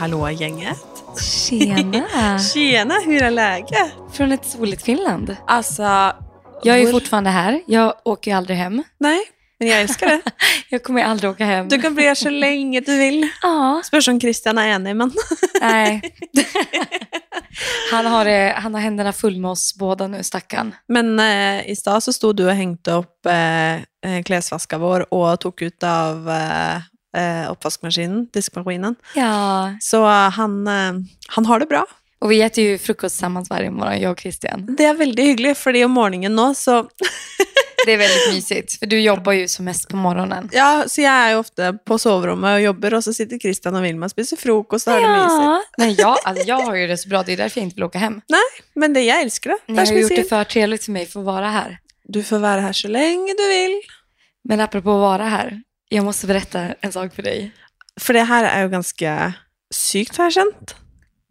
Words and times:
Hallå, 0.00 0.30
gänget. 0.30 0.78
Tjena! 1.48 2.38
Tjena, 2.54 2.94
hur 3.06 3.22
är 3.22 3.30
läget? 3.30 3.92
Från 4.12 4.32
ett 4.32 4.44
soligt 4.46 4.82
Finland. 4.82 5.36
Alltså, 5.46 5.82
Jag 6.62 6.78
är 6.78 6.84
vår- 6.84 6.90
fortfarande 6.92 7.30
här. 7.30 7.60
Jag 7.66 7.94
åker 8.04 8.30
ju 8.30 8.36
aldrig 8.36 8.56
hem. 8.58 8.82
Nej, 9.00 9.20
men 9.58 9.68
jag 9.68 9.80
älskar 9.80 10.06
det. 10.06 10.20
Jag 10.68 10.82
kommer 10.82 11.04
aldrig 11.04 11.30
åka 11.30 11.44
hem. 11.44 11.68
Du 11.68 11.80
kan 11.80 11.94
bli 11.94 12.04
här 12.04 12.14
så 12.14 12.30
länge 12.30 12.80
du 12.80 12.98
vill. 12.98 13.28
Ja. 13.42 13.82
Spørs 13.84 14.08
om 14.08 14.20
Christian 14.20 14.58
är 14.58 14.68
enig, 14.68 14.96
men 14.96 15.12
Nej. 15.60 16.02
han, 17.92 18.06
har, 18.06 18.26
eh, 18.26 18.52
han 18.54 18.74
har 18.74 18.80
händerna 18.80 19.12
full 19.12 19.36
med 19.40 19.50
oss 19.50 19.74
båda 19.78 20.06
nu, 20.06 20.22
stackarn. 20.22 20.74
Men 20.88 21.20
eh, 21.20 21.70
i 21.70 21.76
stad 21.76 22.02
så 22.02 22.12
stod 22.12 22.36
du 22.36 22.46
och 22.46 22.52
hängde 22.54 22.92
upp 22.92 23.26
eh, 23.26 23.74
eh, 23.74 24.22
klesvaska 24.24 24.78
vår 24.78 25.14
och 25.14 25.40
tog 25.40 25.62
ut 25.62 25.82
av 25.82 26.30
eh, 26.30 26.76
eh, 27.16 27.52
uppvaskmaskinen, 27.52 28.26
diskmaskinen. 28.32 28.94
Ja. 29.14 29.72
Så 29.80 30.04
eh, 30.04 30.30
han, 30.30 30.66
eh, 30.66 30.92
han 31.28 31.46
har 31.46 31.60
det 31.60 31.66
bra. 31.66 31.86
Och 32.18 32.30
vi 32.30 32.42
äter 32.42 32.64
ju 32.64 32.78
frukost 32.78 33.14
tillsammans 33.14 33.50
varje 33.50 33.70
morgon, 33.70 34.00
jag 34.00 34.12
och 34.12 34.20
Christian. 34.20 34.76
Det 34.78 34.84
är 34.84 34.94
väldigt 34.94 35.26
hyggligt, 35.26 35.58
för 35.58 35.84
om 35.84 35.90
morgonen 35.90 36.36
nu 36.36 36.54
så, 36.54 36.88
Det 37.86 37.92
är 37.92 37.98
väldigt 37.98 38.34
mysigt, 38.34 38.78
för 38.78 38.86
du 38.86 39.00
jobbar 39.00 39.32
ju 39.32 39.48
som 39.48 39.64
mest 39.64 39.88
på 39.88 39.96
morgonen. 39.96 40.48
ja, 40.52 40.84
så 40.86 41.00
jag 41.00 41.12
är 41.12 41.30
ju 41.30 41.36
ofta 41.36 41.72
på 41.72 41.98
sovrummet 41.98 42.54
och 42.54 42.60
jobbar 42.60 42.94
och 42.94 43.04
så 43.04 43.12
sitter 43.12 43.38
Christian 43.38 43.76
och 43.76 43.84
Vilma 43.84 44.06
och 44.06 44.10
spiser 44.10 44.36
frukost 44.36 44.86
och 44.86 44.92
har 44.92 45.00
det 45.00 45.08
mysigt. 45.08 45.30
Ja. 45.30 45.62
Nej, 45.78 45.94
jag, 45.98 46.16
alltså, 46.24 46.46
jag 46.46 46.60
har 46.60 46.74
ju 46.74 46.86
det 46.86 46.96
så 46.98 47.08
bra, 47.08 47.22
det 47.22 47.32
är 47.32 47.36
därför 47.36 47.60
jag 47.60 47.66
inte 47.66 47.74
vill 47.74 47.84
åka 47.84 47.98
hem. 47.98 48.20
Nej, 48.28 48.40
men 48.74 48.92
det, 48.92 49.02
jag 49.02 49.20
älskar 49.20 49.50
det. 49.50 49.72
Ni 49.72 49.74
det 49.74 49.88
har 49.88 49.94
ju 49.94 50.00
gjort 50.00 50.16
det 50.16 50.28
för 50.28 50.44
trevligt 50.44 50.84
för 50.84 50.92
mig 50.92 51.06
för 51.06 51.20
att 51.20 51.26
vara 51.26 51.48
här. 51.48 51.78
Du 52.04 52.22
får 52.22 52.38
vara 52.38 52.60
här 52.60 52.72
så 52.72 52.88
länge 52.88 53.34
du 53.38 53.48
vill. 53.48 53.80
Men 54.44 54.60
apropå 54.60 54.90
att 54.90 55.00
vara 55.00 55.24
här, 55.24 55.62
jag 55.92 56.04
måste 56.04 56.26
berätta 56.26 56.74
en 56.80 56.92
sak 56.92 57.14
för 57.14 57.22
dig. 57.22 57.50
För 58.00 58.14
det 58.14 58.22
här 58.22 58.44
är 58.44 58.62
ju 58.62 58.68
ganska 58.68 59.32
sykt 59.74 60.16
har 60.16 60.24
jag 60.24 60.32
känt. 60.32 60.74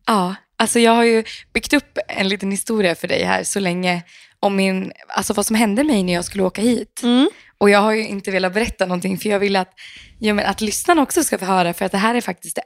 Ja, 0.06 0.36
alltså 0.58 0.80
jag 0.80 0.92
har 0.92 1.04
ju 1.04 1.24
byggt 1.54 1.74
upp 1.74 1.98
en 2.08 2.28
liten 2.28 2.52
historia 2.52 2.96
för 2.96 3.08
dig 3.08 3.24
här 3.24 3.44
så 3.44 3.60
länge 3.60 4.04
om 4.40 4.56
min, 4.56 4.92
alltså 5.08 5.34
vad 5.34 5.46
som 5.46 5.56
hände 5.56 5.84
mig 5.84 6.04
när 6.04 6.14
jag 6.14 6.26
skulle 6.26 6.44
åka 6.44 6.62
hit. 6.62 7.02
Mm. 7.04 7.30
Och 7.58 7.70
jag 7.70 7.80
har 7.80 7.92
ju 7.92 8.08
inte 8.08 8.32
velat 8.32 8.54
berätta 8.54 8.86
någonting 8.86 9.18
för 9.18 9.30
jag 9.30 9.40
vill 9.40 9.56
att, 9.56 9.72
ja, 10.20 10.34
men 10.34 10.46
att 10.46 10.62
lyssnarna 10.62 11.02
också 11.02 11.24
ska 11.24 11.38
få 11.38 11.46
höra 11.46 11.74
för 11.74 11.86
att 11.86 11.92
det 11.92 11.98
här 11.98 12.16
är 12.16 12.22
faktiskt 12.22 12.56
det, 12.56 12.64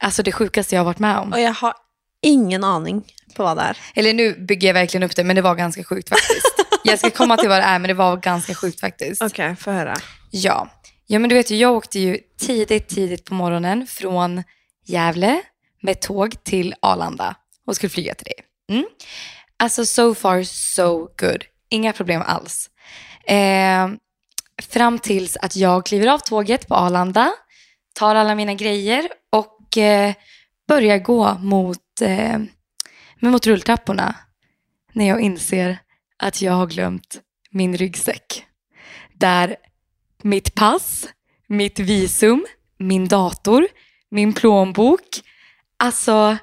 alltså 0.00 0.22
det 0.22 0.32
sjukaste 0.32 0.74
jag 0.74 0.80
har 0.80 0.84
varit 0.84 0.98
med 0.98 1.18
om. 1.18 1.32
Och 1.32 1.40
jag 1.40 1.52
har 1.52 1.74
ingen 2.22 2.64
aning 2.64 3.04
på 3.36 3.42
vad 3.42 3.56
det 3.56 3.62
är. 3.62 3.78
Eller 3.94 4.14
nu 4.14 4.34
bygger 4.34 4.68
jag 4.68 4.74
verkligen 4.74 5.02
upp 5.02 5.16
det 5.16 5.24
men 5.24 5.36
det 5.36 5.42
var 5.42 5.54
ganska 5.54 5.84
sjukt 5.84 6.08
faktiskt. 6.08 6.46
jag 6.84 6.98
ska 6.98 7.10
komma 7.10 7.36
till 7.36 7.48
vad 7.48 7.58
det 7.58 7.64
är 7.64 7.78
men 7.78 7.88
det 7.88 7.94
var 7.94 8.16
ganska 8.16 8.54
sjukt 8.54 8.80
faktiskt. 8.80 9.22
Okej, 9.22 9.56
få 9.56 9.70
höra. 9.70 9.94
Ja 10.30 10.68
ja, 11.06 11.18
men 11.18 11.28
du 11.28 11.34
vet 11.34 11.50
ju 11.50 11.56
jag 11.56 11.76
åkte 11.76 11.98
ju 11.98 12.18
tidigt, 12.38 12.88
tidigt 12.88 13.24
på 13.24 13.34
morgonen 13.34 13.86
från 13.86 14.42
Gävle 14.86 15.42
med 15.82 16.00
tåg 16.00 16.44
till 16.44 16.74
Arlanda 16.82 17.36
och 17.66 17.76
skulle 17.76 17.90
flyga 17.90 18.14
till 18.14 18.24
dig. 18.24 18.34
Mm. 18.68 18.86
Alltså 19.56 19.86
so 19.86 20.14
far 20.14 20.42
so 20.42 20.98
good. 20.98 21.44
Inga 21.70 21.92
problem 21.92 22.22
alls. 22.26 22.70
Eh, 23.26 23.88
fram 24.62 24.98
tills 24.98 25.36
att 25.36 25.56
jag 25.56 25.86
kliver 25.86 26.06
av 26.06 26.18
tåget 26.18 26.68
på 26.68 26.74
Arlanda, 26.74 27.32
tar 27.94 28.14
alla 28.14 28.34
mina 28.34 28.54
grejer 28.54 29.08
och 29.32 29.78
eh, 29.78 30.14
börjar 30.68 30.98
gå 30.98 31.34
mot, 31.34 32.00
eh, 32.00 32.38
mot 33.20 33.46
rulltrapporna 33.46 34.14
när 34.92 35.08
jag 35.08 35.20
inser 35.20 35.78
att 36.18 36.42
jag 36.42 36.52
har 36.52 36.66
glömt 36.66 37.20
min 37.50 37.76
ryggsäck. 37.76 38.44
Där 39.14 39.56
mitt 40.26 40.54
pass, 40.54 41.08
mitt 41.46 41.78
visum, 41.78 42.46
min 42.78 43.08
dator, 43.08 43.66
min 44.10 44.32
plånbok, 44.32 45.00
alltså 45.76 46.36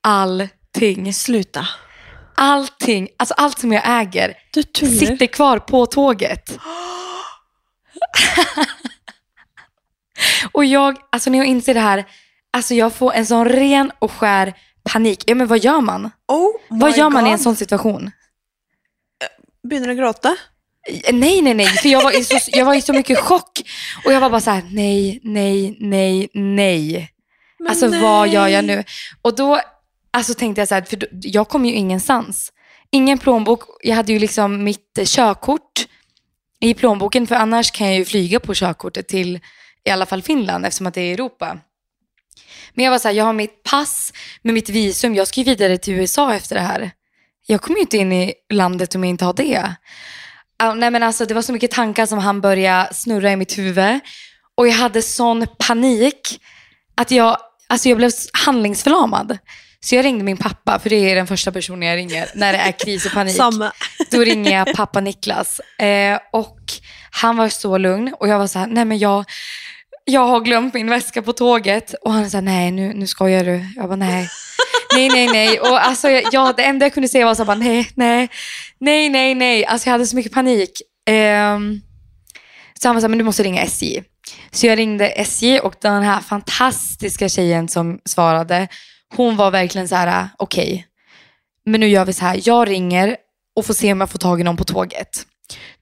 allting. 0.00 1.14
Sluta. 1.14 1.68
Allting, 2.34 3.08
alltså 3.16 3.34
allt 3.34 3.58
som 3.58 3.72
jag 3.72 3.82
äger 3.86 4.34
sitter 4.72 5.26
kvar 5.26 5.58
på 5.58 5.86
tåget. 5.86 6.58
och 10.52 10.64
jag, 10.64 10.98
alltså 11.12 11.30
när 11.30 11.38
jag 11.38 11.46
inser 11.46 11.74
det 11.74 11.80
här, 11.80 12.04
alltså 12.50 12.74
jag 12.74 12.94
får 12.94 13.12
en 13.12 13.26
sån 13.26 13.48
ren 13.48 13.92
och 13.98 14.12
skär 14.12 14.54
panik. 14.82 15.24
Ja 15.26 15.34
men 15.34 15.46
vad 15.46 15.58
gör 15.58 15.80
man? 15.80 16.10
Oh 16.28 16.50
vad 16.68 16.96
gör 16.96 17.10
man 17.10 17.26
i 17.26 17.30
en 17.30 17.36
God. 17.36 17.42
sån 17.42 17.56
situation? 17.56 18.10
Börjar 19.68 19.86
du 19.86 19.94
gråta? 19.94 20.36
Nej, 21.12 21.42
nej, 21.42 21.54
nej. 21.54 21.66
För 21.66 21.88
jag 21.88 22.02
var, 22.02 22.18
i 22.18 22.24
så, 22.24 22.38
jag 22.46 22.64
var 22.64 22.74
i 22.74 22.82
så 22.82 22.92
mycket 22.92 23.18
chock. 23.18 23.60
Och 24.04 24.12
jag 24.12 24.20
var 24.20 24.30
bara 24.30 24.40
så 24.40 24.50
här, 24.50 24.62
nej, 24.70 25.20
nej, 25.22 25.76
nej, 25.80 26.28
nej. 26.34 27.10
Men 27.58 27.68
Alltså 27.68 27.86
nej. 27.86 28.00
vad 28.00 28.28
gör 28.28 28.48
jag 28.48 28.64
nu? 28.64 28.84
Och 29.22 29.36
då 29.36 29.60
alltså, 30.10 30.34
tänkte 30.34 30.60
jag 30.60 30.68
så 30.68 30.74
här, 30.74 30.82
för 30.82 31.08
jag 31.10 31.48
kom 31.48 31.66
ju 31.66 31.74
ingenstans. 31.74 32.52
Ingen 32.90 33.18
plånbok. 33.18 33.62
Jag 33.82 33.96
hade 33.96 34.12
ju 34.12 34.18
liksom 34.18 34.64
mitt 34.64 34.98
eh, 34.98 35.04
körkort 35.04 35.86
i 36.60 36.74
plånboken. 36.74 37.26
För 37.26 37.34
annars 37.34 37.70
kan 37.70 37.86
jag 37.86 37.96
ju 37.96 38.04
flyga 38.04 38.40
på 38.40 38.54
körkortet 38.54 39.08
till 39.08 39.40
i 39.84 39.90
alla 39.90 40.06
fall 40.06 40.22
Finland 40.22 40.66
eftersom 40.66 40.86
att 40.86 40.94
det 40.94 41.00
är 41.00 41.14
Europa. 41.14 41.58
Men 42.74 42.84
jag 42.84 42.92
var 42.92 42.98
så 42.98 43.08
här, 43.08 43.14
jag 43.14 43.24
har 43.24 43.32
mitt 43.32 43.62
pass 43.62 44.12
med 44.42 44.54
mitt 44.54 44.68
visum. 44.68 45.14
Jag 45.14 45.28
ska 45.28 45.40
ju 45.40 45.44
vidare 45.44 45.78
till 45.78 45.94
USA 45.94 46.34
efter 46.34 46.54
det 46.56 46.62
här. 46.62 46.90
Jag 47.46 47.62
kommer 47.62 47.76
ju 47.76 47.80
inte 47.80 47.96
in 47.96 48.12
i 48.12 48.34
landet 48.52 48.94
om 48.94 49.04
jag 49.04 49.10
inte 49.10 49.24
har 49.24 49.32
det. 49.32 49.74
Nej 50.76 50.90
men 50.90 51.02
alltså, 51.02 51.24
det 51.24 51.34
var 51.34 51.42
så 51.42 51.52
mycket 51.52 51.70
tankar 51.70 52.06
som 52.06 52.18
han 52.18 52.40
började 52.40 52.94
snurra 52.94 53.32
i 53.32 53.36
mitt 53.36 53.58
huvud. 53.58 54.00
Och 54.56 54.68
jag 54.68 54.72
hade 54.72 55.02
sån 55.02 55.46
panik 55.58 56.40
att 56.94 57.10
jag, 57.10 57.36
alltså 57.68 57.88
jag 57.88 57.98
blev 57.98 58.10
handlingsförlamad. 58.32 59.38
Så 59.80 59.94
jag 59.94 60.04
ringde 60.04 60.24
min 60.24 60.36
pappa, 60.36 60.78
för 60.78 60.90
det 60.90 61.10
är 61.10 61.14
den 61.14 61.26
första 61.26 61.52
personen 61.52 61.88
jag 61.88 61.96
ringer 61.96 62.28
när 62.34 62.52
det 62.52 62.58
är 62.58 62.72
kris 62.72 63.06
och 63.06 63.12
panik. 63.12 63.36
Samma. 63.36 63.72
Då 64.10 64.20
ringer 64.20 64.58
jag 64.58 64.76
pappa 64.76 65.00
Niklas. 65.00 65.60
Eh, 65.60 66.18
och 66.32 66.58
han 67.10 67.36
var 67.36 67.48
så 67.48 67.78
lugn 67.78 68.14
och 68.20 68.28
jag 68.28 68.38
var 68.38 68.46
så 68.46 68.58
här, 68.58 68.66
nej 68.66 68.84
men 68.84 68.98
jag, 68.98 69.24
jag 70.10 70.26
har 70.26 70.40
glömt 70.40 70.74
min 70.74 70.90
väska 70.90 71.22
på 71.22 71.32
tåget. 71.32 71.94
Och 72.02 72.12
han 72.12 72.30
sa, 72.30 72.40
nej 72.40 72.70
nu, 72.70 72.92
nu 72.94 73.06
skojar 73.06 73.44
du. 73.44 73.64
Jag 73.76 73.88
bara, 73.88 73.96
nej. 73.96 74.28
Nej, 74.94 75.08
nej, 75.08 75.26
nej. 75.26 75.60
Och 75.60 75.84
alltså, 75.84 76.10
jag, 76.10 76.56
det 76.56 76.62
enda 76.62 76.86
jag 76.86 76.94
kunde 76.94 77.08
säga 77.08 77.26
var 77.26 77.34
så 77.34 77.44
bara, 77.44 77.56
nej, 77.56 77.90
nej, 77.94 78.28
nej, 78.80 79.08
nej, 79.08 79.34
nej. 79.34 79.66
Alltså 79.66 79.88
jag 79.88 79.92
hade 79.92 80.06
så 80.06 80.16
mycket 80.16 80.32
panik. 80.32 80.82
Um, 81.10 81.80
så 82.82 82.88
han 82.88 82.96
var 82.96 83.00
så 83.00 83.04
här, 83.04 83.08
men 83.08 83.18
du 83.18 83.24
måste 83.24 83.42
ringa 83.42 83.62
SJ. 83.62 84.02
Så 84.50 84.66
jag 84.66 84.78
ringde 84.78 85.08
SJ 85.08 85.58
och 85.60 85.74
den 85.80 86.02
här 86.02 86.20
fantastiska 86.20 87.28
tjejen 87.28 87.68
som 87.68 88.00
svarade, 88.04 88.68
hon 89.16 89.36
var 89.36 89.50
verkligen 89.50 89.88
så 89.88 89.94
här, 89.94 90.28
okej, 90.38 90.86
men 91.66 91.80
nu 91.80 91.88
gör 91.88 92.04
vi 92.04 92.12
så 92.12 92.24
här, 92.24 92.40
jag 92.44 92.68
ringer 92.68 93.16
och 93.56 93.66
får 93.66 93.74
se 93.74 93.92
om 93.92 94.00
jag 94.00 94.10
får 94.10 94.18
tag 94.18 94.40
i 94.40 94.44
någon 94.44 94.56
på 94.56 94.64
tåget. 94.64 95.26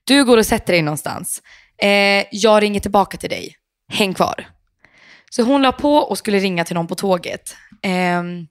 Du 0.03 0.25
går 0.25 0.37
och 0.37 0.45
sätter 0.45 0.73
dig 0.73 0.81
någonstans. 0.81 1.41
Eh, 1.81 2.25
jag 2.31 2.63
ringer 2.63 2.79
tillbaka 2.79 3.17
till 3.17 3.29
dig. 3.29 3.55
Häng 3.89 4.13
kvar. 4.13 4.47
Så 5.29 5.43
hon 5.43 5.61
la 5.61 5.71
på 5.71 5.95
och 5.95 6.17
skulle 6.17 6.39
ringa 6.39 6.65
till 6.65 6.75
någon 6.75 6.87
på 6.87 6.95
tåget. 6.95 7.55
Ehm, 7.83 8.47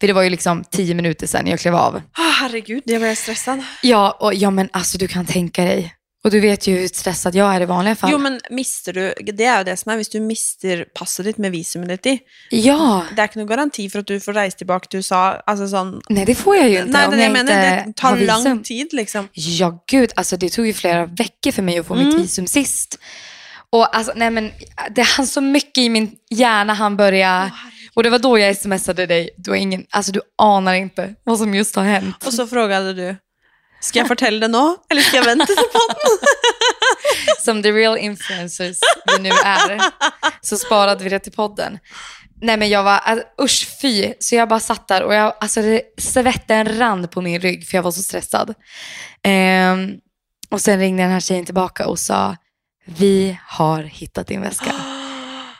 för 0.00 0.06
det 0.06 0.12
var 0.12 0.22
ju 0.22 0.30
liksom 0.30 0.64
tio 0.70 0.94
minuter 0.94 1.26
sedan 1.26 1.46
jag 1.46 1.60
klev 1.60 1.74
av. 1.74 2.02
Ah, 2.12 2.30
herregud, 2.40 2.82
jag 2.86 3.00
blev 3.00 3.14
stressad. 3.14 3.62
Ja, 3.82 4.16
och, 4.20 4.34
ja 4.34 4.50
men 4.50 4.68
alltså 4.72 4.98
du 4.98 5.08
kan 5.08 5.26
tänka 5.26 5.64
dig. 5.64 5.92
Och 6.24 6.30
du 6.32 6.40
vet 6.40 6.66
ju 6.66 6.78
hur 6.78 6.88
stressad 6.88 7.34
jag 7.34 7.54
är 7.54 7.60
i 7.60 7.64
vanliga 7.64 7.94
fall. 7.96 8.10
Jo, 8.12 8.18
men 8.18 8.40
mister 8.50 8.92
du, 8.92 9.14
det 9.32 9.44
är 9.44 9.58
ju 9.58 9.64
det 9.64 9.76
som 9.76 9.92
är, 9.92 9.96
hvis 9.96 10.08
du 10.08 10.20
mister 10.20 10.84
passet 10.94 11.26
ditt 11.26 11.38
med 11.38 11.50
visumet 11.52 11.88
ditt 11.88 12.06
i, 12.06 12.18
Ja, 12.50 13.04
det 13.16 13.22
är 13.22 13.24
inte 13.24 13.38
någon 13.38 13.48
garanti 13.48 13.90
för 13.90 13.98
att 13.98 14.06
du 14.06 14.20
får 14.20 14.32
resa 14.32 14.56
tillbaka 14.58 14.86
till 14.86 14.96
USA. 14.98 15.42
Alltså 15.46 15.68
sån, 15.68 16.00
nej 16.08 16.24
det 16.24 16.34
får 16.34 16.56
jag 16.56 16.68
ju 16.70 16.78
inte 16.78 16.92
nej, 16.92 17.04
om 17.06 17.10
det, 17.10 17.16
jag 17.16 17.24
jag 17.26 17.32
menar, 17.32 17.52
inte 17.52 17.84
det 17.86 17.92
tar 17.96 18.44
lång 18.44 18.62
tid 18.62 18.88
liksom. 18.92 19.28
Ja, 19.32 19.84
gud. 19.90 20.12
Alltså, 20.16 20.36
det 20.36 20.48
tog 20.48 20.66
ju 20.66 20.72
flera 20.72 21.06
veckor 21.06 21.50
för 21.50 21.62
mig 21.62 21.78
att 21.78 21.86
få 21.86 21.94
Mm. 21.94 22.06
mitt 22.06 22.16
visum 22.20 22.46
sist. 22.46 22.98
Och 23.76 23.96
alltså, 23.96 24.12
nej 24.16 24.30
men, 24.30 24.52
det 24.90 25.02
hann 25.02 25.26
så 25.26 25.40
mycket 25.40 25.78
i 25.78 25.88
min 25.88 26.12
hjärna 26.30 26.74
han 26.74 26.96
började... 26.96 27.50
och 27.94 28.02
det 28.02 28.10
var 28.10 28.18
då 28.18 28.38
jag 28.38 28.56
smsade 28.56 29.06
dig. 29.06 29.30
Du, 29.36 29.50
har 29.50 29.56
ingen, 29.56 29.86
alltså, 29.90 30.12
du 30.12 30.20
anar 30.38 30.74
inte 30.74 31.14
vad 31.24 31.38
som 31.38 31.54
just 31.54 31.76
har 31.76 31.84
hänt. 31.84 32.26
Och 32.26 32.32
så 32.32 32.46
frågade 32.46 32.94
du, 32.94 33.16
ska 33.80 33.98
jag 33.98 34.08
fortälla 34.08 34.48
det 34.48 34.52
nu 34.52 34.76
eller 34.90 35.02
ska 35.02 35.16
jag 35.16 35.24
vänta 35.24 35.46
till 35.46 35.56
podden? 35.56 36.18
Som 37.44 37.62
the 37.62 37.72
real 37.72 37.98
influencers 37.98 38.78
vi 39.06 39.22
nu 39.22 39.28
är, 39.28 39.80
så 40.40 40.58
sparade 40.58 41.04
vi 41.04 41.10
det 41.10 41.18
till 41.18 41.32
podden. 41.32 41.78
Nej 42.42 42.56
men 42.56 42.68
jag 42.68 42.82
var, 42.82 42.98
alltså, 42.98 43.26
usch 43.42 43.68
fy. 43.82 44.12
Så 44.18 44.34
jag 44.34 44.48
bara 44.48 44.60
satt 44.60 44.88
där 44.88 45.02
och 45.02 45.14
jag, 45.14 45.34
alltså, 45.40 45.62
det, 45.62 45.82
svetten 45.98 46.78
rann 46.78 47.08
på 47.08 47.20
min 47.20 47.40
rygg 47.40 47.68
för 47.68 47.78
jag 47.78 47.82
var 47.82 47.92
så 47.92 48.02
stressad. 48.02 48.54
Ehm, 49.22 49.90
och 50.50 50.60
sen 50.60 50.78
ringde 50.78 51.02
den 51.02 51.12
här 51.12 51.20
tjejen 51.20 51.44
tillbaka 51.44 51.86
och 51.86 51.98
sa, 51.98 52.36
vi 52.86 53.38
har 53.46 53.82
hittat 53.82 54.26
din 54.26 54.40
väska. 54.40 54.72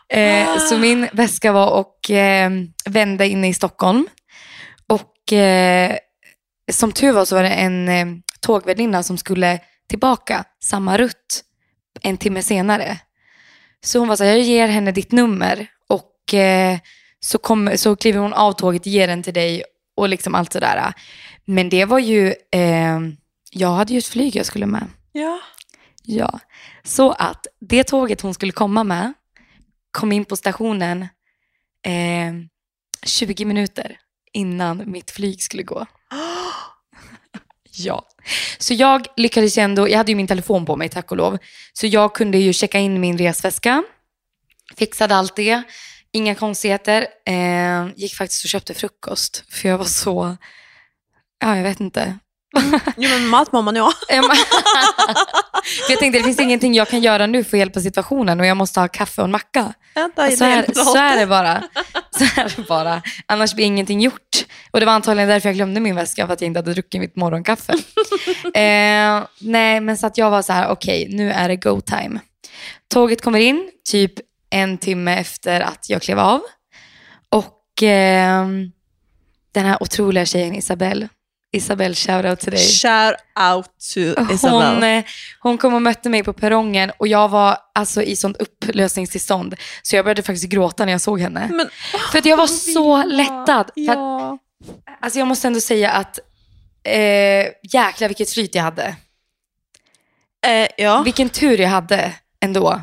Eh, 0.09 0.59
så 0.59 0.79
min 0.79 1.09
väska 1.13 1.53
var 1.53 1.71
och 1.71 2.11
eh, 2.11 2.51
vände 2.85 3.29
inne 3.29 3.49
i 3.49 3.55
Stockholm. 3.55 4.09
Och 4.89 5.33
eh, 5.33 5.97
som 6.73 6.93
tur 6.93 7.13
var 7.13 7.25
så 7.25 7.35
var 7.35 7.43
det 7.43 7.49
en 7.49 7.89
eh, 7.89 8.07
tågvärdinna 8.41 9.03
som 9.03 9.19
skulle 9.19 9.61
tillbaka 9.89 10.45
samma 10.63 10.99
rutt 10.99 11.45
en 12.03 12.17
timme 12.17 12.43
senare. 12.43 12.99
Så 13.85 13.99
hon 13.99 14.09
var 14.09 14.17
så 14.17 14.25
här, 14.25 14.31
jag 14.31 14.41
ger 14.41 14.69
henne 14.69 14.93
ditt 14.93 15.13
nummer 15.13 15.67
och 15.89 16.35
eh, 16.35 16.79
så, 17.21 17.39
kom, 17.39 17.71
så 17.77 17.97
kliver 17.97 18.19
hon 18.21 18.33
av 18.33 18.53
tåget, 18.53 18.87
ger 18.87 19.07
den 19.07 19.23
till 19.23 19.35
dig 19.35 19.63
och 19.97 20.09
liksom 20.09 20.35
allt 20.35 20.53
sådär. 20.53 20.93
Men 21.45 21.69
det 21.69 21.85
var 21.85 21.99
ju, 21.99 22.35
eh, 22.53 23.01
jag 23.51 23.71
hade 23.71 23.93
ju 23.93 23.99
ett 23.99 24.07
flyg 24.07 24.37
jag 24.37 24.47
skulle 24.47 24.67
med. 24.67 24.87
Ja. 25.13 25.41
Ja, 26.09 26.41
så 26.85 27.13
att 27.13 27.47
det 27.61 27.85
tåget 27.85 28.21
hon 28.21 28.35
skulle 28.35 28.53
komma 28.53 28.85
med 28.85 29.13
kom 29.91 30.13
in 30.13 30.25
på 30.25 30.37
stationen 30.37 31.03
eh, 31.83 32.33
20 33.07 33.45
minuter 33.45 33.99
innan 34.33 34.91
mitt 34.91 35.11
flyg 35.11 35.43
skulle 35.43 35.63
gå. 35.63 35.87
Ja. 37.71 38.09
Så 38.59 38.75
jag 38.75 39.07
lyckades 39.17 39.59
ju 39.59 39.63
ändå, 39.63 39.89
jag 39.89 39.99
hade 39.99 40.13
ju 40.13 40.17
min 40.17 40.27
telefon 40.27 40.67
på 40.67 40.77
mig 40.77 40.89
tack 40.89 41.11
och 41.11 41.17
lov, 41.17 41.39
så 41.73 41.87
jag 41.87 42.15
kunde 42.15 42.39
ju 42.39 42.53
checka 42.53 42.79
in 42.79 43.01
min 43.01 43.19
resväska, 43.19 43.85
fixade 44.77 45.17
allt 45.17 45.37
det, 45.37 45.63
inga 46.13 46.35
konstigheter, 46.35 47.07
eh, 47.27 47.89
gick 47.97 48.15
faktiskt 48.15 48.45
och 48.45 48.51
köpte 48.51 48.75
frukost 48.75 49.45
för 49.49 49.69
jag 49.69 49.79
var 49.79 49.85
så, 49.85 50.37
ja 51.41 51.57
jag 51.57 51.63
vet 51.63 51.81
inte. 51.81 52.19
Jo 52.97 53.11
men 53.11 53.27
mat 53.27 53.53
må 53.53 53.63
man 53.63 53.77
ju 53.77 53.83
jag 55.89 55.99
tänkte 55.99 56.19
det 56.19 56.25
finns 56.25 56.41
ingenting 56.41 56.75
jag 56.75 56.89
kan 56.89 57.01
göra 57.01 57.27
nu 57.27 57.45
för 57.45 57.57
att 57.57 57.59
hjälpa 57.59 57.81
situationen 57.81 58.41
och 58.41 58.47
jag 58.47 58.57
måste 58.57 58.81
ha 58.81 58.89
kaffe 58.89 59.21
och 59.21 59.25
en 59.25 59.31
macka. 59.31 59.75
Är 59.95 60.37
Så 60.37 60.45
är, 60.45 60.51
helt 60.51 60.77
så 60.77 60.97
är 60.97 61.17
det 61.17 61.27
bara. 61.27 61.63
Så 62.11 62.25
är 62.25 62.57
det 62.57 62.69
bara. 62.69 63.03
Annars 63.27 63.55
blir 63.55 63.65
ingenting 63.65 64.01
gjort. 64.01 64.45
Och 64.71 64.81
det 64.81 64.87
var 64.87 64.93
antagligen 64.93 65.29
därför 65.29 65.49
jag 65.49 65.57
glömde 65.57 65.81
min 65.81 65.95
väska, 65.95 66.27
för 66.27 66.35
att 66.35 66.41
jag 66.41 66.47
inte 66.47 66.59
hade 66.59 66.73
druckit 66.73 67.01
mitt 67.01 67.17
morgonkaffe. 67.17 67.73
eh, 68.55 69.25
nej, 69.39 69.81
men 69.81 69.97
så 69.99 70.07
att 70.07 70.19
jag 70.19 70.31
var 70.31 70.43
så 70.43 70.53
här, 70.53 70.69
okej, 70.69 71.09
nu 71.11 71.33
är 71.33 71.49
det 71.49 71.57
go 71.57 71.81
time. 71.81 72.21
Tåget 72.89 73.23
kommer 73.23 73.39
in 73.39 73.71
typ 73.91 74.13
en 74.51 74.79
timme 74.79 75.17
efter 75.17 75.61
att 75.61 75.91
jag 75.91 76.03
klev 76.03 76.19
av. 76.19 76.41
Och 77.29 77.83
eh, 77.83 78.47
den 79.53 79.67
här 79.67 79.83
otroliga 79.83 80.25
tjejen 80.25 80.55
Isabelle, 80.55 81.09
Isabelle, 81.57 81.95
shoutout 81.95 82.41
till 82.41 82.51
dig. 82.53 82.61
Shout 82.69 83.15
out 83.53 83.67
to 83.95 84.01
Hon, 84.23 84.31
Isabel. 84.31 84.83
eh, 84.99 85.05
hon 85.41 85.59
kom 85.59 85.75
och 85.75 85.83
mötte 85.83 86.09
mig 86.09 86.25
på 86.25 86.33
perrongen 86.33 86.93
och 86.99 87.09
jag 87.09 87.29
var 87.29 87.59
alltså 87.75 88.03
i 88.03 88.17
sånt 88.17 88.37
upplösningstillstånd. 88.37 89.55
Så 89.83 89.97
jag 89.97 90.05
började 90.05 90.23
faktiskt 90.23 90.49
gråta 90.49 90.85
när 90.85 90.93
jag 90.93 91.01
såg 91.01 91.21
henne. 91.21 91.49
Men, 91.53 91.69
För 92.13 92.19
att 92.19 92.25
jag 92.27 92.37
var 92.37 92.47
så 92.47 93.05
lättad. 93.05 93.47
För 93.47 93.61
att, 93.61 93.73
Ja. 93.75 94.39
alltså 95.01 95.19
jag 95.19 95.29
måste 95.29 95.47
ändå 95.47 95.61
säga 95.61 95.91
att 95.91 96.19
eh, 96.85 97.47
jäklar 97.73 98.09
vilket 98.09 98.31
flyt 98.31 98.55
jag 98.55 98.63
hade. 98.63 98.97
Eh, 100.47 100.69
ja. 100.77 101.03
Vilken 101.03 101.29
tur 101.29 101.61
jag 101.61 101.69
hade 101.69 102.13
ändå. 102.41 102.81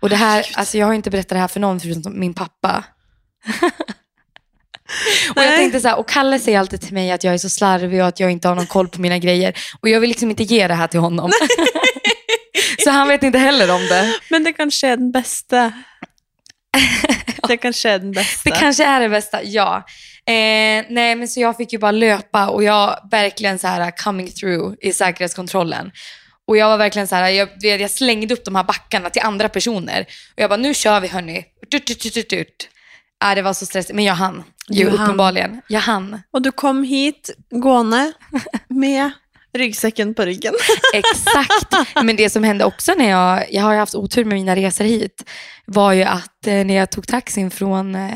Och 0.00 0.08
det 0.10 0.16
här, 0.16 0.46
alltså 0.54 0.78
jag 0.78 0.86
har 0.86 0.94
inte 0.94 1.10
berättat 1.10 1.28
det 1.28 1.38
här 1.38 1.48
för 1.48 1.60
någon 1.60 1.80
förutom 1.80 2.20
min 2.20 2.34
pappa. 2.34 2.84
och 5.36 5.42
jag 5.42 5.56
tänkte 5.56 5.80
så 5.80 5.88
här, 5.88 5.98
och 5.98 6.08
Kalle 6.08 6.38
säger 6.38 6.58
alltid 6.58 6.80
till 6.80 6.94
mig 6.94 7.10
att 7.10 7.24
jag 7.24 7.34
är 7.34 7.38
så 7.38 7.48
slarvig 7.48 8.00
och 8.00 8.06
att 8.06 8.20
jag 8.20 8.30
inte 8.30 8.48
har 8.48 8.54
någon 8.54 8.66
koll 8.66 8.88
på 8.88 9.00
mina 9.00 9.18
grejer. 9.18 9.58
Och 9.80 9.88
jag 9.88 10.00
vill 10.00 10.08
liksom 10.08 10.30
inte 10.30 10.42
ge 10.42 10.68
det 10.68 10.74
här 10.74 10.86
till 10.86 11.00
honom. 11.00 11.30
så 12.84 12.90
han 12.90 13.08
vet 13.08 13.22
inte 13.22 13.38
heller 13.38 13.70
om 13.70 13.86
det. 13.86 14.14
Men 14.30 14.44
det 14.44 14.52
kanske 14.52 14.88
är 14.88 14.96
den 14.96 15.12
bästa. 15.12 15.72
Det 17.48 17.56
kanske 17.56 17.90
är 17.90 17.98
den 17.98 18.12
bästa. 18.12 18.50
Det 18.50 18.56
kanske 18.56 18.84
är 18.84 19.00
det 19.00 19.08
bästa, 19.08 19.42
ja. 19.42 19.76
Eh, 20.26 20.84
nej, 20.88 21.14
men 21.16 21.28
så 21.28 21.40
jag 21.40 21.56
fick 21.56 21.72
ju 21.72 21.78
bara 21.78 21.90
löpa 21.90 22.48
och 22.48 22.64
jag 22.64 22.98
verkligen 23.10 23.58
så 23.58 23.66
här 23.66 23.90
coming 24.04 24.30
through 24.30 24.74
i 24.80 24.92
säkerhetskontrollen. 24.92 25.90
Och 26.48 26.56
jag 26.56 26.68
var 26.68 26.78
verkligen 26.78 27.08
så 27.08 27.14
här, 27.14 27.28
jag, 27.28 27.48
jag 27.60 27.90
slängde 27.90 28.34
upp 28.34 28.44
de 28.44 28.54
här 28.56 28.64
backarna 28.64 29.10
till 29.10 29.22
andra 29.22 29.48
personer. 29.48 30.00
Och 30.34 30.42
jag 30.42 30.50
bara, 30.50 30.56
nu 30.56 30.74
kör 30.74 31.00
vi 31.00 31.08
hörni. 31.08 31.44
Dut, 31.70 31.86
dut, 31.86 32.14
dut, 32.14 32.30
dut. 32.30 32.68
Äh, 33.24 33.34
det 33.34 33.42
var 33.42 33.52
så 33.52 33.66
stressigt, 33.66 33.94
men 33.94 34.04
jag 34.04 34.14
hann. 34.14 34.44
Du 34.68 34.90
hann. 34.90 35.00
uppenbarligen. 35.00 35.60
Jag 35.68 35.80
hann. 35.80 36.22
Och 36.32 36.42
du 36.42 36.52
kom 36.52 36.84
hit 36.84 37.30
gående 37.50 38.12
med 38.68 39.10
ryggsäcken 39.58 40.14
på 40.14 40.22
ryggen. 40.22 40.54
Exakt. 40.94 41.94
Men 42.04 42.16
det 42.16 42.30
som 42.30 42.44
hände 42.44 42.64
också 42.64 42.94
när 42.94 43.10
jag, 43.10 43.52
jag 43.52 43.62
har 43.62 43.74
haft 43.74 43.94
otur 43.94 44.24
med 44.24 44.34
mina 44.34 44.56
resor 44.56 44.84
hit, 44.84 45.24
var 45.66 45.92
ju 45.92 46.02
att 46.02 46.46
eh, 46.46 46.54
när 46.64 46.74
jag 46.74 46.90
tog 46.90 47.06
taxin 47.06 47.50
från 47.50 47.94
eh, 47.94 48.10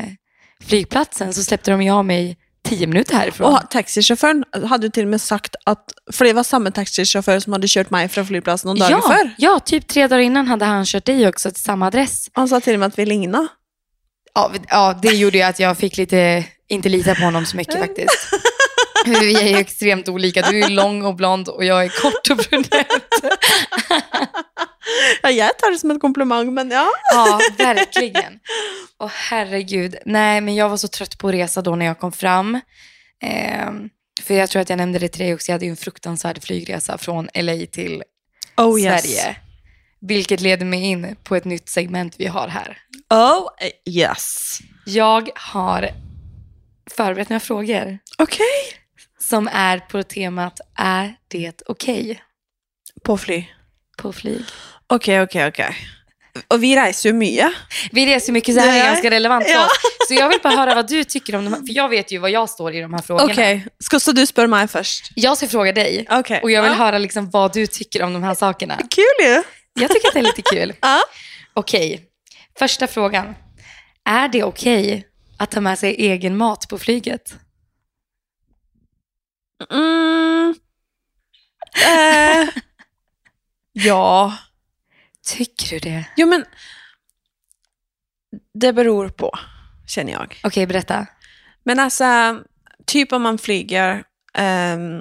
flygplatsen 0.63 1.33
så 1.33 1.43
släppte 1.43 1.71
de 1.71 1.81
ju 1.81 1.91
av 1.91 2.05
mig 2.05 2.37
tio 2.63 2.87
minuter 2.87 3.15
härifrån. 3.15 3.53
Och 3.53 3.69
taxichauffören 3.69 4.43
hade 4.65 4.85
ju 4.85 4.91
till 4.91 5.03
och 5.03 5.09
med 5.09 5.21
sagt 5.21 5.55
att, 5.65 5.93
för 6.11 6.25
det 6.25 6.33
var 6.33 6.43
samma 6.43 6.71
taxichaufför 6.71 7.39
som 7.39 7.53
hade 7.53 7.67
kört 7.67 7.89
mig 7.89 8.07
från 8.07 8.25
flygplatsen 8.25 8.67
någon 8.67 8.79
dag 8.79 8.91
ja, 8.91 9.01
förr. 9.01 9.31
ja, 9.37 9.59
typ 9.59 9.87
tre 9.87 10.07
dagar 10.07 10.21
innan 10.21 10.47
hade 10.47 10.65
han 10.65 10.85
kört 10.85 11.05
dig 11.05 11.27
också 11.27 11.51
till 11.51 11.63
samma 11.63 11.87
adress. 11.87 12.29
Han 12.33 12.47
sa 12.47 12.59
till 12.59 12.73
och 12.73 12.79
med 12.79 12.87
att 12.87 12.99
vi 12.99 13.05
lignade. 13.05 13.47
Ja, 14.37 14.51
ja, 14.69 14.99
det 15.01 15.15
gjorde 15.15 15.37
ju 15.37 15.43
att 15.43 15.59
jag 15.59 15.77
fick 15.77 15.97
lite, 15.97 16.43
inte 16.67 16.89
lita 16.89 17.15
på 17.15 17.21
honom 17.21 17.45
så 17.45 17.57
mycket 17.57 17.79
faktiskt. 17.79 18.29
Vi 19.05 19.35
är 19.35 19.47
ju 19.47 19.57
extremt 19.57 20.09
olika. 20.09 20.41
Du 20.41 20.63
är 20.63 20.69
lång 20.69 21.05
och 21.05 21.15
blond 21.15 21.49
och 21.49 21.65
jag 21.65 21.85
är 21.85 21.89
kort 22.01 22.29
och 22.29 22.37
brunett. 22.37 23.03
Ja, 25.21 25.29
jag 25.29 25.57
tar 25.57 25.71
det 25.71 25.77
som 25.77 25.91
en 25.91 25.99
komplimang, 25.99 26.53
men 26.53 26.71
ja. 26.71 26.89
Ja, 27.13 27.39
verkligen. 27.57 28.39
Och 28.97 29.09
herregud. 29.09 29.95
Nej, 30.05 30.41
men 30.41 30.55
jag 30.55 30.69
var 30.69 30.77
så 30.77 30.87
trött 30.87 31.17
på 31.17 31.27
att 31.27 31.33
resa 31.33 31.61
då 31.61 31.75
när 31.75 31.85
jag 31.85 31.99
kom 31.99 32.11
fram. 32.11 32.59
Ehm, 33.23 33.89
för 34.23 34.33
jag 34.33 34.49
tror 34.49 34.61
att 34.61 34.69
jag 34.69 34.77
nämnde 34.77 34.99
det 34.99 35.07
till 35.07 35.21
dig 35.21 35.33
också. 35.33 35.51
Jag 35.51 35.53
hade 35.53 35.65
ju 35.65 35.71
en 35.71 35.77
fruktansvärd 35.77 36.43
flygresa 36.43 36.97
från 36.97 37.29
LA 37.33 37.65
till 37.71 38.03
Oh 38.57 38.79
Sverige. 38.79 39.35
Vilket 40.07 40.41
leder 40.41 40.65
mig 40.65 40.83
in 40.83 41.15
på 41.23 41.35
ett 41.35 41.45
nytt 41.45 41.69
segment 41.69 42.15
vi 42.17 42.25
har 42.27 42.47
här. 42.47 42.77
Oh 43.09 43.47
yes. 43.85 44.59
Jag 44.85 45.29
har 45.35 45.89
förberett 46.91 47.29
några 47.29 47.39
frågor 47.39 47.97
Okej. 48.17 48.47
som 49.19 49.49
är 49.53 49.79
på 49.79 50.03
temat 50.03 50.59
Är 50.79 51.15
det 51.27 51.61
okej 51.65 52.21
På 53.03 53.17
fly. 53.17 53.43
på 53.97 54.13
flyg? 54.13 54.43
Okej, 54.87 55.21
okej, 55.21 55.47
okej. 55.47 55.75
Och 56.47 56.63
vi 56.63 56.75
reser 56.75 57.09
ju 57.09 57.13
mycket. 57.13 57.51
Vi 57.91 58.05
reser 58.05 58.33
mycket 58.33 58.55
så 58.55 58.61
det 58.61 58.67
här 58.67 58.79
är 58.79 58.85
ganska 58.91 59.11
relevant 59.11 59.45
för 59.45 59.51
Ja. 59.53 59.65
oss. 59.65 59.71
Så 60.07 60.13
jag 60.13 60.29
vill 60.29 60.39
bara 60.43 60.55
höra 60.55 60.75
vad 60.75 60.87
du 60.87 61.03
tycker 61.03 61.35
om 61.35 61.45
de 61.45 61.53
här, 61.53 61.59
för 61.59 61.73
jag 61.73 61.89
vet 61.89 62.11
ju 62.11 62.17
vad 62.17 62.31
jag 62.31 62.49
står 62.49 62.73
i 62.75 62.81
de 62.81 62.93
här 62.93 63.01
frågorna. 63.01 63.33
Okej, 63.33 63.65
ska 63.79 63.99
så 63.99 64.11
du 64.11 64.25
spör 64.25 64.47
mig 64.47 64.67
först? 64.67 65.11
Jag 65.15 65.37
ska 65.37 65.47
fråga 65.47 65.71
dig 65.71 66.05
Okej. 66.09 66.39
och 66.43 66.51
jag 66.51 66.61
vill 66.61 66.71
ja. 66.71 66.77
höra 66.77 66.97
liksom 66.97 67.29
vad 67.29 67.53
du 67.53 67.67
tycker 67.67 68.03
om 68.03 68.13
de 68.13 68.23
här 68.23 68.33
sakerna. 68.35 68.77
Kul 68.89 69.27
ju. 69.27 69.43
Jag 69.79 69.91
tycker 69.91 70.07
att 70.07 70.13
det 70.13 70.19
är 70.19 70.23
lite 70.23 70.41
kul. 70.41 70.73
Ja. 70.81 71.01
Okej, 71.53 72.09
första 72.59 72.87
frågan. 72.87 73.35
Är 74.05 74.27
det 74.27 74.43
okej 74.43 75.07
att 75.37 75.51
ta 75.51 75.61
med 75.61 75.79
sig 75.79 75.95
egen 75.95 76.37
mat 76.37 76.67
på 76.69 76.77
flyget? 76.77 77.35
Mm. 79.69 80.55
Eh. 81.85 82.49
ja. 83.85 84.37
Tycker 85.25 85.69
du 85.69 85.79
det? 85.79 86.05
Jo, 86.15 86.27
men 86.27 86.45
det 88.53 88.73
beror 88.73 89.09
på, 89.09 89.31
känner 89.87 90.11
jag. 90.13 90.39
Okej, 90.43 90.67
berätta. 90.67 91.07
Men 91.63 91.79
alltså, 91.79 92.39
typ 92.85 93.13
om 93.13 93.21
man 93.21 93.37
flyger, 93.37 94.03
ehm, 94.33 94.99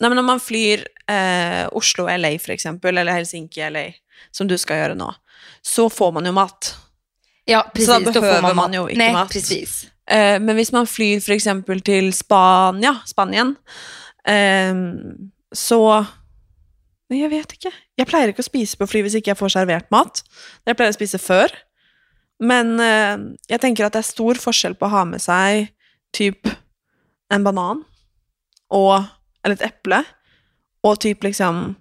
nej 0.00 0.08
men 0.10 0.18
om 0.18 0.26
man 0.26 0.40
flyr 0.40 0.88
eh, 1.06 1.68
Oslo, 1.72 2.16
LA 2.16 2.38
för 2.38 2.50
exempel, 2.50 2.98
eller 2.98 3.12
Helsinki, 3.12 3.70
LA, 3.70 3.84
som 4.30 4.48
du 4.48 4.58
ska 4.58 4.76
göra 4.76 4.94
nu, 4.94 5.12
så 5.62 5.90
får 5.90 6.12
man 6.12 6.24
ju 6.24 6.32
mat. 6.32 6.76
Ja, 7.44 7.70
precis. 7.74 7.86
Så 7.86 7.98
då 8.00 8.20
behöver 8.20 8.40
får 8.40 8.54
man, 8.54 8.56
man 8.56 8.74
inte 8.74 8.98
Nej, 8.98 9.12
mat. 9.12 9.30
precis. 9.32 9.86
Eh, 10.10 10.40
men 10.40 10.56
hvis 10.56 10.72
man 10.72 10.86
flyr 10.86 11.30
exempel 11.30 11.80
till 11.80 12.12
Spania, 12.12 12.96
Spanien, 13.06 13.56
ehm, 14.28 14.96
så 15.52 16.04
Men 17.10 17.18
jeg 17.18 17.30
vet 17.30 17.52
ikke. 17.52 17.70
Jeg 17.98 18.06
pleier 18.08 18.30
ikke 18.32 18.40
å 18.40 18.46
spise 18.46 18.78
på 18.80 18.86
fly 18.88 19.02
hvis 19.04 19.14
ikke 19.18 19.30
jeg 19.34 19.36
får 19.36 19.52
servert 19.52 19.90
mat. 19.92 20.22
Jeg 20.66 20.76
pleier 20.76 20.88
å 20.90 20.96
spise 20.96 21.18
før. 21.20 21.52
Men 22.40 22.80
eh, 22.80 23.18
jeg 23.52 23.60
tenker 23.60 23.84
at 23.84 23.92
det 23.92 24.00
er 24.00 24.08
stor 24.08 24.40
forskjell 24.40 24.74
på 24.74 24.88
å 24.88 24.94
ha 24.94 25.02
med 25.04 25.20
seg 25.22 25.68
typ 26.16 26.48
en 27.30 27.44
banan 27.44 27.84
og 28.72 29.04
Eller 29.44 29.58
et 29.60 29.66
eple. 29.68 29.98
Og 30.82 30.96
typ 31.04 31.22
liksom 31.22 31.76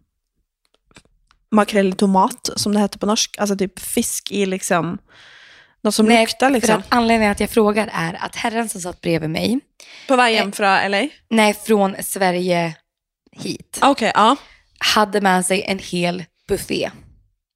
makrell 1.54 1.90
i 1.94 1.96
tomat, 1.96 2.50
som 2.56 2.74
det 2.74 2.80
heter 2.80 3.00
på 3.00 3.06
norsk. 3.06 3.38
Altså 3.40 3.56
typ 3.58 3.80
fisk 3.80 4.32
i 4.32 4.46
liksom 4.46 4.98
Noe 5.84 5.92
som 5.92 6.06
Nej, 6.06 6.22
lukter, 6.26 6.48
För 6.48 6.54
liksom. 6.54 6.80
att 6.80 6.86
anledningen 6.90 7.32
att 7.32 7.40
jag 7.40 7.50
frågar 7.50 7.90
är 7.94 8.14
att 8.26 8.36
herren 8.36 8.70
som 8.70 8.82
satt 8.82 9.02
bredvid 9.02 9.30
mig, 9.30 9.60
På 10.08 10.16
vei 10.16 10.34
hjem 10.34 10.52
fra 10.52 10.88
LA? 10.88 11.08
nej, 11.30 11.54
från 11.54 11.96
Sverige 12.04 12.76
hit, 13.32 13.80
Okej, 13.82 14.12
ja. 14.16 14.36
hade 14.96 15.22
med 15.22 15.46
sig 15.46 15.64
en 15.64 15.80
hel 15.80 16.24
buffé. 16.48 16.92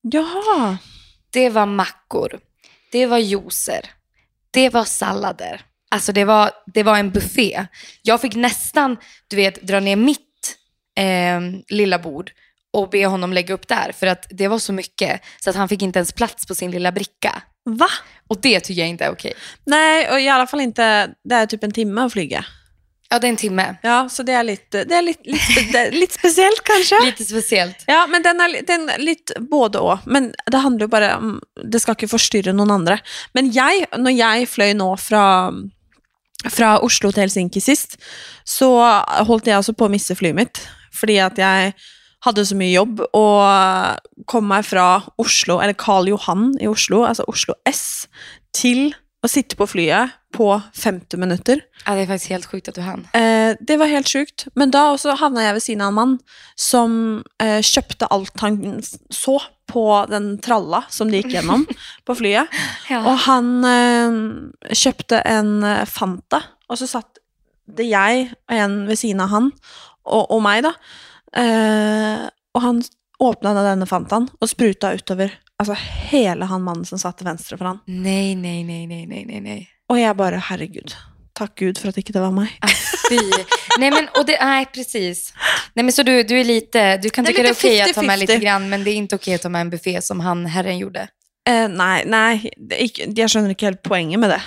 Jaha. 0.01 0.77
Det 1.29 1.49
var 1.49 1.65
mackor, 1.65 2.39
det 2.91 3.05
var 3.05 3.17
juicer, 3.17 3.81
det 4.51 4.69
var 4.69 4.83
sallader. 4.85 5.61
Alltså 5.91 6.11
det 6.11 6.25
var, 6.25 6.51
det 6.65 6.83
var 6.83 6.97
en 6.97 7.11
buffé. 7.11 7.65
Jag 8.01 8.21
fick 8.21 8.35
nästan, 8.35 8.97
du 9.27 9.35
vet, 9.35 9.61
dra 9.61 9.79
ner 9.79 9.95
mitt 9.95 10.57
eh, 10.99 11.41
lilla 11.69 11.99
bord 11.99 12.31
och 12.77 12.89
be 12.89 13.05
honom 13.05 13.33
lägga 13.33 13.53
upp 13.53 13.67
där. 13.67 13.91
För 13.91 14.07
att 14.07 14.27
det 14.29 14.47
var 14.47 14.59
så 14.59 14.73
mycket 14.73 15.21
så 15.43 15.49
att 15.49 15.55
han 15.55 15.69
fick 15.69 15.81
inte 15.81 15.99
ens 15.99 16.11
plats 16.11 16.45
på 16.45 16.55
sin 16.55 16.71
lilla 16.71 16.91
bricka. 16.91 17.41
Va? 17.65 17.89
Och 18.27 18.41
det 18.41 18.59
tycker 18.59 18.81
jag 18.81 18.89
inte 18.89 19.05
är 19.05 19.11
okej. 19.11 19.33
Nej, 19.65 20.11
och 20.11 20.19
i 20.19 20.29
alla 20.29 20.47
fall 20.47 20.61
inte, 20.61 21.09
det 21.23 21.35
är 21.35 21.45
typ 21.45 21.63
en 21.63 21.71
timme 21.71 22.01
att 22.01 22.13
flyga. 22.13 22.45
Ja, 23.09 23.19
det 23.19 23.27
är 23.27 23.29
en 23.29 23.37
timme. 23.37 23.75
Ja, 23.81 24.09
så 24.09 24.23
det 24.23 24.33
är 24.33 24.43
lite, 24.43 24.83
det 24.83 24.95
är 24.95 25.01
lite, 25.01 25.29
lite, 25.29 25.71
det 25.71 25.77
är 25.77 25.91
lite 25.91 26.13
speciellt 26.13 26.63
kanske. 26.63 26.95
Lite 27.05 27.25
speciellt. 27.25 27.83
Ja, 27.87 28.07
men 28.07 28.23
den 28.23 28.41
er, 28.41 28.61
den 28.67 28.89
er 28.89 28.99
litt 28.99 29.31
både 29.39 29.79
og. 29.79 30.03
Men 30.05 30.33
det 30.51 30.59
handler 30.59 30.85
jo 30.85 30.91
bare 30.91 31.13
om 31.15 31.37
Det 31.71 31.79
skal 31.79 31.95
ikke 31.95 32.11
forstyrre 32.11 32.53
noen 32.53 32.73
andre. 32.75 32.99
Men 33.33 33.51
jeg, 33.55 33.87
når 33.97 34.17
jeg 34.17 34.49
fløy 34.51 34.73
nå 34.75 34.89
fra, 34.99 35.23
fra 36.51 36.73
Oslo 36.83 37.11
til 37.11 37.23
Helsinki 37.23 37.63
sist, 37.63 37.95
så 38.43 38.69
holdt 39.27 39.47
jeg 39.47 39.57
også 39.57 39.73
på 39.73 39.87
å 39.87 39.93
miste 39.93 40.15
flyet 40.19 40.35
mitt. 40.35 40.61
Fordi 40.91 41.17
at 41.23 41.39
jeg 41.39 41.73
hadde 42.27 42.45
så 42.47 42.57
mye 42.59 42.75
jobb 42.75 43.01
og 43.15 44.25
kom 44.29 44.47
meg 44.51 44.67
fra 44.67 44.87
Oslo, 45.21 45.61
eller 45.63 45.77
Karl 45.79 46.11
Johan 46.11 46.51
i 46.61 46.69
Oslo, 46.69 47.03
altså 47.07 47.25
Oslo 47.31 47.55
S, 47.69 48.07
til 48.55 48.91
å 49.25 49.29
sitte 49.31 49.57
på 49.57 49.65
flyet 49.67 50.13
på 50.35 50.49
50 50.73 51.17
minutter. 51.17 51.61
Ja, 51.85 51.95
det 51.95 52.01
är 52.01 52.07
faktiskt 52.07 52.29
helt 52.29 52.45
sjukt 52.45 52.67
att 52.67 52.75
du 52.75 52.81
hann. 52.81 53.07
Eh, 53.13 53.55
det 53.59 53.77
var 53.77 53.85
helt 53.85 54.07
sjukt. 54.07 54.47
Men 54.53 54.71
da 54.71 54.91
også 54.93 55.15
havna 55.17 55.43
jeg 55.43 55.55
ved 55.57 55.63
siden 55.65 55.81
av 55.81 55.91
en 55.91 55.97
mann 55.97 56.15
som 56.55 56.91
eh, 57.41 57.59
kjøpte 57.65 58.09
alt 58.13 58.43
han 58.43 58.81
så 59.09 59.39
på 59.67 59.85
den 60.11 60.37
tralla 60.43 60.83
som 60.93 61.09
de 61.11 61.21
gikk 61.21 61.33
gjennom 61.37 61.65
på 62.07 62.17
flyet. 62.19 62.53
Ja. 62.91 63.01
Og 63.03 63.17
han 63.25 63.51
eh, 63.67 64.19
kjøpte 64.75 65.23
en 65.25 65.63
eh, 65.65 65.85
Fanta, 65.89 66.43
og 66.69 66.79
så 66.79 66.89
satt 66.89 67.23
det 67.67 67.89
jeg 67.89 68.29
og 68.31 68.55
en 68.55 68.79
ved 68.87 68.99
siden 68.99 69.23
av 69.25 69.33
han, 69.33 69.51
og, 70.07 70.29
og 70.31 70.41
meg, 70.43 70.63
da. 70.63 70.75
Eh, 71.35 72.29
og 72.55 72.61
han 72.61 72.81
åpna 73.19 73.53
denne 73.57 73.87
Fantaen 73.89 74.29
og 74.39 74.49
spruta 74.49 74.93
utover 74.93 75.33
altså 75.57 75.73
hele 76.11 76.45
han 76.45 76.61
mannen 76.61 76.85
som 76.85 76.99
satt 77.01 77.17
til 77.17 77.27
venstre 77.27 77.57
for 77.57 77.71
han. 77.71 77.79
Nej, 77.85 78.35
nej, 78.35 78.63
nej, 78.63 78.85
nej, 78.85 79.05
nej, 79.09 79.23
nej, 79.25 79.39
nej. 79.41 79.61
Og 79.89 79.99
jeg 79.99 80.17
bare, 80.19 80.41
herregud. 80.49 80.93
Takk 81.37 81.55
Gud 81.59 81.77
for 81.77 81.89
at 81.89 81.97
ikke 82.01 82.13
det 82.15 82.21
var 82.21 82.33
meg. 82.33 82.49
Ah, 82.61 82.73
nej, 83.79 83.91
men, 83.91 84.07
och 84.17 84.25
det, 84.25 84.37
nej, 84.41 84.65
precis. 84.65 85.33
Nej, 85.73 85.83
men 85.83 85.91
så 85.91 86.03
du, 86.03 86.23
du 86.23 86.39
är 86.39 86.43
lite, 86.43 86.97
du 86.97 87.09
kan 87.09 87.25
tycka 87.25 87.43
det 87.43 87.49
är 87.49 87.53
okej 87.53 87.81
att 87.81 87.93
ta 87.93 88.01
med 88.01 88.17
50-50. 88.17 88.19
lite 88.19 88.37
grann, 88.37 88.69
men 88.69 88.83
det 88.83 88.91
är 88.91 88.95
inte 88.95 89.15
okej 89.15 89.35
att 89.35 89.41
ta 89.41 89.49
med 89.49 89.61
en 89.61 89.69
buffé 89.69 90.01
som 90.01 90.19
han, 90.19 90.45
herren 90.45 90.77
gjorde. 90.77 91.07
Eh, 91.49 91.69
nei, 91.69 92.03
nei, 92.05 92.49
det 92.57 92.75
er 92.75 93.13
jeg 93.15 93.31
skjønner 93.31 93.53
ikke 93.53 93.69
helt 93.69 93.83
poenget 93.85 94.19
med 94.19 94.33
det. 94.33 94.41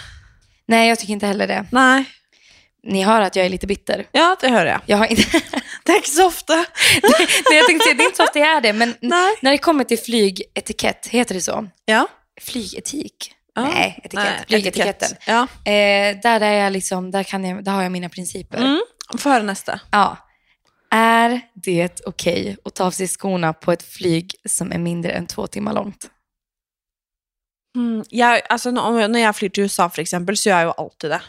Nej, 0.68 0.88
jag 0.88 0.98
tycker 0.98 1.12
inte 1.12 1.26
heller 1.26 1.46
det. 1.46 1.66
Nei. 1.72 2.04
Ni 2.82 3.02
hör 3.02 3.20
att 3.20 3.36
jag 3.36 3.46
är 3.46 3.50
lite 3.50 3.66
bitter. 3.66 4.06
Ja, 4.12 4.36
det 4.40 4.48
hører 4.48 4.66
jeg. 4.66 4.80
Jag 4.86 4.96
har 4.96 5.06
inte... 5.06 5.22
Det 5.84 5.92
er 5.92 5.96
ikke 5.96 6.10
så 6.10 6.26
ofte. 6.26 6.54
Nej, 7.02 7.56
jag 7.56 7.66
tänkte 7.66 7.84
säga, 7.84 7.94
det 7.94 8.02
är 8.02 8.06
inte 8.06 8.16
så 8.16 8.24
ofta 8.24 8.38
jag 8.38 8.48
är 8.48 8.60
det, 8.60 8.72
men 8.72 8.94
Nej. 9.00 9.34
när 9.42 9.50
det 9.50 9.58
kommer 9.58 9.84
till 9.84 9.98
flygetikett, 9.98 11.06
heter 11.06 11.34
det 11.34 11.40
så? 11.40 11.66
Ja. 11.84 12.06
Flygetik? 12.40 13.32
Ja. 13.54 13.62
Nej, 13.62 14.00
etikett. 14.04 14.24
Nei, 14.24 14.44
Flygetiketten. 14.48 15.08
etikett. 15.08 15.22
Ja. 15.26 15.72
Eh, 15.72 16.16
där, 16.22 16.40
är 16.40 16.52
jag 16.64 16.72
liksom, 16.72 17.10
där, 17.10 17.22
kan 17.22 17.44
jag, 17.44 17.64
där 17.64 17.72
har 17.72 17.82
jag 17.82 17.92
mina 17.92 18.08
principer. 18.08 18.58
Mm. 18.58 18.80
Høre 19.24 19.42
neste. 19.42 19.80
Ja. 19.90 20.16
Är 20.90 21.40
det 21.54 22.00
okej 22.06 22.56
att 22.64 22.74
ta 22.74 22.84
av 22.84 22.90
sig 22.90 23.08
skorna 23.08 23.52
på 23.52 23.72
ett 23.72 23.82
flyg 23.82 24.34
som 24.44 24.72
är 24.72 24.78
mindre 24.78 25.12
än 25.12 25.26
två 25.26 25.46
timmar 25.46 25.72
långt? 25.72 26.10
Mm. 27.76 28.02
Jeg, 28.10 28.40
altså, 28.50 28.70
når, 28.70 29.16
jeg 29.18 29.34
flyr 29.34 29.48
til 29.48 29.64
USA, 29.64 29.86
for 29.88 30.00
eksempel, 30.00 30.36
så 30.36 30.48
gjør 30.50 30.56
jeg 30.58 30.66
jo 30.66 30.72
alltid 30.78 31.10
det. 31.10 31.20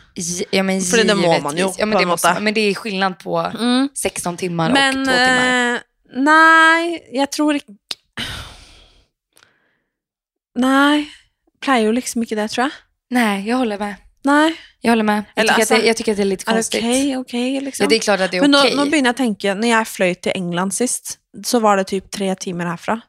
Ja, 0.54 0.64
men 0.64 0.82
För 0.82 1.04
det 1.04 1.18
må 1.18 1.40
man 1.42 1.58
ju, 1.58 1.68
Ja, 1.78 1.86
men, 1.86 1.98
det 2.00 2.08
måste, 2.08 2.40
men 2.40 2.54
det 2.54 2.62
är 2.62 2.74
skillnad 2.74 3.20
på 3.20 3.52
16 3.94 4.38
timmar 4.38 4.70
och 4.70 4.74
Men 4.74 4.94
två 4.94 5.12
timmar. 5.12 5.76
eh, 5.76 5.80
nei, 6.14 7.00
jeg 7.14 7.32
tror 7.32 7.56
ikke 7.56 7.74
Nei. 10.56 11.08
Pleier 11.62 11.86
jo 11.86 11.92
liksom 11.96 12.24
ikke 12.26 12.36
det, 12.36 12.50
tror 12.52 12.64
jeg. 12.66 12.72
Nej, 13.12 13.44
jag 13.48 13.58
håller 13.58 13.78
med. 13.80 13.96
Nei. 14.26 14.56
Jag 14.82 14.92
håller 14.92 15.04
med. 15.04 15.24
Jag 15.36 15.42
Eller 15.44 15.54
tycker, 15.54 15.62
alltså, 15.62 15.74
att, 15.76 15.82
det, 15.82 15.88
jag 15.88 15.98
tycker 15.98 16.12
att 16.12 16.18
det 16.18 16.24
är 16.24 16.26
lite 16.26 16.44
Er 16.52 16.54
det 16.54 16.58
konstigt. 16.58 17.18
ok, 17.18 17.26
ok, 17.28 17.34
liksom? 17.64 17.84
Ja, 17.84 17.88
det 17.90 17.96
är 17.96 18.00
klart 18.00 18.20
att 18.20 18.32
det 18.32 18.38
är 18.38 18.42
Men 18.42 18.56
okej. 18.56 18.76
nå 18.76 18.86
begynner 18.86 19.10
jeg 19.10 19.16
å 19.16 19.18
tenke 19.18 19.54
Når 19.56 19.68
jeg 19.70 19.88
fløy 19.88 20.14
til 20.16 20.32
England 20.36 20.74
sist, 20.74 21.18
så 21.46 21.60
var 21.60 21.78
det 21.78 21.88
typ 21.88 22.12
tre 22.12 22.36
timer 22.36 22.66
herfra. 22.66 23.02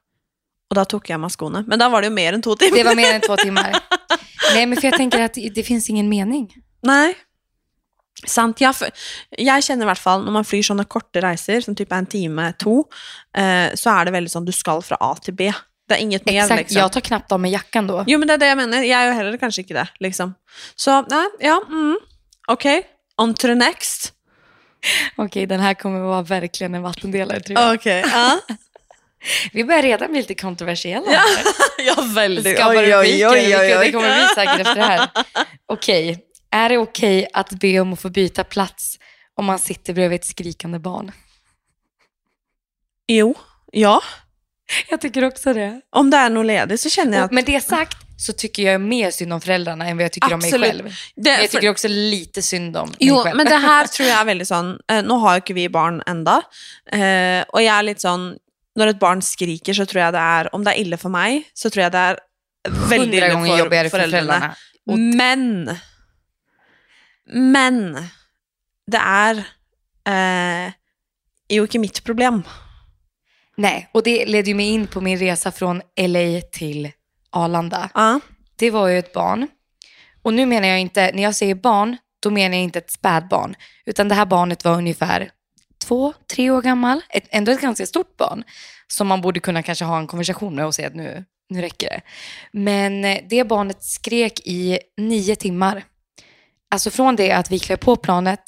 Og 0.72 0.76
da 0.78 0.86
tok 0.88 1.10
jeg 1.10 1.18
av 1.18 1.20
meg 1.20 1.32
skoene. 1.34 1.60
Men 1.68 1.80
da 1.80 1.90
var 1.92 2.00
det 2.00 2.08
jo 2.08 2.14
mer 2.16 2.32
enn 2.32 2.42
to 2.44 2.54
timer. 2.56 2.78
Det 2.78 2.84
var 2.86 2.96
mer 2.96 3.18
än 3.18 3.20
två 3.20 3.36
timmar. 3.36 3.74
Nej, 4.54 4.66
men 4.66 4.80
för 4.80 4.88
jag 4.88 4.96
tänker 4.96 5.20
att 5.20 5.34
det, 5.34 5.62
finns 5.62 5.90
ingen 5.90 6.08
mening. 6.08 6.54
Nei. 6.82 7.12
Sant. 8.26 8.60
Ja, 8.60 8.70
for, 8.72 8.88
jeg 9.36 9.64
kjenner 9.66 9.84
i 9.84 9.90
hvert 9.90 10.00
fall 10.00 10.24
når 10.24 10.36
man 10.38 10.48
flyr 10.48 10.64
sånne 10.64 10.86
korte 10.88 11.20
reiser, 11.20 11.60
som 11.60 11.76
typ 11.76 11.92
en 11.92 12.08
time, 12.08 12.48
to, 12.56 12.86
eh, 13.36 13.68
så 13.76 13.92
er 13.92 14.08
det 14.08 14.16
veldig 14.16 14.32
sånn 14.32 14.48
du 14.48 14.54
skal 14.56 14.80
fra 14.86 14.96
A 15.04 15.12
til 15.20 15.36
B. 15.36 15.50
Det 15.88 15.98
er 15.98 16.02
inget 16.06 16.24
mer, 16.24 16.40
Exakt, 16.46 16.64
liksom. 16.64 16.80
jag 16.80 16.92
tar 16.96 17.04
knappt 17.10 17.36
av 17.36 17.44
mig 17.44 17.52
jackan 17.52 17.92
då. 17.92 18.00
Jo, 18.08 18.16
men 18.18 18.30
det 18.30 18.38
er 18.38 18.44
det 18.46 18.50
jeg 18.54 18.60
mener. 18.62 18.88
Jeg 18.88 19.08
gjør 19.08 19.18
heller 19.20 19.38
kanskje 19.44 19.66
ikke 19.66 19.76
det, 19.82 19.86
liksom. 20.08 20.34
Så, 20.72 21.02
nei, 21.12 21.26
ja, 21.44 21.58
mm, 21.68 21.96
ok. 22.56 22.68
On 23.20 23.34
to 23.36 23.52
the 23.52 23.58
next. 23.58 24.14
Okej, 25.16 25.46
den 25.46 25.60
här 25.60 25.74
kommer 25.74 26.00
vara 26.00 26.22
verkligen 26.22 26.74
en 26.74 26.82
vattendelare 26.82 27.40
tror 27.40 27.60
jag. 27.60 27.74
Ok, 27.74 27.86
ja. 27.86 28.38
Vi 29.52 29.64
börjar 29.64 29.82
redan 29.82 30.10
bli 30.10 30.20
lite 30.20 30.34
kontroversiella. 30.34 31.12
ja. 31.12 31.18
här. 31.18 31.44
ja, 31.86 32.02
veldig. 32.14 32.56
Skapa 32.56 32.70
Oi, 32.70 32.78
oi, 32.78 33.24
rubriker. 33.24 33.28
oi, 33.30 33.56
oi, 33.56 33.84
Det 33.86 33.92
kommer 33.92 34.14
bli 34.14 34.28
säkert 34.34 34.60
efter 34.66 34.74
det 34.74 34.82
här. 34.84 35.08
Okej, 35.66 36.18
är 36.50 36.68
det 36.68 36.78
okej 36.78 37.28
att 37.32 37.50
be 37.50 37.80
om 37.80 37.92
att 37.92 38.00
få 38.00 38.08
byta 38.10 38.44
plats 38.44 38.98
om 39.36 39.44
man 39.44 39.58
sitter 39.58 39.92
bredvid 39.94 40.20
ett 40.20 40.26
skrikande 40.26 40.78
barn? 40.78 41.12
Jo, 43.06 43.34
ja. 43.72 44.00
Jag 44.90 45.00
tycker 45.00 45.24
också 45.24 45.52
det. 45.52 45.80
Om 45.90 46.10
det 46.10 46.16
er 46.16 46.30
noe 46.32 46.44
ledig, 46.48 46.78
så 46.80 46.88
kjenner 46.88 47.18
jeg 47.18 47.24
Och 47.24 47.30
at 47.32 47.32
med 47.36 47.44
det 47.44 47.60
sagt 47.60 47.96
så 48.16 48.32
tycker 48.32 48.62
jag 48.62 48.80
mer 48.80 49.10
synd 49.10 49.32
om 49.32 49.40
föräldrarna 49.40 49.86
än 49.86 49.96
vad 49.96 50.04
jag 50.04 50.12
tycker 50.12 50.32
om 50.34 50.38
mig 50.40 50.48
Absolut. 50.48 50.70
själv. 50.70 50.84
det, 51.16 51.30
Men 51.30 51.40
jag 51.40 51.50
tycker 51.50 51.70
också 51.70 51.88
lite 51.88 52.42
synd 52.42 52.76
om 52.76 52.88
mig 52.88 52.96
Jo, 53.00 53.16
själv. 53.16 53.36
men 53.36 53.46
det 53.46 53.56
her 53.56 53.86
tror 53.92 54.08
jeg 54.08 54.20
er 54.20 54.24
veldig 54.24 54.46
sånn 54.46 54.70
eh, 54.92 55.02
Nå 55.02 55.16
har 55.24 55.34
jo 55.36 55.42
ikke 55.42 55.54
vi 55.58 55.68
barn 55.68 55.98
enda, 56.06 56.38
eh, 56.92 57.42
og 57.52 57.60
jeg 57.62 57.72
er 57.74 57.82
litt 57.90 58.00
sånn 58.72 58.82
Når 58.82 58.94
et 58.94 59.00
barn 59.00 59.22
skriker, 59.22 59.74
så 59.76 59.84
tror 59.84 60.02
jeg 60.06 60.12
det 60.12 60.20
er 60.20 60.48
Om 60.56 60.64
det 60.64 60.72
er 60.72 60.80
ille 60.80 60.96
for 60.96 61.12
meg, 61.12 61.44
så 61.54 61.70
tror 61.70 61.84
jeg 61.86 61.92
det 61.92 62.04
Hundra 62.68 62.96
ille 63.04 63.28
gånger 63.32 63.50
for 63.50 63.58
jobbigare 63.58 63.90
för 63.90 63.98
föräldrarna. 63.98 64.54
Men 64.86 65.76
Men 67.26 67.98
det 68.86 68.98
er 68.98 69.44
eh, 70.06 70.72
jo 71.48 71.64
ikke 71.64 71.78
mitt 71.78 72.04
problem. 72.04 72.42
Nej, 73.56 73.88
och 73.92 74.02
det 74.02 74.26
leder 74.26 74.48
ju 74.48 74.54
mig 74.54 74.70
in 74.70 74.86
på 74.86 75.00
min 75.00 75.18
resa 75.18 75.52
från 75.52 75.82
LA 76.00 76.40
till 76.52 76.90
Arlanda. 77.30 77.90
Ja. 77.94 78.20
Det 78.56 78.70
var 78.70 78.88
ju 78.88 78.98
ett 78.98 79.12
barn. 79.12 79.48
Och 80.22 80.34
nu 80.34 80.46
menar 80.46 80.68
jag 80.68 80.80
inte, 80.80 81.10
när 81.14 81.22
jag 81.22 81.34
säger 81.34 81.54
barn, 81.54 81.96
då 82.22 82.30
menar 82.30 82.56
jag 82.56 82.64
inte 82.64 82.78
ett 82.78 82.90
spädbarn. 82.90 83.54
Utan 83.86 84.08
det 84.08 84.14
här 84.14 84.26
barnet 84.26 84.64
var 84.64 84.76
ungefär 84.76 85.30
två, 85.84 86.12
tre 86.34 86.50
år 86.50 86.62
gammal. 86.62 87.00
Ett, 87.10 87.24
ändå 87.30 87.52
ett 87.52 87.60
ganska 87.60 87.86
stort 87.86 88.16
barn. 88.16 88.44
Som 88.86 89.06
man 89.06 89.20
borde 89.20 89.40
kunna 89.40 89.62
kanske 89.62 89.84
ha 89.84 89.98
en 89.98 90.06
konversation 90.06 90.54
med 90.54 90.66
och 90.66 90.74
säga 90.74 90.88
att 90.88 90.94
nu, 90.94 91.24
nu 91.48 91.60
räcker 91.60 91.90
det. 91.90 92.00
Men 92.52 93.04
eh, 93.04 93.18
det 93.28 93.44
barnet 93.44 93.84
skrek 93.84 94.40
i 94.44 94.78
nio 94.96 95.36
timmar. 95.36 95.84
Alltså 96.70 96.90
från 96.90 97.16
det 97.16 97.32
att 97.32 97.50
vi 97.50 97.58
klev 97.58 97.76
på 97.76 97.96
planet 97.96 98.42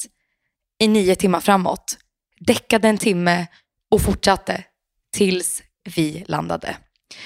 i 0.79 0.87
nio 0.87 1.15
timmar 1.15 1.39
framåt. 1.39 1.97
Däckade 2.39 2.87
en 2.87 2.97
timme 2.97 3.47
och 3.91 4.01
fortsatte 4.01 4.63
tills 5.13 5.63
vi 5.95 6.23
landade. 6.27 6.75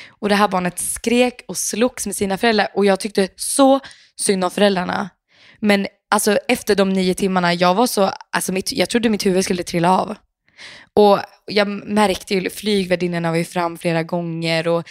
Och 0.09 0.29
det 0.29 0.35
här 0.35 0.47
barnet 0.47 0.79
skrek 0.79 1.41
och 1.47 1.57
slogs 1.57 2.05
med 2.05 2.15
sina 2.15 2.37
föräldrar 2.37 2.67
och 2.73 2.85
jag 2.85 2.99
tyckte 2.99 3.27
så 3.35 3.79
synd 4.21 4.43
om 4.43 4.51
föräldrarna. 4.51 5.09
Men 5.59 5.87
alltså 6.09 6.37
efter 6.47 6.75
de 6.75 6.89
nio 6.89 7.13
timmarna, 7.13 7.53
jag 7.53 7.75
var 7.75 7.87
så, 7.87 8.11
alltså 8.31 8.51
mitt, 8.51 8.71
jag 8.71 8.89
trodde 8.89 9.09
mitt 9.09 9.25
huvud 9.25 9.43
skulle 9.43 9.63
trilla 9.63 9.91
av. 9.91 10.15
Och 10.93 11.19
jag 11.45 11.67
märkte 11.67 12.33
ju, 12.33 12.49
flygvärdinnorna 12.49 13.29
var 13.29 13.37
ju 13.37 13.45
fram 13.45 13.77
flera 13.77 14.03
gånger 14.03 14.67
och 14.67 14.83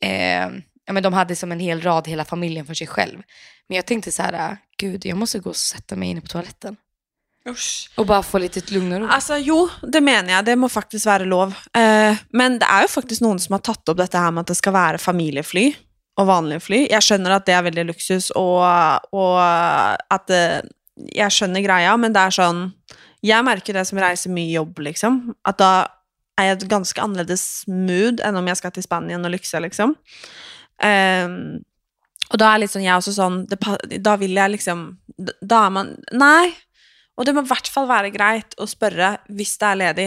eh, 0.00 0.48
ja, 0.86 0.92
men 0.92 1.02
de 1.02 1.12
hade 1.12 1.36
som 1.36 1.52
en 1.52 1.60
hel 1.60 1.80
rad 1.80 2.08
hela 2.08 2.24
familjen 2.24 2.66
för 2.66 2.74
sig 2.74 2.86
själv. 2.86 3.22
Men 3.68 3.76
jag 3.76 3.86
tänkte 3.86 4.12
så 4.12 4.22
här, 4.22 4.56
gud 4.76 5.06
jag 5.06 5.18
måste 5.18 5.38
gå 5.38 5.50
och 5.50 5.56
sätta 5.56 5.96
mig 5.96 6.08
inne 6.08 6.20
på 6.20 6.26
toaletten. 6.26 6.76
Usch. 7.48 7.90
Och 7.96 8.06
bara 8.06 8.22
få 8.22 8.38
lite 8.38 8.74
lugn 8.74 8.92
och 8.92 9.00
ro. 9.00 9.06
Altså, 9.06 9.36
jo, 9.36 9.68
det 9.92 10.00
mener 10.00 10.30
jeg. 10.30 10.44
Det 10.44 10.56
må 10.56 10.68
faktisk 10.68 11.06
være 11.06 11.26
lov. 11.26 11.54
Eh, 11.74 12.18
men 12.30 12.58
det 12.60 12.68
er 12.70 12.84
jo 12.86 12.90
faktisk 12.92 13.24
noen 13.24 13.40
som 13.42 13.56
har 13.56 13.64
tatt 13.66 13.88
opp 13.88 13.98
dette 13.98 14.18
her 14.18 14.30
med 14.30 14.44
at 14.46 14.52
det 14.52 14.58
skal 14.60 14.76
være 14.76 15.00
familiefly 15.02 15.72
og 16.20 16.28
vanlige 16.28 16.62
fly. 16.66 16.82
Jeg 16.90 17.04
skjønner 17.06 17.36
at 17.36 17.46
det 17.48 17.56
er 17.56 17.64
veldig 17.66 17.86
luksus, 17.88 18.30
og, 18.38 18.62
og 19.16 19.38
at 19.42 20.28
det, 20.30 20.44
Jeg 21.16 21.32
skjønner 21.32 21.64
greia, 21.64 21.96
men 21.96 22.12
det 22.12 22.20
er 22.20 22.34
sånn 22.36 22.66
Jeg 23.24 23.44
merker 23.46 23.78
det 23.78 23.86
som 23.88 24.00
reiser 24.02 24.34
mye 24.34 24.52
jobb, 24.52 24.82
liksom. 24.84 25.34
At 25.48 25.58
da 25.62 25.72
er 26.40 26.50
jeg 26.50 26.58
et 26.58 26.70
ganske 26.70 27.00
annerledes 27.00 27.44
mood 27.68 28.20
enn 28.24 28.36
om 28.36 28.48
jeg 28.48 28.60
skal 28.60 28.72
til 28.74 28.84
Spania 28.84 29.20
og 29.20 29.32
lykse, 29.32 29.60
liksom. 29.62 29.94
Um, 30.82 31.62
og 32.32 32.40
da 32.40 32.48
er 32.50 32.62
liksom 32.62 32.82
jeg 32.82 32.96
også 32.96 33.12
sånn 33.14 33.34
det, 33.46 33.58
Da 34.02 34.16
vil 34.18 34.32
jeg 34.34 34.54
liksom 34.54 34.86
Da 35.20 35.66
er 35.66 35.74
man 35.74 35.92
Nei. 36.16 36.50
Og 37.20 37.28
det 37.28 37.34
må 37.36 37.44
i 37.44 37.50
hvert 37.50 37.68
fall 37.68 37.86
være 37.90 38.10
greit 38.10 38.56
å 38.58 38.66
spørre 38.66 39.18
hvis 39.30 39.54
det 39.60 39.68
er 39.68 39.78
ledig, 39.78 40.06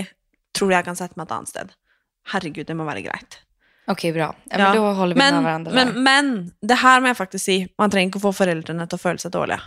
tror 0.57 0.71
du 0.71 0.75
jeg 0.75 0.87
kan 0.87 0.97
sette 0.97 1.15
meg 1.15 1.29
et 1.29 1.35
annet 1.37 1.51
sted. 1.53 1.73
herregud, 2.33 2.65
det 2.65 2.75
må 2.75 2.87
være 2.87 3.03
greit. 3.05 3.44
Okej, 3.87 4.13
bra. 4.13 4.35
Ja, 4.43 4.57
men 4.57 4.75
då 4.75 4.93
håller 4.93 5.15
vi 5.15 5.19
med 5.19 5.33
Men, 5.33 5.43
varandra 5.43 5.71
där. 5.71 5.85
men, 5.85 6.03
men 6.03 6.51
det 6.61 6.75
her 6.75 7.01
må 7.01 7.07
jeg 7.07 7.17
faktisk 7.17 7.45
si, 7.45 7.67
man 7.77 7.91
trenger 7.91 8.09
ikke 8.09 8.19
få 8.19 8.31
til 8.33 8.97
å 8.97 8.97
føle 8.97 9.19
seg 9.19 9.31
dårlige. 9.31 9.59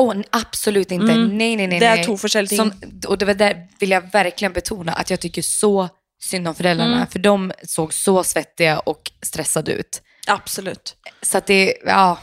N- 0.00 0.24
absolut 0.30 0.90
inte. 0.90 1.12
Mm. 1.12 1.38
Nej, 1.38 1.56
nej, 1.56 1.66
nej. 1.66 1.80
Det 1.80 1.86
är 1.86 2.04
två 2.04 2.16
forskjellige 2.16 2.48
ting. 2.48 2.58
Som, 2.58 3.00
och 3.06 3.18
det 3.18 3.24
var 3.24 3.34
där 3.34 3.68
vill 3.78 3.90
jag 3.90 4.12
verkligen 4.12 4.52
betona 4.52 4.92
att 4.92 5.10
jag 5.10 5.20
tycker 5.20 5.42
så 5.42 5.88
synd 6.22 6.48
om 6.48 6.54
föräldrarna. 6.54 6.96
Mm. 6.96 7.06
För 7.06 7.18
de 7.18 7.52
såg 7.62 7.94
så 7.94 8.24
svettiga 8.24 8.78
och 8.78 9.10
stressade 9.22 9.72
ut. 9.72 10.02
Absolutt. 10.26 10.96
Så 11.22 11.38
att 11.38 11.46
det, 11.46 11.76
ja, 11.86 12.18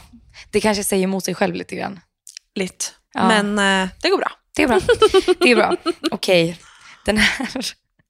det 0.50 0.60
kanske 0.60 0.84
säger 0.84 1.04
emot 1.04 1.24
sig 1.24 1.34
själv 1.34 1.54
lite 1.54 1.76
grann. 1.76 2.00
Litt. 2.54 2.94
Ja. 3.14 3.28
Men 3.28 3.58
eh, 3.58 3.88
det 4.02 4.08
går 4.08 4.18
bra. 4.18 4.30
Det 4.56 4.62
är 4.62 4.68
bra. 4.68 4.80
Det 5.40 5.50
är 5.50 5.56
bra. 5.56 5.76
Okej, 6.10 6.58
den 7.04 7.16
här... 7.18 7.48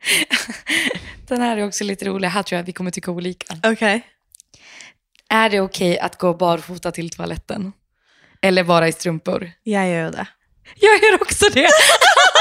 Den 1.28 1.40
här 1.40 1.56
är 1.56 1.66
också 1.66 1.84
lite 1.84 2.04
rolig. 2.04 2.28
Här 2.28 2.42
tror 2.42 2.56
jag 2.56 2.62
att 2.62 2.68
vi 2.68 2.72
kommer 2.72 2.90
tycka 2.90 3.10
olika. 3.10 3.54
Ok. 3.64 3.82
Är 5.30 5.50
det 5.50 5.60
okej 5.60 5.98
att 5.98 6.18
gå 6.18 6.34
barfota 6.34 6.90
till 6.90 7.10
toaletten? 7.10 7.72
Eller 8.42 8.62
vara 8.62 8.88
i 8.88 8.92
strumpor? 8.92 9.50
Gjør 9.64 9.84
jo 9.84 10.10
det. 10.10 10.26
Jag 10.76 11.02
gör 11.02 11.22
också 11.22 11.46
det. 11.54 11.68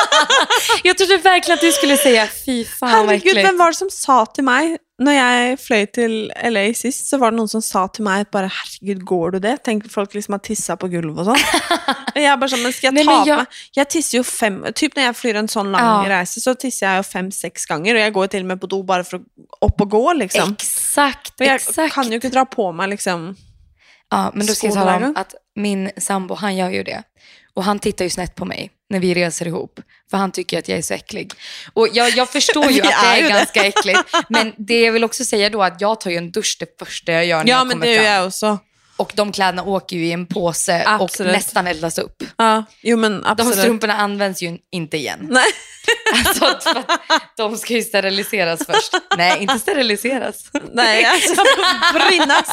jag 0.84 0.98
trodde 0.98 1.18
verkligen 1.18 1.54
att 1.58 1.62
du 1.62 1.72
skulle 1.72 1.98
säga 1.98 2.28
fy 2.46 2.66
fan 2.66 2.92
vad 2.92 3.06
Herregud, 3.06 3.28
äckligt. 3.28 3.48
hvem 3.48 3.58
var 3.58 3.72
det 3.72 3.78
som 3.78 3.90
sa 3.90 4.26
til 4.26 4.44
meg 4.44 4.78
Når 5.00 5.14
jeg 5.14 5.58
fløy 5.62 5.84
til 5.94 6.14
LA 6.50 6.64
sist, 6.74 7.04
så 7.10 7.20
var 7.22 7.30
det 7.30 7.38
noen 7.38 7.50
som 7.52 7.62
sa 7.62 7.84
til 7.94 8.02
meg 8.08 8.32
bare 8.34 8.50
Herregud, 8.50 9.04
går 9.06 9.32
du 9.36 9.40
det? 9.44 9.52
Tenk 9.64 9.86
folk 9.94 10.16
liksom 10.18 10.34
har 10.34 10.42
tissa 10.42 10.74
på 10.76 10.90
gulvet 10.90 11.22
og 11.22 11.28
sånn. 11.30 11.44
Og 12.16 12.18
jeg 12.24 12.40
bare 12.42 12.50
sånn, 12.50 12.64
men 12.66 12.74
skal 12.74 12.96
jeg 12.98 13.06
ta 13.06 13.18
på 13.22 13.28
jag- 13.30 13.38
meg 13.44 13.60
Jeg 13.78 13.90
tisser 13.94 14.18
jo 14.18 14.24
fem 14.26 14.56
Typ 14.74 14.96
når 14.98 15.04
jeg 15.06 15.18
flyr 15.20 15.38
en 15.44 15.48
sånn 15.54 15.70
lang 15.76 15.86
Ja. 16.08 16.18
reise, 16.18 16.42
så 16.42 16.56
tisser 16.58 16.88
jeg 16.88 17.04
jo 17.04 17.06
fem-seks 17.12 17.68
ganger, 17.70 17.94
og 17.94 18.02
jeg 18.08 18.14
går 18.18 18.28
til 18.34 18.42
og 18.42 18.48
med 18.48 18.60
på 18.64 18.70
do 18.74 18.82
bare 18.84 19.04
for 19.06 19.20
å 19.20 19.24
opp 19.70 19.82
og 19.86 19.90
gå, 19.94 20.02
liksom. 20.24 20.56
Exakt, 20.58 21.34
Og 21.40 21.46
jeg 21.46 21.60
exakt. 21.62 21.94
kan 21.94 22.10
jo 22.12 22.18
ikke 22.18 22.32
dra 22.34 22.46
på 22.46 22.72
meg 22.74 22.90
liksom 22.96 23.36
Ja, 24.12 24.32
men 24.34 24.48
då 24.48 24.54
ska 24.56 24.68
jag 24.68 24.76
tala 24.76 24.96
om 24.96 25.14
att 25.16 25.36
min 25.56 25.92
sambo, 25.98 26.36
han 26.36 26.56
gör 26.56 26.70
ju 26.70 26.84
det. 26.84 27.04
Och 27.58 27.64
han 27.64 27.80
tittar 27.80 28.06
ju 28.06 28.10
snett 28.10 28.36
på 28.36 28.46
mig 28.46 28.72
när 28.90 29.00
vi 29.00 29.14
reser 29.14 29.48
ihop. 29.48 29.80
För 30.10 30.18
han 30.18 30.32
tycker 30.32 30.60
att 30.60 30.68
jag 30.70 30.78
är 30.78 30.82
så 30.82 30.94
äcklig. 30.94 31.32
Och 31.74 31.88
jag, 31.94 32.10
jag 32.10 32.30
förstår 32.30 32.66
ju 32.72 32.82
att 32.82 32.88
det 32.88 33.08
är 33.08 33.14
är 33.14 33.18
ju 33.22 33.24
det. 33.28 33.30
ganska 33.34 33.64
äckligt. 33.66 34.00
Men 34.30 34.54
det 34.58 34.82
jag 34.82 34.92
vill 34.94 35.04
också 35.04 35.26
säga 35.26 35.50
då 35.50 35.64
att 35.64 35.82
jag 35.82 36.02
tar 36.02 36.12
ju 36.12 36.18
en 36.18 36.32
dusch 36.32 36.58
det 36.60 36.80
första 36.80 37.12
jag 37.12 37.26
gör 37.26 37.44
när 37.44 37.50
Ja, 37.52 37.58
jag 37.58 37.68
men 37.68 37.74
kommer 37.76 37.86
det 37.86 37.92
gjør 37.94 38.04
fram. 38.04 38.06
jeg 38.14 38.26
også. 38.26 38.58
Och 38.98 39.12
de 39.16 39.32
kläderna 39.32 39.64
åker 39.64 39.96
ju 39.98 40.06
i 40.06 40.12
en 40.12 40.26
påse 40.26 40.84
och 40.86 40.92
Absolut. 41.04 41.34
nästan 41.34 41.68
eldas 41.68 41.98
upp. 41.98 42.24
Ja, 42.38 42.64
jo, 42.82 42.98
men 42.98 43.12
De 43.22 43.26
absolutt. 43.26 43.60
strumporna 43.60 43.94
används 43.98 44.42
ju 44.42 44.58
inte 44.72 44.98
igen. 44.98 45.20
Nei. 45.30 45.44
Alltså, 46.26 46.70
för 46.74 46.80
att 46.80 47.34
de 47.38 47.58
ska 47.58 47.74
ju 47.74 47.82
steriliseras 47.84 48.60
först. 48.66 48.94
Nej, 49.18 49.42
inte 49.42 49.60
steriliseras. 49.60 50.36
Nei, 50.74 51.02
jeg 51.02 51.22
skal 51.24 51.46
brinnes. 51.94 52.50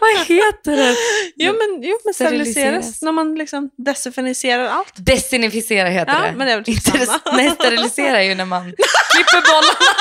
Vad 0.00 0.18
heter 0.26 0.76
det? 0.76 0.96
Jo, 1.36 1.52
men, 1.52 1.82
jo, 1.82 1.98
men 2.04 2.14
steriliseres. 2.14 3.02
Når 3.02 3.12
man 3.12 3.34
liksom 3.34 3.70
desinfiserer 3.86 4.68
alt. 4.68 4.92
Desinficera 4.96 5.88
heter 5.88 6.12
Ja, 6.12 6.20
det. 6.26 6.32
men 6.36 6.46
det 6.46 6.52
är 6.52 6.68
Inte 6.68 7.06
samma. 7.06 7.36
Nej, 7.36 7.50
sterilisera 7.50 8.18
är 8.18 8.22
ju 8.28 8.34
när 8.34 8.44
man 8.44 8.62
klipper 9.14 9.40
bollarna. 9.48 9.92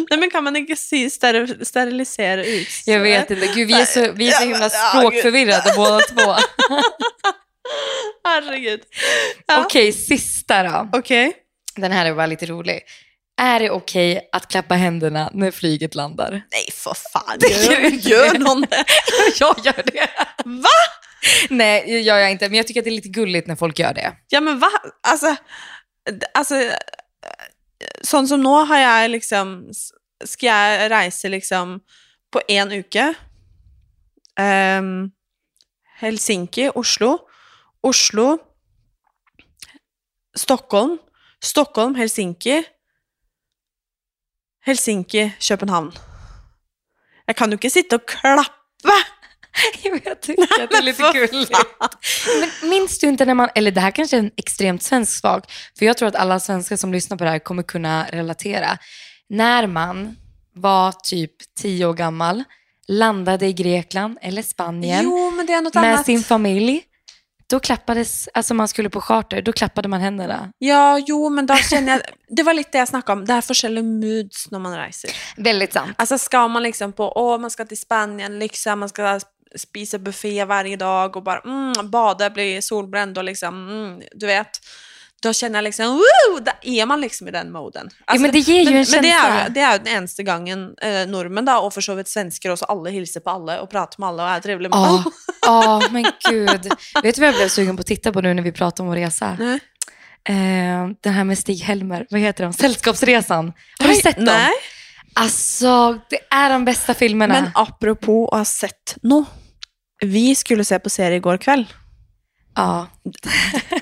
Nei, 0.10 0.18
men 0.18 0.30
kan 0.30 0.44
man 0.44 0.56
ikke 0.56 0.76
si 0.76 1.04
steri 1.10 1.64
sterilisere 1.64 2.46
ut? 2.46 2.68
Jag 2.86 3.00
vet 3.00 3.30
inte. 3.30 3.46
Gud, 3.54 3.68
vi 3.68 3.74
är 3.80 3.84
så, 3.86 4.12
vi 4.12 4.28
är 4.28 4.32
så 4.32 4.42
himla 4.44 4.70
språkförvirrade 4.70 5.72
båda 5.76 6.00
två. 6.00 6.34
Herregud. 8.24 8.80
Ja. 9.46 9.64
Okej, 9.64 9.92
sista 9.92 10.62
då. 10.62 10.98
Ok. 10.98 11.10
Den 11.76 11.92
här 11.92 12.06
är 12.06 12.14
bara 12.14 12.26
lite 12.26 12.46
rolig. 12.46 12.80
Är 13.40 13.60
det 13.60 13.70
okej 13.70 14.28
att 14.32 14.48
klappa 14.48 14.74
händerna 14.74 15.30
när 15.34 15.50
flyget 15.50 15.94
landar? 15.94 16.30
Nej, 16.30 16.70
for 16.72 16.94
faen. 17.12 17.38
Gjør 17.40 17.72
Gjør, 17.72 17.90
du 17.90 17.96
gjør 17.96 18.60
det? 18.60 18.66
det? 18.70 18.84
Jag 19.40 19.58
gör 19.64 19.82
det. 19.86 20.08
Va? 20.44 20.78
Nej, 21.50 21.84
det 21.86 22.00
gör 22.00 22.18
jag 22.18 22.30
inte. 22.30 22.48
Men 22.48 22.56
jag 22.56 22.66
tycker 22.66 22.80
att 22.80 22.84
det 22.84 22.90
är 22.90 23.00
lite 23.00 23.08
gulligt 23.08 23.46
när 23.48 23.56
folk 23.56 23.78
gör 23.78 23.94
det. 23.94 24.12
Ja, 24.28 24.40
men 24.40 24.58
va? 24.58 24.68
Altså, 25.08 25.36
d- 26.10 26.26
altså 26.34 26.70
Sånn 28.04 28.26
som 28.28 28.42
nå 28.42 28.54
har 28.68 28.78
jeg 28.78 29.10
liksom 29.10 29.52
Skal 30.24 30.48
jeg 30.48 30.90
reise 30.92 31.28
liksom 31.32 31.78
på 32.32 32.40
én 32.48 32.72
uke? 32.76 33.14
Ehm, 34.40 35.10
Helsinki, 36.00 36.68
Oslo. 36.74 37.18
Oslo, 37.82 38.38
Stockholm, 40.36 40.98
Stockholm, 41.42 41.94
Helsinki. 41.94 42.62
Helsinki, 44.66 45.30
København. 45.48 45.92
Jeg 47.26 47.36
kan 47.36 47.50
jo 47.50 47.56
ikke 47.56 47.70
sitte 47.70 47.94
og 47.94 48.06
klappe! 48.06 48.96
Jag 50.04 50.20
tycker 50.20 50.42
att 50.64 50.70
det 50.70 50.76
är 50.76 50.82
lite 50.82 51.02
gulligt. 51.12 51.52
Men 52.40 52.70
minns 52.70 52.98
du 52.98 53.08
inte 53.08 53.24
när 53.24 53.34
man, 53.34 53.48
eller 53.54 53.70
det 53.70 53.80
här 53.80 53.90
kanske 53.90 54.16
är 54.16 54.18
en 54.18 54.30
extremt 54.36 54.82
svensk 54.82 55.20
sak, 55.20 55.52
för 55.78 55.86
jag 55.86 55.96
tror 55.96 56.08
att 56.08 56.14
alla 56.14 56.40
svenskar 56.40 56.76
som 56.76 56.92
lyssnar 56.92 57.16
på 57.16 57.24
det 57.24 57.30
här 57.30 57.38
kommer 57.38 57.62
kunna 57.62 58.06
relatera. 58.12 58.78
När 59.28 59.66
man 59.66 60.16
var 60.54 60.92
typ 60.92 61.32
tio 61.54 61.86
år 61.86 61.94
gammal, 61.94 62.44
landade 62.88 63.46
i 63.46 63.52
Grekland 63.52 64.18
eller 64.22 64.42
Spanien 64.42 65.04
Jo, 65.04 65.30
med 65.30 65.50
annet. 65.76 66.06
sin 66.06 66.22
familj, 66.22 66.82
då 67.50 67.60
klappades, 67.60 68.28
alltså 68.34 68.54
man 68.54 68.68
skulle 68.68 68.90
på 68.90 69.00
charter, 69.00 69.42
då 69.42 69.52
klappade 69.52 69.88
man 69.88 70.00
händerna. 70.00 70.52
Ja, 70.58 70.98
jo, 70.98 71.28
men 71.28 71.46
da 71.46 71.56
kjenner 71.56 71.92
jeg 71.92 72.02
Det 72.30 72.44
var 72.46 72.54
litt 72.54 72.70
det 72.72 72.78
jeg 72.78 72.88
snakka 72.92 73.12
om. 73.12 73.24
Det 73.26 73.34
er 73.34 73.42
forskjellige 73.42 73.82
moods 73.82 74.44
når 74.52 74.60
man 74.62 74.76
reiser. 74.78 75.10
Väldigt 75.36 75.72
sant. 75.74 75.96
Altså 75.98 76.18
Skal 76.18 76.46
man 76.50 76.62
liksom 76.62 76.92
på 76.94 77.08
Å, 77.10 77.38
man 77.42 77.50
skal 77.50 77.66
til 77.66 77.78
Spanien, 77.80 78.38
liksom, 78.38 78.84
man 78.84 78.92
skal 78.92 79.18
spise 79.58 79.98
buffé 79.98 80.36
hver 80.46 80.68
dag 80.78 81.16
og 81.16 81.24
bare 81.26 81.42
mm, 81.42 81.90
bade, 81.90 82.30
bli 82.30 82.62
solbrent 82.62 83.18
og 83.18 83.26
liksom 83.26 83.58
mm, 83.66 83.98
Du 84.14 84.28
vet. 84.30 84.62
Da 85.20 85.32
kjenner 85.34 85.58
jeg 85.60 85.72
liksom 85.72 85.98
Woo! 85.98 86.38
Da 86.46 86.54
er 86.62 86.86
man 86.86 87.02
liksom 87.02 87.28
i 87.28 87.34
den 87.34 87.50
moden. 87.52 87.90
Altså, 88.06 88.22
men 88.22 88.32
det 88.32 88.44
gir 88.46 88.62
jo 88.62 88.70
men, 88.70 88.78
en 88.84 88.94
men 88.94 89.04
det 89.04 89.10
känsla. 89.16 89.48
det 89.56 89.64
er 89.64 89.74
jo 89.74 89.82
den 89.82 89.92
eneste 89.96 90.24
gangen 90.24 90.62
eh, 90.80 91.02
nordmenn, 91.10 91.50
da, 91.50 91.58
og 91.60 91.74
for 91.74 91.84
så 91.84 91.98
vidt 91.98 92.08
svensker 92.08 92.54
også, 92.54 92.70
alle 92.72 92.94
hilser 92.94 93.26
på 93.26 93.34
alle 93.34 93.58
og 93.60 93.68
prater 93.74 94.00
med 94.00 94.12
alle 94.12 94.24
og 94.28 94.32
er 94.36 94.46
trivelige 94.46 94.72
med 94.72 95.10
Ja, 95.50 95.82
ja, 95.82 95.88
men 95.90 96.06
gud. 96.30 96.72
Vet 97.02 97.14
du 97.14 97.20
vad 97.20 97.28
jag 97.28 97.34
blev 97.34 97.48
sugen 97.48 97.76
på 97.76 97.80
att 97.80 97.86
titta 97.86 98.12
på 98.12 98.20
nu 98.20 98.34
när 98.34 98.42
vi 98.42 98.52
pratar 98.52 98.84
om 98.84 98.88
vår 98.88 98.96
resa? 98.96 99.36
Nej. 99.38 99.58
Eh, 100.28 100.88
den 101.02 101.12
här 101.12 101.24
med 101.24 101.38
Stig-Helmer, 101.38 102.06
vad 102.10 102.20
heter 102.20 102.44
de? 102.44 102.52
Sällskapsresan. 102.52 103.52
Har 103.78 103.88
du 103.88 103.94
sett 103.94 104.16
dem? 104.16 104.24
Nei. 104.24 104.52
Alltså, 105.14 105.98
det 106.10 106.18
är 106.30 106.50
de 106.50 106.64
bästa 106.64 106.94
filmerna. 106.94 107.34
Men 107.34 107.50
apropos 107.54 108.28
å 108.32 108.36
ha 108.36 108.44
sett 108.44 108.96
noe. 109.02 109.24
Vi 110.04 110.34
skulle 110.34 110.64
se 110.64 110.78
på 110.78 110.90
serie 110.90 111.16
i 111.16 111.20
går 111.20 111.36
kveld. 111.36 111.66
ja, 112.56 112.86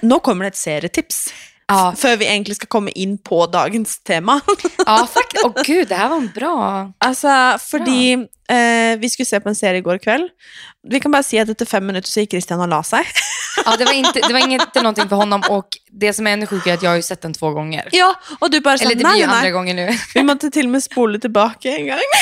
Nå 0.03 0.19
kommer 0.21 0.45
det 0.45 0.49
et 0.49 0.57
serietips. 0.57 1.33
ja, 1.69 1.93
Før 1.97 2.17
vi 2.17 2.27
egentlig 2.27 2.57
skal 2.57 2.69
komme 2.69 2.91
inn 2.91 3.19
på 3.19 3.47
dagens 3.47 3.99
tema. 4.03 4.41
ja, 4.87 5.07
faktiskt. 5.13 5.45
Åh 5.45 5.63
gud, 5.65 5.89
det 5.89 5.95
här 5.95 6.09
var 6.09 6.17
en 6.17 6.31
bra... 6.35 6.93
altså, 6.99 7.59
fordi 7.61 8.27
eh, 8.49 8.97
vi 8.99 9.09
skulle 9.09 9.27
se 9.27 9.41
på 9.41 9.49
en 9.49 9.55
serie 9.55 9.79
i 9.79 9.85
går 9.85 9.99
kveld. 9.99 10.29
Vi 10.89 11.01
kan 11.01 11.13
bare 11.13 11.23
si 11.27 11.39
at 11.39 11.49
etter 11.49 11.67
fem 11.67 11.85
minutter 11.87 12.09
så 12.09 12.21
gikk 12.23 12.31
Christian 12.37 12.61
og 12.61 12.69
la 12.69 12.83
seg. 12.83 13.07
Ja, 13.67 13.73
det 13.77 13.85
var 13.85 13.93
inte, 13.93 14.21
det 14.23 14.33
var 14.33 14.39
inte 14.49 14.83
någonting 14.83 15.09
för 15.09 15.17
honom 15.17 15.43
och 15.51 15.69
det 15.91 16.13
som 16.13 16.27
är 16.27 16.31
ännu 16.33 16.47
sjukare 16.47 16.73
är 16.73 16.75
att 16.77 16.83
jag 16.83 16.91
har 16.91 16.97
ju 16.97 17.03
sett 17.03 17.23
den 17.23 17.35
två 17.35 17.51
gånger. 17.51 17.89
Ja, 17.93 18.15
Og 18.41 18.51
du 18.53 18.61
bare 18.61 18.75
Eller 18.75 18.95
sånn 18.95 18.99
det 18.99 19.05
blir 19.05 19.17
ju 19.19 19.25
andra 19.25 19.41
nei. 19.43 19.51
gången 19.51 19.77
nu. 19.77 19.89
Vi 20.15 20.23
måtte 20.23 20.51
til 20.51 20.67
og 20.69 20.71
med 20.77 20.83
spole 20.85 21.19
tilbake 21.19 21.73
en 21.75 21.87
gang. 21.87 22.07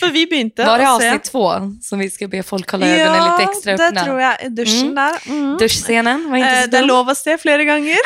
For 0.00 0.10
vi 0.10 0.24
begynte 0.26 0.64
Var 0.66 0.78
det 0.80 0.86
å 0.88 0.96
se 1.00 1.08
avsnitt 1.10 1.28
två 1.30 1.44
som 1.84 1.98
vi 2.02 2.08
ska 2.10 2.26
be 2.28 2.40
folk 2.42 2.70
hålla 2.74 2.86
ögonen 2.86 3.22
lite 3.28 3.50
extra 3.50 3.70
Ja, 3.72 3.76
det 3.76 3.86
öppna? 3.88 4.04
tror 4.04 4.20
jeg. 4.20 4.36
I 4.46 4.48
dusjen 4.48 4.88
Mm. 4.88 4.94
der. 4.94 5.18
Mm. 5.30 5.56
Duschscenen 5.58 6.24
var 6.30 6.36
inte 6.36 6.48
Eh, 6.50 6.62
så 6.64 6.70
det 6.70 6.78
dum. 6.80 6.88
lov 6.88 7.08
å 7.08 7.14
se 7.14 7.36
flere 7.38 7.64
ganger. 7.64 7.98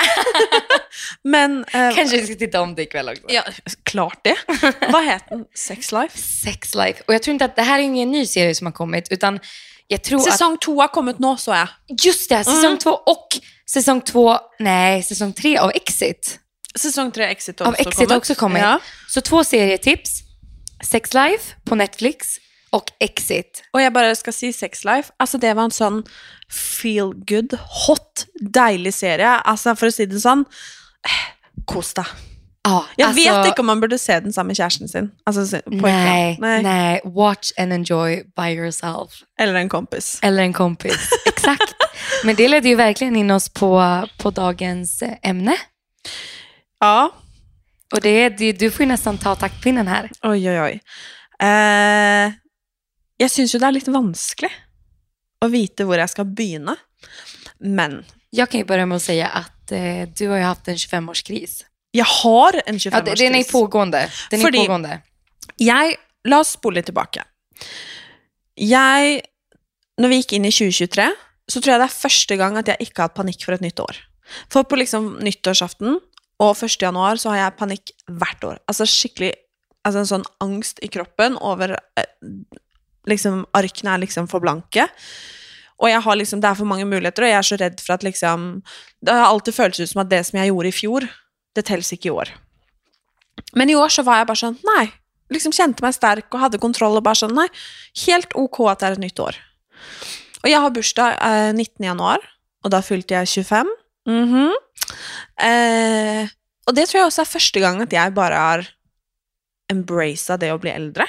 Men 1.24 1.64
eh, 1.72 1.94
Kanske 1.94 2.16
vi 2.16 2.26
ska 2.26 2.34
titta 2.34 2.60
om 2.60 2.74
det 2.74 2.82
ikväll 2.82 3.08
också. 3.08 3.22
Ja, 3.28 3.42
klart 3.82 4.18
det. 4.24 4.36
Vad 4.92 5.04
heter 5.04 5.30
den? 5.30 5.44
Sex 5.54 5.92
Life? 5.92 6.18
Sex 6.44 6.74
Life. 6.74 7.02
Och 7.08 7.14
jag 7.14 7.22
tror 7.22 7.32
inte 7.32 7.44
att 7.44 7.56
det 7.56 7.62
här 7.62 7.78
är 7.78 7.82
ingen 7.82 8.10
ny 8.10 8.26
serie 8.26 8.54
som 8.54 8.66
har 8.66 8.72
kommit, 8.72 9.08
utan 9.12 9.40
jag 9.86 10.02
tror 10.02 10.18
att... 10.18 10.24
Säsong 10.32 10.58
två 10.58 10.80
har 10.80 10.88
kommit 10.88 11.18
nu, 11.18 11.36
så 11.38 11.50
jag. 11.50 11.68
Just 12.04 12.28
det, 12.28 12.44
säsong 12.44 12.64
Mm. 12.64 12.78
två 12.78 12.90
och 12.90 13.28
säsong 13.70 14.00
två, 14.00 14.38
nej, 14.58 15.02
säsong 15.02 15.32
tre 15.32 15.58
av 15.58 15.70
Exit. 15.74 16.38
Säsong 16.78 17.10
tre 17.12 17.24
Exit 17.24 17.60
har 17.60 17.66
Av 17.66 17.72
också 17.72 17.82
Exit 17.88 17.96
kommit. 18.08 18.16
också 18.16 18.34
kommit. 18.34 18.62
Ja. 18.62 18.80
Så 19.08 19.20
två 19.20 19.44
serietips. 19.44 20.10
Sex 20.84 21.14
Life 21.14 21.54
på 21.64 21.74
Netflix 21.74 22.26
och 22.70 22.84
Exit. 23.00 23.62
Och 23.72 23.82
jag 23.82 23.92
bara 23.92 24.14
ska 24.16 24.32
säga 24.32 24.52
Sex 24.52 24.84
Life. 24.84 25.12
Alltså 25.16 25.38
det 25.38 25.54
var 25.54 25.62
en 25.62 25.70
sån 25.70 26.04
feel 26.82 27.12
good, 27.14 27.58
hot, 27.88 28.26
deilig 28.40 28.94
serie. 28.94 29.28
Alltså 29.28 29.76
för 29.76 29.86
att 29.86 29.94
säga 29.94 30.06
det 30.06 30.20
sån, 30.20 30.40
eh, 31.04 31.64
kos 32.66 32.72
deg. 32.72 32.72
Ja, 32.72 32.86
Jag 32.96 33.08
alltså, 33.08 33.30
vet 33.40 33.46
inte 33.46 33.60
om 33.60 33.66
man 33.66 33.80
borde 33.80 33.98
se 33.98 34.20
den 34.20 34.32
sammen 34.32 34.46
med 34.46 34.56
kjæresten 34.56 34.88
sin. 34.88 35.10
Pojkvän. 35.30 35.80
Nej, 35.82 36.36
Nej. 36.40 36.62
nej, 36.62 37.00
watch 37.04 37.52
and 37.58 37.72
enjoy 37.72 38.22
by 38.36 38.50
yourself. 38.56 39.22
Eller 39.38 39.54
en 39.54 39.68
kompis. 39.68 40.18
Eller 40.22 40.42
en 40.42 40.52
kompis. 40.52 41.08
Exakt. 41.26 41.74
Men 42.24 42.34
det 42.36 42.48
ledde 42.48 42.68
ju 42.68 42.74
verkligen 42.74 43.16
in 43.16 43.30
oss 43.30 43.48
på, 43.48 44.02
på 44.18 44.30
dagens 44.30 45.02
eh, 45.02 45.14
ämne. 45.22 45.56
Ja, 46.80 47.10
Och 47.94 48.00
det, 48.00 48.08
är- 48.08 48.30
det, 48.30 48.52
du 48.52 48.70
får 48.70 48.80
ju 48.82 48.88
nästan 48.88 49.18
ta 49.18 49.34
taktpinnen 49.34 49.86
här. 49.88 50.10
oi, 50.22 50.48
oi, 50.50 50.60
oi. 50.60 50.80
Eh, 51.42 52.32
jeg 53.18 53.30
syns 53.30 53.54
jo 53.54 53.60
det 53.60 53.66
er 53.68 53.72
litt 53.76 53.88
vanskelig 53.88 54.50
å 55.44 55.48
vite 55.52 55.84
hvor 55.84 55.98
jeg 56.00 56.08
skal 56.12 56.24
begynne. 56.26 56.74
Men 57.60 58.04
Jag 58.30 58.50
kan 58.50 58.60
ju 58.60 58.66
börja 58.66 58.86
med 58.86 58.96
att 58.96 59.02
säga 59.02 59.26
att 59.28 59.72
eh, 59.72 60.08
du 60.16 60.28
har 60.28 60.36
ju 60.36 60.42
haft 60.42 60.68
en 60.68 60.76
25-årskris. 60.76 61.64
Jeg 61.96 62.06
har 62.06 62.58
en 62.66 62.78
Ja, 62.78 63.00
det- 63.00 63.14
den 63.18 63.34
är 63.34 63.42
25-årskris. 63.42 63.52
pågående. 63.52 64.10
Den 64.30 64.40
är 64.40 64.44
Fordi- 64.44 64.66
pågående. 64.66 65.02
Jeg, 65.58 65.96
la 66.24 66.38
oss 66.40 66.52
spole 66.56 66.74
litt 66.80 66.86
tilbake. 66.86 67.22
Jeg, 68.56 69.22
når 70.00 70.08
vi 70.12 70.18
gikk 70.22 70.32
inn 70.38 70.44
i 70.48 70.52
2023, 70.54 71.08
så 71.48 71.60
tror 71.62 71.72
jeg 71.76 71.80
det 71.82 71.88
er 71.90 72.00
første 72.08 72.36
gang 72.40 72.56
at 72.58 72.66
jeg 72.72 72.78
ikke 72.88 73.02
har 73.02 73.08
hatt 73.10 73.18
panikk 73.18 73.44
for 73.46 73.56
et 73.56 73.64
nytt 73.64 73.80
år. 73.80 73.96
For 74.50 74.64
på 74.66 74.78
liksom 74.80 75.18
nyttårsaften 75.22 75.98
og 76.42 76.56
1. 76.58 76.80
januar 76.82 77.20
så 77.22 77.30
har 77.32 77.36
jeg 77.44 77.56
panikk 77.60 77.92
hvert 78.10 78.42
år. 78.48 78.58
Altså 78.68 78.86
skikkelig 78.90 79.34
altså 79.86 79.98
en 80.02 80.10
sånn 80.10 80.24
angst 80.42 80.80
i 80.82 80.88
kroppen 80.90 81.36
over 81.38 81.76
eh, 81.96 82.06
liksom 83.06 83.44
Arkene 83.54 83.94
er 83.94 84.02
liksom 84.02 84.26
for 84.28 84.40
blanke. 84.42 84.88
Og 85.78 85.88
jeg 85.92 86.00
har 86.02 86.16
liksom, 86.16 86.40
det 86.40 86.48
er 86.50 86.54
for 86.58 86.64
mange 86.66 86.86
muligheter, 86.88 87.22
og 87.22 87.28
jeg 87.30 87.38
er 87.38 87.46
så 87.46 87.58
redd 87.60 87.80
for 87.84 87.92
at 87.94 88.02
liksom 88.02 88.62
Det 89.04 89.12
har 89.14 89.26
alltid 89.28 89.54
føltes 89.54 89.80
ut 89.84 89.88
som 89.92 90.00
at 90.02 90.08
det 90.10 90.24
som 90.26 90.40
jeg 90.40 90.48
gjorde 90.50 90.68
i 90.72 90.74
fjor, 90.74 91.06
det 91.56 91.66
telles 91.68 91.92
ikke 91.94 92.10
i 92.10 92.14
år. 92.14 92.30
Men 93.56 93.72
i 93.72 93.76
år 93.78 93.92
så 93.92 94.04
var 94.06 94.20
jeg 94.20 94.30
bare 94.30 94.42
sånn 94.44 94.56
Nei. 94.66 94.86
Liksom 95.32 95.54
kjente 95.56 95.82
meg 95.82 95.96
sterk 95.96 96.30
og 96.30 96.42
hadde 96.44 96.60
kontroll 96.62 97.00
og 97.00 97.04
bare 97.06 97.18
sånn 97.18 97.34
Nei, 97.34 97.48
helt 98.06 98.36
ok 98.38 98.60
at 98.70 98.82
det 98.82 98.88
er 98.88 98.96
et 98.96 99.04
nytt 99.08 99.22
år. 99.22 99.38
Og 100.44 100.48
jeg 100.52 100.62
har 100.62 100.74
bursdag 100.74 101.16
eh, 101.16 101.50
19. 101.50 101.88
januari 101.88 102.32
og 102.66 102.72
da 102.74 102.82
fylte 102.82 103.18
jeg 103.18 103.46
25. 103.46 103.74
Mhm. 104.06 104.54
eh, 105.42 106.28
og 106.66 106.74
det 106.74 106.88
tror 106.88 107.00
jeg 107.00 107.08
også 107.10 107.22
er 107.22 107.30
første 107.30 107.62
gang 107.62 107.82
at 107.82 107.92
jeg 107.94 108.14
bare 108.14 108.38
har 108.42 108.66
embraced 109.70 110.42
det 110.42 110.50
å 110.54 110.58
bli 110.62 110.70
eldre. 110.70 111.06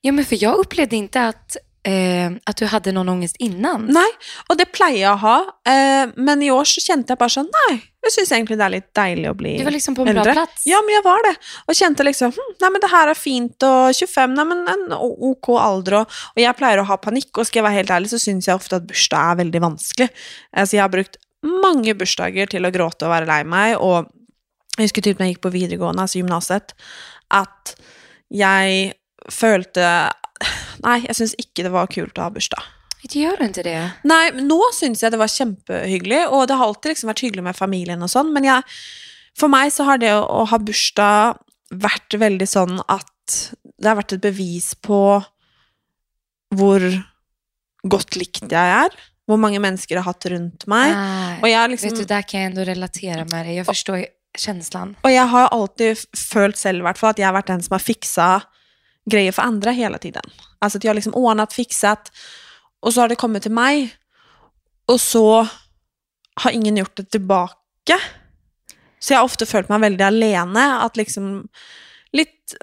Ja, 0.00 0.12
men 0.12 0.24
för 0.24 0.42
jag 0.42 0.58
upplevde 0.58 0.96
inte 0.96 1.26
att, 1.26 1.56
eh, 1.88 2.30
att 2.44 2.56
du 2.56 2.66
hade 2.66 2.92
någon 2.92 3.08
ångest 3.08 3.36
innan. 3.38 3.86
Nei, 3.86 4.08
og 4.48 4.58
det 4.60 4.68
pleier 4.76 5.00
jeg 5.00 5.12
å 5.14 5.20
ha, 5.22 5.36
eh, 5.68 6.10
men 6.16 6.42
i 6.44 6.50
år 6.52 6.68
så 6.68 6.82
kjente 6.84 7.14
jeg 7.14 7.20
bare 7.20 7.32
sånn 7.32 7.48
Nei, 7.54 7.78
jeg 8.04 8.14
syns 8.14 8.32
egentlig 8.36 8.58
det 8.60 8.66
er 8.66 8.74
litt 8.74 8.88
deilig 8.96 9.30
å 9.30 9.36
bli 9.38 9.54
Du 9.58 9.64
var 9.66 9.74
liksom 9.74 9.96
på 9.96 10.04
en 10.04 10.10
bra 10.12 10.22
eldre. 10.22 10.34
plats. 10.38 10.66
Ja, 10.68 10.80
men 10.84 10.94
jeg 10.94 11.04
var 11.06 11.24
det. 11.26 11.32
Og 11.66 11.78
kjente 11.78 12.06
liksom 12.06 12.34
hm, 12.36 12.52
Nei, 12.62 12.70
men 12.74 12.84
det 12.84 12.90
her 12.92 13.12
er 13.12 13.18
fint, 13.18 13.66
og 13.68 13.94
25, 13.96 14.36
nei, 14.36 14.46
men 14.52 14.62
en 14.74 14.84
ok 14.98 15.50
alder, 15.58 16.00
og, 16.02 16.20
og 16.34 16.42
jeg 16.44 16.58
pleier 16.60 16.82
å 16.82 16.86
ha 16.90 17.00
panikk, 17.02 17.32
og 17.34 17.48
skal 17.48 17.62
jeg 17.62 17.68
være 17.70 17.80
helt 17.80 17.96
ærlig, 17.96 18.12
så 18.12 18.20
syns 18.22 18.50
jeg 18.50 18.58
ofte 18.58 18.78
at 18.78 18.86
bursdag 18.88 19.32
er 19.32 19.40
veldig 19.42 19.64
vanskelig. 19.64 20.08
Altså, 20.52 20.76
jeg 20.78 20.84
har 20.84 20.94
brukt 20.94 21.18
mange 21.48 21.94
bursdager 21.94 22.50
til 22.50 22.66
å 22.66 22.72
gråte 22.74 23.06
og 23.06 23.14
være 23.14 23.28
lei 23.30 23.42
meg, 23.46 23.76
og 23.80 24.10
jeg 24.78 24.88
husker 24.88 25.02
typ 25.08 25.18
når 25.18 25.26
jeg 25.28 25.36
gikk 25.36 25.44
på 25.46 25.54
videregående, 25.54 26.04
altså 26.04 26.20
gymnaset, 26.20 26.74
at 27.34 27.74
jeg 28.30 28.92
følte 29.32 29.84
Nei, 30.86 31.00
jeg 31.06 31.18
syns 31.18 31.34
ikke 31.40 31.64
det 31.66 31.72
var 31.74 31.90
kult 31.92 32.18
å 32.18 32.28
ha 32.28 32.32
bursdag. 32.34 32.62
Det 33.02 33.20
gör 33.20 33.42
inte 33.42 33.62
det. 33.62 33.90
Nei, 34.02 34.24
men 34.34 34.48
nå 34.50 34.58
syns 34.74 35.02
jeg 35.02 35.14
det 35.14 35.20
var 35.20 35.30
kjempehyggelig, 35.30 36.24
og 36.34 36.48
det 36.50 36.56
har 36.58 36.66
alltid 36.66 36.92
liksom 36.92 37.12
vært 37.12 37.22
hyggelig 37.22 37.44
med 37.46 37.56
familien 37.56 38.02
og 38.02 38.10
sånn, 38.10 38.32
men 38.34 38.48
jeg, 38.48 38.64
for 39.38 39.52
meg 39.52 39.70
så 39.74 39.86
har 39.86 40.00
det 40.02 40.10
å, 40.16 40.24
å 40.26 40.48
ha 40.50 40.58
bursdag 40.58 41.38
vært 41.70 42.16
veldig 42.18 42.48
sånn 42.48 42.80
at 42.88 43.38
det 43.78 43.86
har 43.86 43.98
vært 44.00 44.16
et 44.16 44.24
bevis 44.24 44.72
på 44.82 44.98
hvor 46.58 46.84
godt 47.86 48.18
likt 48.18 48.50
jeg 48.50 48.74
er, 48.82 48.94
hvor 49.28 49.38
mange 49.38 49.60
mennesker 49.62 49.94
jeg 49.94 50.02
har 50.02 50.10
hatt 50.10 50.26
rundt 50.32 50.66
meg, 50.70 50.94
og 51.42 51.48
jeg, 51.50 51.70
liksom, 51.74 51.92
vet 51.92 52.02
du, 52.02 52.04
där 52.04 52.22
kan 52.22 52.40
jag 52.40 52.50
ändå 52.50 52.64
relatera 52.64 53.24
med. 53.24 53.54
Jag 53.54 53.66
förstår 53.66 53.98
ju 53.98 54.06
känslan. 54.38 54.96
og 55.02 55.10
jeg 55.10 55.26
har 55.26 55.48
alltid 55.48 55.98
følt 56.16 56.56
selv 56.56 56.82
hvert 56.86 56.98
fall 56.98 57.10
at 57.10 57.18
jeg 57.18 57.26
har 57.26 57.34
vært 57.34 57.50
den 57.50 57.62
som 57.62 57.74
har 57.74 57.82
fiksa 57.82 58.28
grejer 59.08 59.32
for 59.32 59.42
andre 59.42 59.72
hele 59.76 59.98
tiden. 59.98 60.36
Altså 60.60 60.78
at 60.78 60.84
jeg 60.84 60.90
har 60.90 60.98
liksom 60.98 61.16
ordnet, 61.18 61.54
fikset, 61.54 62.12
og 62.82 62.92
så 62.92 63.02
har 63.02 63.12
det 63.12 63.18
kommet 63.20 63.42
til 63.46 63.54
meg, 63.54 63.88
og 64.88 65.00
så 65.00 65.46
har 66.38 66.54
ingen 66.54 66.76
gjort 66.80 66.96
det 66.96 67.08
tilbake. 67.10 67.98
Så 68.98 69.12
jeg 69.14 69.18
har 69.18 69.26
ofte 69.26 69.46
følt 69.46 69.70
meg 69.70 69.82
veldig 69.86 70.06
alene, 70.06 70.68
at 70.84 70.96
liksom 70.98 71.48
litt, 72.16 72.54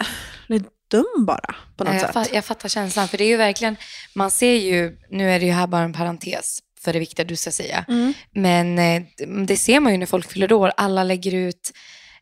litt 0.52 0.72
dum 0.92 1.26
bara, 1.26 1.56
på 1.78 1.84
något 1.84 2.02
jag, 2.02 2.14
sätt. 2.14 2.34
jag 2.34 2.46
fattar 2.46 2.70
känslan. 2.70 3.08
För 3.08 3.18
det 3.18 3.24
är 3.24 3.28
ju 3.28 3.38
verkligen, 3.38 3.78
man 4.14 4.32
ser 4.32 4.54
ju, 4.54 4.98
nu 5.10 5.32
är 5.32 5.40
det 5.40 5.46
ju 5.46 5.52
här 5.52 5.68
bara 5.68 5.84
en 5.84 5.94
parentes 5.94 6.60
för 6.82 6.94
det 6.94 7.00
viktiga 7.00 7.26
du 7.26 7.36
ska 7.36 7.52
säga. 7.52 7.86
Mm. 7.88 8.14
Men 8.32 8.80
eh, 8.80 9.04
det 9.46 9.58
ser 9.58 9.80
man 9.80 9.92
ju 9.92 9.98
när 9.98 10.06
folk 10.06 10.32
fyller 10.32 10.54
år. 10.54 10.72
Alla 10.78 11.04
lägger 11.04 11.34
ut, 11.36 11.72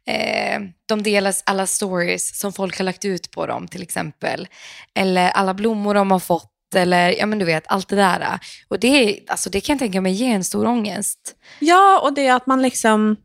eh, 0.07 0.59
de 0.89 1.03
delar 1.03 1.33
alla 1.45 1.67
stories 1.67 2.39
som 2.39 2.53
folk 2.53 2.77
har 2.77 2.85
lagt 2.85 3.05
ut 3.05 3.31
på 3.31 3.45
dem 3.45 3.67
till 3.67 3.81
exempel. 3.83 4.47
Eller 4.95 5.29
alla 5.31 5.53
blommor 5.53 5.93
de 5.93 6.11
har 6.11 6.19
fått. 6.19 6.49
Eller 6.75 7.09
ja 7.19 7.25
men 7.25 7.39
du 7.39 7.45
vet, 7.45 7.63
allt 7.67 7.89
det 7.89 7.95
där. 7.95 8.39
Och 8.67 8.79
det, 8.79 8.87
är- 8.87 9.19
alltså, 9.27 9.49
det 9.49 9.61
kan 9.61 9.73
jag 9.73 9.79
tänka 9.79 10.01
mig 10.01 10.13
ger 10.13 10.35
en 10.35 10.43
stor 10.43 10.65
ångest. 10.67 11.35
Ja, 11.59 11.99
og 12.03 12.15
det 12.15 12.27
at 12.29 12.47
man 12.47 12.61
liksom 12.61 13.17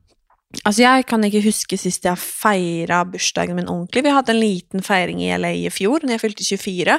Altså, 0.64 0.80
jeg 0.82 1.04
kan 1.06 1.20
ikke 1.24 1.42
huske 1.44 1.76
sist 1.76 2.06
jeg 2.08 2.16
feira 2.18 3.02
bursdagen 3.04 3.56
min 3.56 3.68
ordentlig. 3.68 4.00
Vi 4.04 4.10
hadde 4.16 4.32
en 4.32 4.40
liten 4.40 4.80
feiring 4.82 5.20
i 5.22 5.28
LA 5.38 5.50
i 5.52 5.68
fjor, 5.70 6.00
når 6.02 6.14
jeg 6.14 6.20
fylte 6.22 6.44
24, 6.44 6.94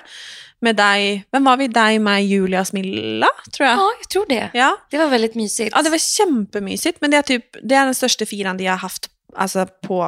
med 0.62 0.78
deg 0.78 1.24
Hvem 1.34 1.48
var 1.50 1.58
vi? 1.58 1.68
Deg, 1.74 1.98
meg, 2.06 2.28
Julia, 2.30 2.62
Smilla, 2.66 3.28
tror 3.50 3.66
jeg. 3.68 3.78
Ja, 3.82 3.88
jag 4.04 4.10
tror 4.14 4.26
det. 4.30 4.50
Ja, 4.54 4.70
Det 4.92 4.98
var 5.02 5.10
väldigt 5.10 5.36
mysigt. 5.36 5.74
ja 5.76 5.82
det 5.82 5.90
var 5.90 5.98
kjempemysigt, 5.98 7.02
men 7.02 7.10
det 7.12 7.18
er, 7.18 7.22
typ, 7.32 7.58
det 7.64 7.76
er 7.76 7.86
den 7.90 7.98
største 7.98 8.26
fireren 8.30 8.60
jeg 8.62 8.70
har 8.72 8.84
haft 8.86 9.10
altså, 9.36 9.66
på 9.88 10.02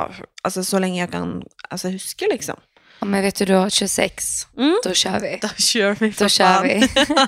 altså, 0.43 0.63
så 0.63 0.79
lenge 0.79 0.99
jeg 0.99 1.11
kan 1.11 1.41
altså, 1.69 1.89
huske, 1.91 2.27
liksom. 2.31 2.55
Ja, 3.01 3.07
men 3.07 3.21
vet 3.23 3.35
du, 3.35 3.45
du 3.45 3.53
har 3.53 3.69
26. 3.69 4.47
Mm. 4.57 4.75
Då 4.83 4.93
kör 4.93 5.19
vi. 5.19 5.39
Da 5.41 5.47
kjører 5.57 5.95
vi, 5.99 6.09
Då 6.19 6.27
kör 6.29 6.61
vi. 6.63 6.75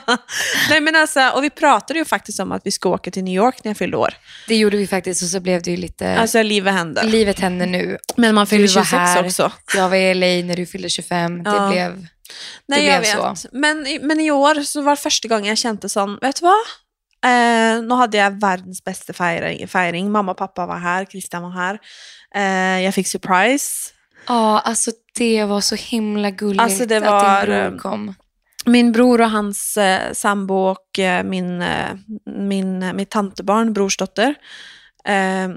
Nei, 0.69 0.79
men 0.79 0.95
altså, 0.95 1.31
og 1.33 1.41
vi 1.41 1.49
pratade 1.49 1.99
jo 1.99 2.05
faktisk 2.05 2.39
om 2.43 2.51
at 2.51 2.61
vi 2.65 2.71
skulle 2.71 2.95
åke 2.99 3.11
til 3.11 3.23
New 3.23 3.33
York 3.33 3.63
når 3.63 3.69
jeg 3.71 3.77
fyllde 3.77 3.97
år. 3.97 4.13
Det 4.47 4.55
gjorde 4.55 4.77
vi 4.77 4.87
faktiskt 4.87 5.23
och 5.23 5.29
så 5.29 5.39
blev 5.39 5.61
det 5.61 5.71
ju 5.71 5.77
lite... 5.77 6.07
Altså, 6.19 6.43
livet 6.43 6.73
hender. 6.73 7.03
Livet 7.03 7.39
händer 7.39 7.65
nu. 7.65 7.97
Men 8.17 8.35
man 8.35 8.47
fyller 8.47 8.67
Du 8.67 8.73
var 8.73 8.83
26 8.83 8.91
här. 9.15 9.25
også. 9.25 9.51
Jag 9.75 9.89
var 9.89 9.95
i 9.95 10.13
LA 10.13 10.47
när 10.47 10.55
du 10.55 10.65
fyllde 10.65 10.89
25. 10.89 11.43
Det 11.43 11.49
Ja. 11.49 11.69
blev... 11.69 12.07
Nei, 12.67 12.81
Det 12.81 12.99
blev 13.01 13.01
vet. 13.01 13.45
Men, 13.53 13.87
i- 13.87 13.99
men 13.99 14.19
i 14.19 14.31
år 14.31 14.63
så 14.63 14.81
var 14.81 14.95
det 14.95 15.01
første 15.01 15.27
gang 15.27 15.45
jeg 15.45 15.57
kjente 15.57 15.89
sånn, 15.89 16.15
vet 16.21 16.39
du 16.39 16.45
hva? 16.45 16.55
Eh, 17.23 17.81
nå 17.81 17.95
hadde 17.95 18.17
jeg 18.19 18.39
verdens 18.41 18.81
beste 18.83 19.13
feiring. 19.13 19.67
feiring. 19.67 20.09
Mamma 20.11 20.31
og 20.31 20.37
pappa 20.37 20.65
var 20.67 20.79
her, 20.83 21.05
Christian 21.05 21.43
var 21.43 21.51
her. 21.55 21.79
Eh, 22.35 22.83
jeg 22.83 22.93
fikk 22.93 23.07
surprise. 23.07 23.93
Ja, 24.27 24.59
alltså 24.65 24.91
det 25.17 25.45
var 25.45 25.61
så 25.61 25.75
himla 25.75 26.31
gulligt 26.31 26.61
Alltså, 26.61 26.85
det 26.85 26.97
att 26.97 27.45
din 27.45 27.55
eh, 27.55 27.69
bror 27.69 27.79
kom. 27.79 28.15
Min 28.65 28.91
bror 28.91 29.21
og 29.21 29.29
hans 29.31 29.77
eh, 29.77 30.13
sambo 30.13 30.53
og 30.71 30.99
eh, 30.99 31.23
min, 31.23 31.61
eh, 31.61 31.95
min, 32.25 32.83
eh, 32.83 32.93
mitt 32.93 33.09
tantebarn, 33.11 33.73
brorsdotter, 33.73 34.35
eh, 35.05 35.49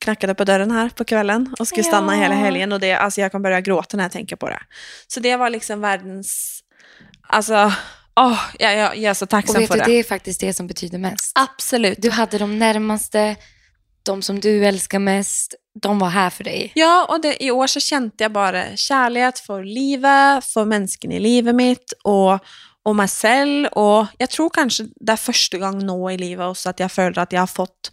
knackade 0.00 0.34
på 0.34 0.44
dörren 0.44 0.70
här 0.70 0.88
på 0.88 1.04
kvällen 1.04 1.54
och 1.58 1.68
skulle 1.68 1.84
stanna 1.84 2.16
Ja. 2.16 2.22
hela 2.22 2.34
helgen. 2.34 2.72
Och 2.72 2.80
det, 2.80 2.92
alltså 2.92 3.20
jag 3.20 3.32
kan 3.32 3.42
börja 3.42 3.60
gråta 3.60 3.96
när 3.96 4.04
jag 4.04 4.12
tänker 4.12 4.36
på 4.36 4.48
det. 4.48 4.60
Så 5.06 5.20
det 5.20 5.36
var 5.36 5.50
liksom 5.50 5.80
världens... 5.80 6.60
Alltså, 7.28 7.72
åh, 8.16 8.38
jag, 8.58 8.76
jag, 8.76 8.96
jag 8.96 9.10
är 9.10 9.14
så 9.14 9.24
Och 9.24 9.28
tacksam 9.28 9.60
vet 9.60 9.68
för 9.68 9.74
du, 9.74 9.80
det. 9.80 9.86
det 9.86 9.98
är 9.98 10.04
faktiskt 10.04 10.40
det 10.40 10.54
som 10.54 10.66
betyder 10.66 10.98
mest. 10.98 11.32
Absolut. 11.34 12.02
Du 12.02 12.10
hade 12.10 12.38
de 12.38 12.58
närmaste, 12.58 13.36
de 14.02 14.22
som 14.22 14.40
du 14.40 14.66
älskar 14.66 14.98
mest, 14.98 15.54
de 15.82 15.98
var 15.98 16.08
här 16.08 16.30
för 16.30 16.44
dig. 16.44 16.72
Ja, 16.74 17.06
og 17.08 17.22
det, 17.22 17.42
i 17.42 17.50
år 17.50 17.66
så 17.66 17.80
kjente 17.80 18.24
jeg 18.24 18.32
bare 18.32 18.64
kjærlighet 18.76 19.38
for 19.46 19.62
livet, 19.62 20.44
for 20.44 20.66
menneskene 20.66 21.16
i 21.16 21.20
livet 21.22 21.54
mitt, 21.54 21.94
og, 22.04 22.40
og 22.84 22.96
meg 22.96 23.10
selv. 23.10 23.68
Og 23.78 24.10
jeg 24.18 24.28
tror 24.34 24.50
kanskje 24.50 24.88
det 25.00 25.14
er 25.14 25.22
første 25.22 25.58
gang 25.58 25.78
nå 25.84 25.98
i 26.10 26.16
livet 26.16 26.46
også 26.46 26.72
at 26.74 26.80
jeg 26.80 26.90
føler 26.90 27.22
at 27.22 27.32
jeg 27.32 27.40
har 27.40 27.50
fått 27.50 27.92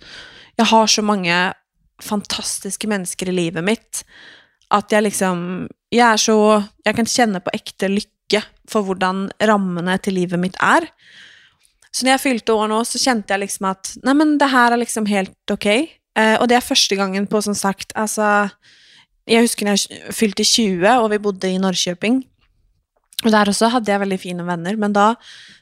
Jeg 0.58 0.66
har 0.66 0.88
så 0.88 1.02
mange 1.02 1.54
fantastiske 2.02 2.88
mennesker 2.88 3.30
i 3.30 3.36
livet 3.36 3.64
mitt 3.64 4.04
at 4.74 4.92
jeg 4.92 5.04
liksom 5.04 5.68
Jeg 5.92 6.12
er 6.12 6.18
så 6.18 6.64
Jeg 6.86 6.96
kan 6.96 7.06
kjenne 7.06 7.40
på 7.40 7.54
ekte 7.54 7.90
lykke 8.28 8.44
for 8.70 8.84
hvordan 8.84 9.30
rammene 9.40 9.98
til 10.00 10.16
livet 10.16 10.40
mitt 10.40 10.56
er. 10.60 10.88
Så 11.92 12.06
når 12.06 12.18
jeg 12.18 12.24
fylte 12.24 12.54
år 12.54 12.68
nå, 12.70 12.84
så 12.84 13.00
kjente 13.00 13.34
jeg 13.34 13.46
liksom 13.46 13.66
at 13.72 13.94
Nei, 14.04 14.14
men 14.14 14.38
det 14.38 14.50
her 14.52 14.72
er 14.72 14.78
liksom 14.78 15.08
helt 15.08 15.52
ok. 15.52 15.68
Eh, 16.18 16.36
og 16.40 16.48
det 16.48 16.58
er 16.58 16.66
første 16.66 16.96
gangen 16.96 17.28
på, 17.28 17.42
som 17.42 17.54
sagt 17.54 17.94
Altså 17.96 18.50
Jeg 19.28 19.44
husker 19.46 19.66
når 19.66 19.78
jeg 19.78 20.14
fylte 20.14 20.44
20, 20.44 20.88
og 21.02 21.12
vi 21.12 21.18
bodde 21.20 21.50
i 21.50 21.58
Norrköping. 21.58 22.24
Og 23.26 23.32
der 23.32 23.50
også 23.50 23.72
hadde 23.74 23.92
jeg 23.92 24.00
veldig 24.00 24.20
fine 24.20 24.46
venner, 24.46 24.76
men 24.78 24.94
da 24.94 25.16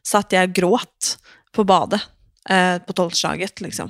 satt 0.04 0.34
jeg 0.34 0.50
og 0.50 0.58
gråt 0.58 1.16
på 1.56 1.64
badet. 1.64 2.02
Eh, 2.50 2.78
på 2.78 2.94
tolvslaget, 2.94 3.62
liksom. 3.64 3.90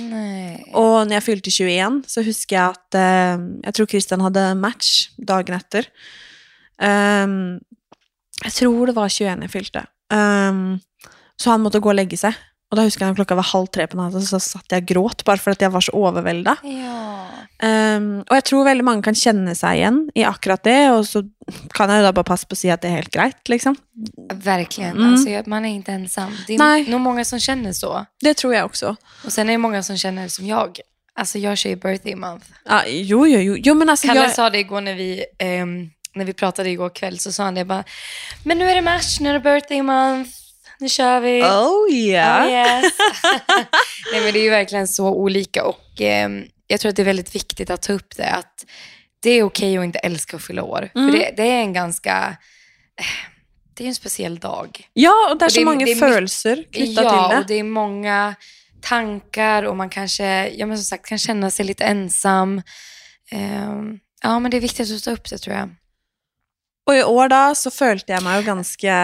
Nej. 0.00 0.64
Og 0.72 1.04
når 1.04 1.18
jeg 1.18 1.22
fylte 1.26 1.52
21, 1.52 2.00
så 2.08 2.24
husker 2.24 2.56
jeg 2.56 2.72
at 2.72 2.96
eh, 2.96 3.44
Jeg 3.66 3.76
tror 3.76 3.90
Christian 3.90 4.24
hadde 4.24 4.54
match 4.58 5.10
dagen 5.18 5.54
etter. 5.58 5.86
Ehm, 6.82 7.60
jeg 8.44 8.52
tror 8.52 8.86
det 8.86 8.96
var 8.96 9.08
21 9.08 9.42
jeg 9.46 9.50
fylte. 9.50 9.86
Ehm, 10.12 10.80
så 11.40 11.50
han 11.50 11.60
måtte 11.60 11.80
gå 11.80 11.88
og 11.92 11.98
legge 11.98 12.16
seg. 12.20 12.36
Och 12.70 12.76
då 12.76 12.82
huskar 12.82 13.06
jag 13.06 13.10
när 13.10 13.14
klockan 13.14 13.36
var 13.36 13.44
halv 13.44 13.66
tre 13.66 13.86
på 13.86 13.96
natten 13.96 14.22
så 14.22 14.40
satt 14.40 14.64
jag 14.68 14.82
och 14.82 14.88
gråt 14.88 15.24
bara 15.24 15.36
för 15.36 15.50
att 15.50 15.60
jag 15.60 15.70
var 15.70 15.80
så 15.80 16.08
överväldigad. 16.08 16.56
Ja. 16.62 17.26
Um, 17.68 18.20
och 18.20 18.36
jag 18.36 18.44
tror 18.44 18.64
väldigt 18.64 18.84
många 18.84 19.02
kan 19.02 19.14
känna 19.14 19.54
sig 19.54 19.76
igen 19.76 20.10
i 20.14 20.24
akkurat 20.24 20.62
det 20.62 20.90
och 20.90 21.06
så 21.06 21.22
kan 21.70 21.90
jag 21.90 21.98
ju 21.98 22.06
då 22.06 22.12
bara 22.12 22.24
passa 22.24 22.46
på 22.46 22.52
att 22.52 22.58
säga 22.58 22.74
att 22.74 22.80
det 22.80 22.88
är 22.88 22.92
helt 22.92 23.10
grejt 23.10 23.48
liksom. 23.48 23.76
Verkligen. 24.34 24.96
Mm. 24.96 25.12
Alltså, 25.12 25.50
man 25.50 25.64
är 25.64 25.74
inte 25.74 25.92
ensam. 25.92 26.36
Det 26.46 26.54
är 26.54 26.58
Nej. 26.58 26.90
nog 26.90 27.00
många 27.00 27.24
som 27.24 27.40
känner 27.40 27.72
så. 27.72 28.06
Det 28.20 28.34
tror 28.34 28.54
jag 28.54 28.64
också. 28.64 28.96
Och 29.24 29.32
sen 29.32 29.48
är 29.48 29.52
det 29.52 29.58
många 29.58 29.82
som 29.82 29.96
känner 29.96 30.28
som 30.28 30.46
jag. 30.46 30.78
Alltså 31.18 31.38
jag 31.38 31.58
kör 31.58 31.70
ju 31.70 31.76
birthday 31.76 32.14
month. 32.14 32.46
Ja, 32.64 32.82
jo, 32.86 33.26
jo, 33.26 33.40
jo. 33.40 33.56
jo 33.58 33.74
men 33.74 33.88
alltså 33.88 34.06
Kalle 34.06 34.20
jag... 34.20 34.32
sa 34.32 34.50
det 34.50 34.58
igår 34.58 34.80
när 34.80 34.94
vi, 34.94 35.24
ehm, 35.38 35.90
när 36.16 36.24
vi 36.24 36.32
pratade 36.32 36.70
igår 36.70 36.90
kväll, 36.90 37.18
så 37.18 37.32
sa 37.32 37.44
han 37.44 37.54
det 37.54 37.64
bara, 37.64 37.84
men 38.44 38.58
nu 38.58 38.70
är 38.70 38.74
det 38.74 38.82
mars, 38.82 39.20
nu 39.20 39.28
är 39.28 39.32
det 39.34 39.40
birthday 39.40 39.82
month, 39.82 40.30
nu 40.78 40.88
kör 40.88 41.20
vi. 41.20 41.42
Oh 41.42 41.92
yeah. 41.92 42.44
Oh, 42.44 42.50
yes. 42.50 42.92
Nej 44.12 44.20
men 44.20 44.32
det 44.32 44.38
är 44.38 44.42
ju 44.42 44.50
verkligen 44.50 44.88
så 44.88 45.08
olika 45.08 45.64
och 45.64 46.00
ehm, 46.00 46.44
jag 46.66 46.80
tror 46.80 46.90
att 46.90 46.96
det 46.96 47.02
är 47.02 47.06
väldigt 47.06 47.34
viktigt 47.34 47.70
att 47.70 47.82
ta 47.82 47.92
upp 47.92 48.16
det, 48.16 48.30
att 48.30 48.64
det 49.20 49.30
är 49.30 49.42
okej 49.42 49.78
att 49.78 49.84
inte 49.84 49.98
älska 49.98 50.36
att 50.36 50.42
fylla 50.42 50.62
år. 50.62 50.90
Mm. 50.94 51.10
För 51.10 51.18
det, 51.18 51.34
det 51.36 51.42
är 51.42 51.60
en 51.60 51.72
ganska, 51.72 52.36
eh, 53.00 53.30
det 53.74 53.84
är 53.84 53.88
en 53.88 53.94
speciell 53.94 54.38
dag. 54.38 54.88
Ja, 54.92 55.30
och 55.30 55.38
det 55.38 55.44
är 55.44 55.48
så 55.48 55.64
många 55.64 55.86
födelser 55.86 56.64
knytta 56.72 57.02
ja, 57.02 57.10
till 57.10 57.36
det. 57.36 57.40
och 57.40 57.46
det 57.46 57.54
är 57.54 57.62
många 57.62 58.34
tankar 58.80 59.62
och 59.62 59.76
man 59.76 59.90
kanske, 59.90 60.48
ja 60.48 60.66
men 60.66 60.78
som 60.78 60.84
sagt, 60.84 61.06
kan 61.06 61.18
känna 61.18 61.50
sig 61.50 61.66
lite 61.66 61.84
ensam. 61.84 62.62
Ehm, 63.30 63.98
ja, 64.22 64.38
men 64.38 64.50
det 64.50 64.56
är 64.56 64.60
viktigt 64.60 64.92
att 64.92 65.02
ta 65.02 65.10
upp 65.10 65.30
det 65.30 65.38
tror 65.38 65.56
jag. 65.56 65.70
Och 66.86 66.96
i 66.96 67.04
år 67.04 67.28
då 67.28 67.54
så 67.54 67.70
följde 67.70 68.12
jag 68.12 68.22
mig 68.22 68.42
ganska, 68.42 68.94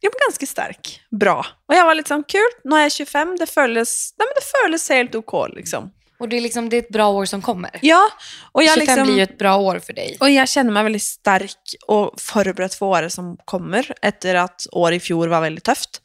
jag 0.00 0.10
var 0.10 0.28
ganska 0.28 0.46
stark. 0.46 1.00
Bra. 1.10 1.46
Och 1.68 1.74
jag 1.74 1.84
var 1.84 2.08
sån, 2.08 2.24
kul, 2.24 2.50
nu 2.64 2.76
är 2.76 2.82
jag 2.82 2.92
25, 2.92 3.36
det 3.38 3.46
följdes, 3.46 4.14
nej 4.18 4.26
men 4.26 4.34
det 4.34 4.60
följdes 4.62 4.88
helt 4.88 5.14
OK 5.14 5.48
liksom. 5.54 5.92
Och 6.18 6.28
det 6.28 6.36
är, 6.36 6.40
liksom, 6.40 6.68
det 6.68 6.76
är 6.76 6.78
ett 6.78 6.88
bra 6.88 7.08
år 7.08 7.24
som 7.24 7.42
kommer. 7.42 7.78
Ja, 7.82 8.08
och 8.52 8.62
jag 8.62 8.74
25 8.74 8.86
liksom... 8.86 9.06
blir 9.06 9.16
ju 9.16 9.22
ett 9.22 9.38
bra 9.38 9.56
år 9.56 9.78
för 9.78 9.92
dig. 9.92 10.16
Och 10.20 10.30
jag 10.30 10.48
känner 10.48 10.70
mig 10.70 10.82
väldigt 10.82 11.02
stark 11.02 11.74
och 11.86 12.20
förberedd 12.20 12.72
för 12.72 12.86
året 12.86 13.12
som 13.12 13.36
kommer 13.44 13.94
efter 14.02 14.34
att 14.34 14.66
år 14.72 14.92
i 14.92 15.00
fjol 15.00 15.28
var 15.28 15.40
väldigt 15.40 15.64
tufft. 15.64 16.02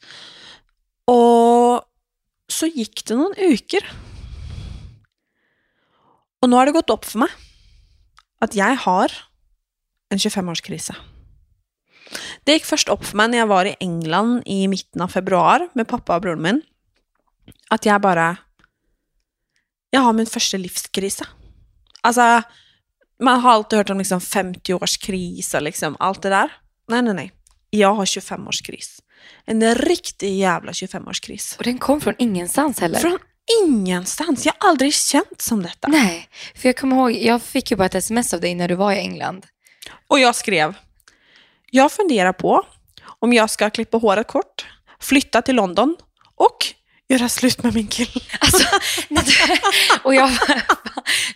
Och 1.04 1.82
så 2.48 2.66
gick 2.66 3.04
det 3.06 3.14
någon 3.14 3.34
uker. 3.36 3.92
Och 6.42 6.50
nu 6.50 6.56
har 6.56 6.66
det 6.66 6.72
gått 6.72 6.90
upp 6.90 7.04
för 7.04 7.18
mig 7.18 7.28
att 8.40 8.54
jag 8.54 8.76
har 8.76 9.12
en 10.10 10.18
25-årskrise. 10.18 10.94
Det 12.44 12.52
gick 12.52 12.64
först 12.64 12.88
upp 12.88 13.04
för 13.04 13.16
mig 13.16 13.28
när 13.28 13.38
jag 13.38 13.46
var 13.46 13.64
i 13.64 13.76
England 13.80 14.42
i 14.46 14.68
mitten 14.68 15.02
av 15.02 15.08
februari 15.08 15.68
med 15.72 15.88
pappa 15.88 16.16
och 16.16 16.22
bror 16.22 16.36
min. 16.36 16.62
Att 17.70 17.86
jag 17.86 18.00
bara... 18.00 18.36
Jag 19.90 20.00
har 20.00 20.12
min 20.12 20.26
första 20.26 20.56
livskris. 20.56 21.22
Alltså, 22.00 22.42
man 23.22 23.40
har 23.40 23.52
alltid 23.52 23.76
hört 23.76 23.90
om 23.90 23.98
liksom 23.98 24.20
50-årskris 24.20 25.54
och 25.54 25.62
liksom 25.62 25.96
allt 25.98 26.22
det 26.22 26.28
där. 26.28 26.52
Nej, 26.88 27.02
nej, 27.02 27.14
nej. 27.14 27.32
Jag 27.70 27.94
har 27.94 28.04
25-årskris. 28.04 29.02
En 29.44 29.74
riktig 29.74 30.38
jävla 30.38 30.72
25-årskris. 30.72 31.58
Och 31.58 31.64
den 31.64 31.78
kom 31.78 32.00
från 32.00 32.14
ingenstans 32.18 32.80
heller. 32.80 32.98
Från 32.98 33.18
ingenstans. 33.64 34.46
Jag 34.46 34.54
har 34.58 34.68
aldrig 34.68 34.94
känt 34.94 35.40
som 35.40 35.62
detta. 35.62 35.88
Nej, 35.88 36.28
för 36.54 36.68
jag 36.68 36.76
kommer 36.76 36.96
ihåg, 36.96 37.12
jag 37.12 37.42
fick 37.42 37.70
ju 37.70 37.76
bara 37.76 37.86
ett 37.86 37.94
sms 37.94 38.34
av 38.34 38.40
dig 38.40 38.54
när 38.54 38.68
du 38.68 38.74
var 38.74 38.92
i 38.92 38.98
England. 38.98 39.46
Och 40.08 40.20
jag 40.20 40.34
skrev, 40.34 40.74
jag 41.70 41.92
funderar 41.92 42.32
på 42.32 42.62
om 43.18 43.32
jag 43.32 43.50
ska 43.50 43.70
klippa 43.70 43.98
håret 43.98 44.26
kort, 44.26 44.66
flytta 45.00 45.42
till 45.42 45.56
London 45.56 45.96
och 46.34 46.56
göra 47.08 47.28
slut 47.28 47.62
med 47.62 47.74
min 47.74 47.86
kille. 47.86 48.20
Alltså, 48.40 48.64
och 50.02 50.14
jag, 50.14 50.30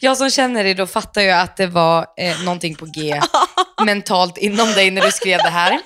jag 0.00 0.16
som 0.16 0.30
känner 0.30 0.64
dig 0.64 0.74
då 0.74 0.86
fattar 0.86 1.22
ju 1.22 1.30
att 1.30 1.56
det 1.56 1.66
var 1.66 2.06
eh, 2.16 2.42
någonting 2.42 2.74
på 2.74 2.86
G 2.86 3.20
mentalt 3.84 4.38
inom 4.38 4.72
dig 4.72 4.90
när 4.90 5.02
du 5.02 5.10
skrev 5.10 5.38
det 5.38 5.50
här. 5.50 5.80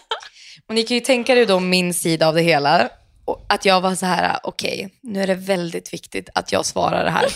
Och 0.68 0.74
ni 0.74 0.82
kan 0.82 0.94
ju 0.94 1.00
tänka 1.00 1.32
er 1.32 1.46
då 1.46 1.60
min 1.60 1.94
sida 1.94 2.28
av 2.28 2.34
det 2.34 2.42
hela. 2.42 2.88
Att 3.48 3.64
jag 3.64 3.80
var 3.80 3.94
så 3.94 4.06
här, 4.06 4.38
okej, 4.42 4.94
nu 5.02 5.22
är 5.22 5.26
det 5.26 5.34
väldigt 5.34 5.92
viktigt 5.92 6.28
att 6.34 6.52
jag 6.52 6.66
svarar 6.66 7.04
det 7.04 7.10
här 7.10 7.26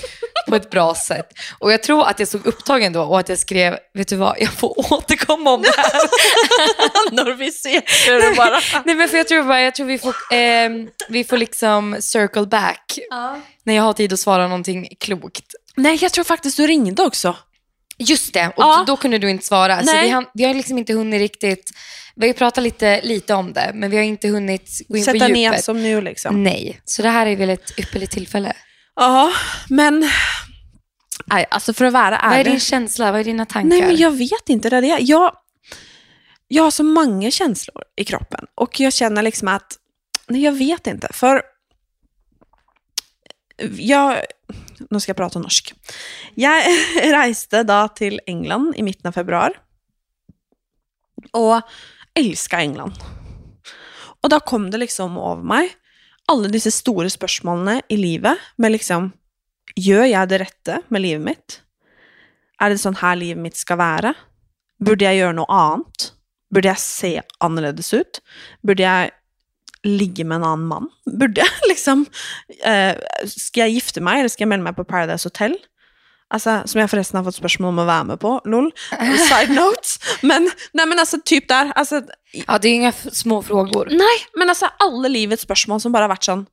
på 0.49 0.57
ett 0.57 0.71
bra 0.71 0.95
sätt. 0.95 1.27
Och 1.59 1.73
jag 1.73 1.83
tror 1.83 2.07
att 2.09 2.19
jag 2.19 2.29
såg 2.29 2.47
upptagen 2.47 2.93
då 2.93 3.03
och 3.03 3.21
att 3.21 3.29
jag 3.29 3.39
skrev, 3.39 3.77
vet 3.95 4.09
du 4.09 4.17
vad, 4.17 4.37
jag 4.41 4.53
får 4.53 4.93
återkomma 4.93 5.51
om 5.51 5.63
det 5.63 5.73
här. 5.77 6.01
När 7.13 7.33
vi 7.35 7.51
ser 7.51 7.77
är 8.11 8.31
det 8.31 8.37
bara... 8.37 8.61
Nej 8.85 8.95
men 8.95 9.09
för 9.09 9.17
jag 9.17 9.29
tror 9.29 9.43
bara, 9.45 9.61
jag 9.61 9.75
tror 9.75 9.87
vi 9.87 9.99
får, 9.99 10.15
ehm, 10.33 10.89
vi 11.09 11.25
får 11.25 11.37
liksom 11.37 11.97
circle 12.01 12.47
back 12.47 12.99
när 13.65 13.75
jag 13.75 13.83
har 13.83 13.93
tid 13.93 14.13
att 14.13 14.19
svara 14.19 14.49
någonting 14.49 14.89
klokt. 15.01 15.45
Nej, 15.77 15.99
jag 16.03 16.13
tror 16.13 16.25
faktiskt 16.25 16.57
du 16.57 16.67
ringde 16.67 17.03
också. 17.03 17.37
Just 17.99 18.35
det, 18.35 18.47
och 18.47 18.53
Ja. 18.63 18.85
då 18.87 18.97
kunde 18.97 19.19
du 19.19 19.31
inte 19.31 19.45
svara. 19.47 19.79
Så 19.81 19.93
Nej. 19.93 20.05
vi, 20.05 20.11
har, 20.11 20.25
vi 20.35 20.45
har 20.45 20.55
liksom 20.55 20.79
inte 20.79 20.93
hunnit 20.93 21.19
riktigt, 21.21 21.71
vi 22.17 22.23
har 22.23 22.29
ju 22.29 22.35
pratat 22.35 22.65
lite, 22.65 23.01
lite 23.03 23.35
om 23.35 23.53
det, 23.53 23.71
men 23.75 23.91
vi 23.91 23.97
har 23.97 24.05
inte 24.05 24.29
hunnit 24.29 24.71
gå 24.89 24.97
in 24.97 25.05
Sätta 25.05 25.19
på 25.19 25.33
ner 25.33 25.51
djupet. 25.51 25.65
som 25.65 25.83
nu 25.83 26.01
liksom. 26.01 26.43
Nej, 26.43 26.81
så 26.85 27.03
det 27.03 27.09
här 27.09 27.27
är 27.27 27.37
väl 27.37 27.51
ett 27.51 27.79
ypperligt 27.79 28.13
tillfälle. 28.13 28.53
Ja, 28.95 29.33
men... 29.69 30.11
Nej, 31.27 31.47
alltså 31.51 31.73
för 31.73 31.85
att 31.85 31.93
vara 31.93 32.11
Vad 32.11 32.33
är 32.33 32.41
ärlig. 32.41 32.53
din 32.53 32.61
känsla? 32.61 33.13
Vad 33.13 33.21
är 33.21 33.25
dina 33.25 33.47
tankar? 33.47 33.69
Nej, 33.69 33.87
men 33.87 33.97
jag 33.97 34.11
vet 34.11 34.49
inte. 34.49 34.71
Det 34.71 34.77
är 34.77 34.83
det. 34.83 34.99
Jag, 35.01 35.37
jag 36.49 36.63
har 36.63 36.71
så 36.71 36.83
många 36.85 37.31
känslor 37.31 37.85
i 37.97 38.05
kroppen 38.05 38.47
och 38.55 38.81
jag 38.81 38.93
känner 38.93 39.23
liksom 39.23 39.49
att, 39.49 39.77
nej 40.27 40.43
jag 40.43 40.53
vet 40.53 40.87
inte. 40.87 41.09
För 41.13 41.43
jag, 43.79 44.17
nu 44.91 45.01
ska 45.01 45.11
jag 45.11 45.17
prata 45.17 45.39
norsk. 45.39 45.75
Jag 46.35 46.63
reste 47.03 47.63
då 47.63 47.89
till 47.89 48.21
England 48.27 48.75
i 48.77 48.83
mitten 48.83 49.09
av 49.09 49.13
februari 49.13 49.53
och 51.31 51.61
älskar 52.15 52.59
England. 52.59 52.93
Och 54.23 54.29
då 54.29 54.41
kom 54.41 54.71
det 54.71 54.79
liksom 54.79 55.17
över 55.17 55.43
mig, 55.43 55.73
alla 56.31 56.51
disse 56.53 56.71
stora 56.75 57.11
spørsmålene 57.11 57.81
i 57.93 57.99
livet, 57.99 58.39
med 58.57 58.73
liksom, 58.73 59.11
gör 59.77 60.05
jag 60.05 60.29
det 60.29 60.39
rätta 60.39 60.83
med 60.89 61.03
livet 61.03 61.25
mitt? 61.25 61.59
Er 62.63 62.71
det 62.71 62.83
sånn 62.83 63.01
her 63.01 63.17
livet 63.19 63.43
mitt 63.43 63.59
skal 63.59 63.81
være? 63.81 64.15
Burde 64.83 65.07
jeg 65.07 65.23
gjøre 65.23 65.37
noe 65.39 65.51
annet? 65.51 66.13
Burde 66.53 66.71
jeg 66.71 66.83
se 66.83 67.13
annerledes 67.43 67.91
ut? 67.95 68.21
Burde 68.63 68.85
jeg 68.85 69.13
ligge 69.87 70.25
med 70.25 70.41
en 70.41 70.49
annen 70.53 70.69
mann? 70.71 70.89
Burde 71.07 71.43
jeg 71.43 71.67
liksom 71.73 72.05
eh, 72.63 72.95
Skal 73.27 73.67
jeg 73.67 73.81
gifte 73.81 74.03
meg, 74.05 74.21
eller 74.21 74.33
skal 74.33 74.47
jeg 74.47 74.53
melde 74.55 74.69
meg 74.69 74.79
på 74.79 74.87
Paradise 74.89 75.27
Hotel? 75.29 75.57
Altså, 76.33 76.61
som 76.67 76.81
jeg 76.81 76.91
forresten 76.91 77.19
har 77.21 77.27
fått 77.27 77.39
spørsmål 77.39 77.75
om 77.75 77.83
å 77.83 77.89
være 77.89 78.09
med 78.13 78.21
på. 78.23 78.33
Lol. 78.49 78.71
Side 79.29 79.53
note. 79.53 79.99
Men, 80.27 80.49
nei, 80.77 80.89
men 80.89 81.03
altså, 81.03 81.21
typ 81.21 81.49
der. 81.53 81.73
Altså, 81.77 82.03
Ja, 82.33 82.59
det 82.59 82.69
är 82.69 82.75
inga 82.75 82.93
små 82.93 83.43
frågor. 83.43 83.89
Nei, 83.93 84.17
men 84.41 84.49
altså 84.49 84.71
alle 84.81 85.09
livets 85.13 85.45
spørsmål 85.45 85.83
som 85.85 85.93
bare 85.93 86.09
har 86.09 86.15
vært 86.15 86.29
sånn 86.31 86.47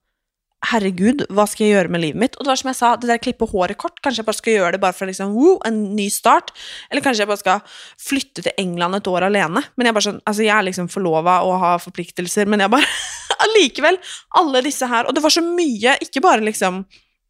Herregud, 0.68 1.22
hva 1.32 1.46
skal 1.48 1.63
jeg 1.63 1.72
gjøre 1.78 1.92
med 1.94 2.02
livet 2.04 2.20
mitt? 2.20 2.34
Og 2.36 2.44
det 2.44 2.52
var 2.52 2.60
som 2.60 2.68
jeg 2.68 2.76
sa, 2.76 2.88
det 3.00 3.08
der 3.08 3.22
klippe 3.24 3.48
håret 3.48 3.80
kort, 3.80 4.02
kanskje 4.04 4.20
jeg 4.20 4.28
bare 4.28 4.39
skal 4.42 4.58
gjøre 4.58 4.72
det 4.76 4.82
bare 4.84 4.96
for 4.98 5.08
liksom, 5.08 5.32
woo, 5.32 5.54
en 5.63 5.78
ny 5.96 6.10
start. 6.12 6.52
Eller 6.92 7.06
kanskje 7.06 7.24
jeg 7.24 7.30
bare 7.30 7.39
skal 7.39 7.62
flytte 8.04 8.44
til 8.44 8.60
England 8.60 8.98
et 8.98 9.08
år 9.08 9.24
alene. 9.30 9.63
Men 9.80 9.88
jeg 9.88 9.96
bare 9.96 10.08
sånn, 10.10 10.20
altså 10.28 10.44
jeg 10.44 10.52
er 10.58 10.65
liksom 10.68 10.89
forlova 10.92 11.38
og 11.48 11.56
har 11.63 11.80
forpliktelser, 11.80 12.52
men 12.52 12.65
jeg 12.65 12.74
bare 12.76 12.92
Allikevel, 13.46 13.96
alle 14.36 14.60
disse 14.65 14.84
her 14.92 15.08
Og 15.08 15.15
det 15.15 15.22
var 15.24 15.32
så 15.32 15.39
mye, 15.46 15.94
ikke 16.04 16.20
bare 16.26 16.44
liksom 16.44 16.82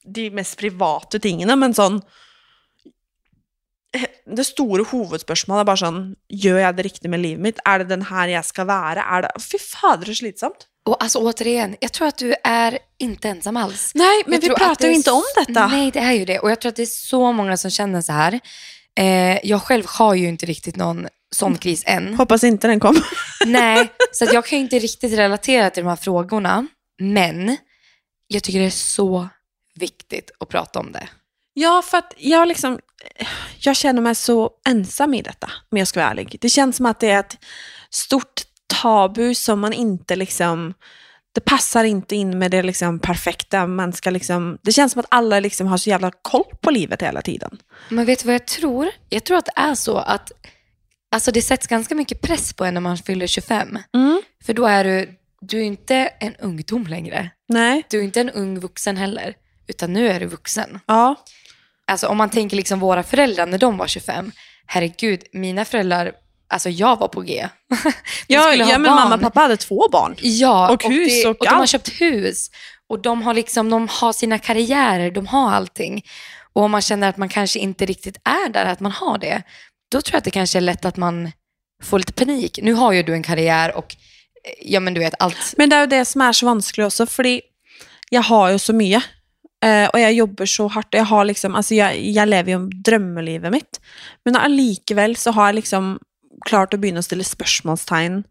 de 0.09 0.25
mest 0.33 0.57
private 0.57 1.21
tingene, 1.21 1.53
men 1.59 1.77
sånn 1.77 1.99
det 4.37 4.45
store 4.45 4.85
hovedspørsmålet 4.91 5.63
er 5.63 5.69
bare 5.69 5.81
sånn 5.81 6.01
Gjør 6.29 6.59
jeg 6.61 6.77
det 6.77 6.85
riktig 6.85 7.11
med 7.11 7.23
livet 7.23 7.43
mitt? 7.43 7.61
Er 7.65 7.81
det 7.81 7.89
den 7.89 8.05
her 8.09 8.31
jeg 8.35 8.45
skal 8.45 8.67
være? 8.69 9.05
Er 9.05 9.25
det 9.25 9.31
Fy 9.41 9.57
fader, 9.61 10.11
så 10.11 10.19
slitsomt. 10.21 10.67
Och 10.85 11.03
alltså 11.03 11.19
återigen, 11.19 11.75
jag 11.79 11.93
tror 11.93 12.07
att 12.07 12.17
du 12.17 12.35
är 12.43 12.79
inte 12.97 13.29
ensam 13.29 13.57
alls. 13.57 13.91
Nej, 13.95 14.23
men 14.25 14.33
Jag 14.33 14.41
vi 14.41 14.49
pratar 14.49 14.87
ju 14.87 14.95
inte 14.95 15.11
om 15.11 15.23
detta. 15.35 15.67
Nej, 15.67 15.91
det 15.91 15.99
är 15.99 16.11
ju 16.11 16.25
det. 16.25 16.39
Och 16.39 16.51
jag 16.51 16.61
tror 16.61 16.69
att 16.69 16.75
det 16.75 16.81
är 16.81 16.85
så 16.85 17.31
många 17.31 17.57
som 17.57 17.71
känner 17.71 18.01
så 18.01 18.11
här. 18.11 18.39
Eh, 18.99 19.45
jag 19.45 19.61
själv 19.61 19.83
har 19.87 20.13
ju 20.15 20.27
inte 20.27 20.45
riktigt 20.45 20.75
någon 20.75 21.07
sån 21.35 21.57
kris 21.57 21.83
än. 21.85 22.13
Hoppas 22.13 22.43
inte 22.43 22.67
den 22.67 22.79
kommer. 22.79 23.03
Nej, 23.45 23.91
så 24.11 24.25
jag 24.33 24.45
kan 24.45 24.59
ju 24.59 24.63
inte 24.63 24.79
riktigt 24.79 25.13
relatera 25.13 25.69
till 25.69 25.83
de 25.83 25.89
här 25.89 25.95
frågorna. 25.95 26.67
Men 27.01 27.57
jag 28.27 28.43
tycker 28.43 28.59
det 28.59 28.65
är 28.65 28.69
så 28.69 29.27
viktigt 29.75 30.31
att 30.39 30.49
prata 30.49 30.79
om 30.79 30.91
det. 30.91 31.09
Ja, 31.53 31.81
för 31.85 31.97
att 31.97 32.13
jag 32.17 32.47
liksom... 32.47 32.79
Jag 33.59 33.75
känner 33.75 34.01
mig 34.01 34.15
så 34.15 34.51
ensam 34.67 35.13
i 35.13 35.21
detta, 35.21 35.51
om 35.71 35.77
jag 35.77 35.87
ska 35.87 35.99
vara 35.99 36.09
ärlig. 36.09 36.37
Det 36.41 36.49
känns 36.49 36.75
som 36.77 36.85
att 36.85 36.99
det 36.99 37.09
är 37.09 37.19
ett 37.19 37.37
stort 37.89 38.41
tabu 38.81 39.35
som 39.35 39.59
man 39.59 39.73
inte 39.73 40.15
liksom... 40.15 40.73
Det 41.31 41.41
passar 41.41 41.83
inte 41.83 42.15
in 42.15 42.39
med 42.39 42.51
det 42.51 42.61
liksom 42.61 42.99
perfekta. 42.99 43.67
Man 43.67 43.93
ska 43.93 44.09
liksom, 44.09 44.57
det 44.61 44.71
känns 44.71 44.91
som 44.91 44.99
att 44.99 45.05
alla 45.09 45.39
liksom 45.39 45.67
har 45.67 45.77
så 45.77 45.89
jävla 45.89 46.11
koll 46.21 46.43
på 46.61 46.71
livet 46.71 47.01
hela 47.01 47.21
tiden. 47.21 47.59
Men 47.89 48.05
vet 48.05 48.19
du 48.19 48.25
vad 48.25 48.33
jag 48.33 48.47
tror? 48.47 48.89
Jag 49.09 49.23
tror 49.23 49.37
att 49.37 49.45
det 49.45 49.53
är 49.55 49.75
så 49.75 49.97
att 49.97 50.31
alltså 51.11 51.31
det 51.31 51.41
sätts 51.41 51.67
ganska 51.67 51.95
mycket 51.95 52.21
press 52.21 52.53
på 52.53 52.65
en 52.65 52.73
när 52.73 52.81
man 52.81 52.97
fyller 52.97 53.27
25. 53.27 53.79
Mm. 53.93 54.21
För 54.45 54.53
då 54.53 54.65
är 54.65 54.83
du, 54.83 55.19
du 55.41 55.59
är 55.59 55.63
inte 55.63 55.95
en 55.95 56.35
ungdom 56.35 56.87
längre. 56.87 57.29
Nej. 57.47 57.83
Du 57.89 57.99
är 57.99 58.03
inte 58.03 58.21
en 58.21 58.29
ung 58.29 58.59
vuxen 58.59 58.97
heller, 58.97 59.33
utan 59.67 59.93
nu 59.93 60.07
är 60.09 60.19
du 60.19 60.25
vuxen. 60.25 60.79
Ja. 60.85 61.15
Alltså 61.89 62.07
om 62.07 62.17
man 62.17 62.29
tänker 62.29 62.57
liksom 62.57 62.79
våra 62.79 63.03
föräldrar 63.03 63.45
när 63.45 63.57
de 63.57 63.77
var 63.77 63.87
25, 63.87 64.31
herregud, 64.65 65.23
mina 65.33 65.65
föräldrar, 65.65 66.11
alltså 66.53 66.69
jag 66.69 66.99
var 66.99 67.07
på 67.07 67.21
G. 67.21 67.47
Ja, 68.27 68.53
ja 68.53 68.65
men 68.65 68.83
barn. 68.83 68.95
mamma 68.95 69.15
och 69.15 69.21
pappa 69.21 69.39
hade 69.39 69.57
två 69.57 69.87
barn. 69.91 70.15
Ja, 70.21 70.69
Och 70.73 70.83
hus 70.83 71.23
det, 71.23 71.29
och 71.29 71.39
och 71.39 71.45
de 71.45 71.55
har 71.55 71.65
köpt 71.65 71.89
hus. 72.01 72.49
Och 72.89 73.01
de 73.01 73.21
har, 73.21 73.33
liksom, 73.33 73.69
de 73.69 73.87
har 73.91 74.13
sina 74.13 74.39
karriärer, 74.39 75.11
de 75.11 75.27
har 75.27 75.51
allting. 75.51 76.05
Och 76.53 76.63
om 76.63 76.71
man 76.71 76.81
känner 76.81 77.09
att 77.09 77.17
man 77.17 77.29
kanske 77.29 77.59
inte 77.59 77.85
riktigt 77.85 78.17
är 78.23 78.49
där, 78.49 78.65
att 78.65 78.79
man 78.79 78.91
har 78.91 79.17
det, 79.17 79.41
då 79.91 80.01
tror 80.01 80.13
jag 80.13 80.17
att 80.17 80.23
det 80.23 80.31
kanske 80.31 80.59
är 80.59 80.61
lätt 80.61 80.85
att 80.85 80.97
man 80.97 81.31
får 81.83 81.97
lite 81.99 82.13
panik. 82.13 82.59
Nu 82.61 82.73
har 82.73 82.91
ju 82.91 83.03
du 83.03 83.13
en 83.13 83.23
karriär 83.23 83.75
och 83.75 83.95
eh, 84.45 84.71
ja 84.73 84.79
men 84.79 84.93
du 84.93 84.99
vet 84.99 85.13
allt. 85.19 85.53
Men 85.57 85.69
det 85.69 85.75
er 85.75 85.81
jo 85.81 85.87
det 85.87 86.05
som 86.05 86.21
er 86.21 86.31
så 86.33 86.45
vanskelig 86.45 86.85
også, 86.85 87.05
fordi 87.05 87.41
jeg 88.11 88.21
har 88.21 88.49
jo 88.51 88.59
så 88.59 88.73
mye. 88.73 89.01
Eh, 89.59 89.85
uh, 89.85 89.87
og 89.91 89.99
jeg 89.99 90.15
jobber 90.19 90.47
så 90.47 90.67
hardt. 90.71 90.93
og 90.93 90.99
Jeg, 91.01 91.09
har 91.09 91.25
liksom, 91.27 91.55
altså 91.59 91.75
jeg, 91.75 92.03
jeg 92.15 92.31
lever 92.31 92.53
jo 92.53 92.59
drømmelivet 92.89 93.51
mitt. 93.51 93.81
Men 94.25 94.39
allikevel 94.39 95.17
så 95.19 95.33
har 95.35 95.51
jeg 95.51 95.63
liksom 95.63 95.97
klart 96.47 96.73
å 96.73 96.79
begynne 96.79 97.01
å 97.01 97.05
stille 97.05 97.25
spørsmålstegn 97.27 98.21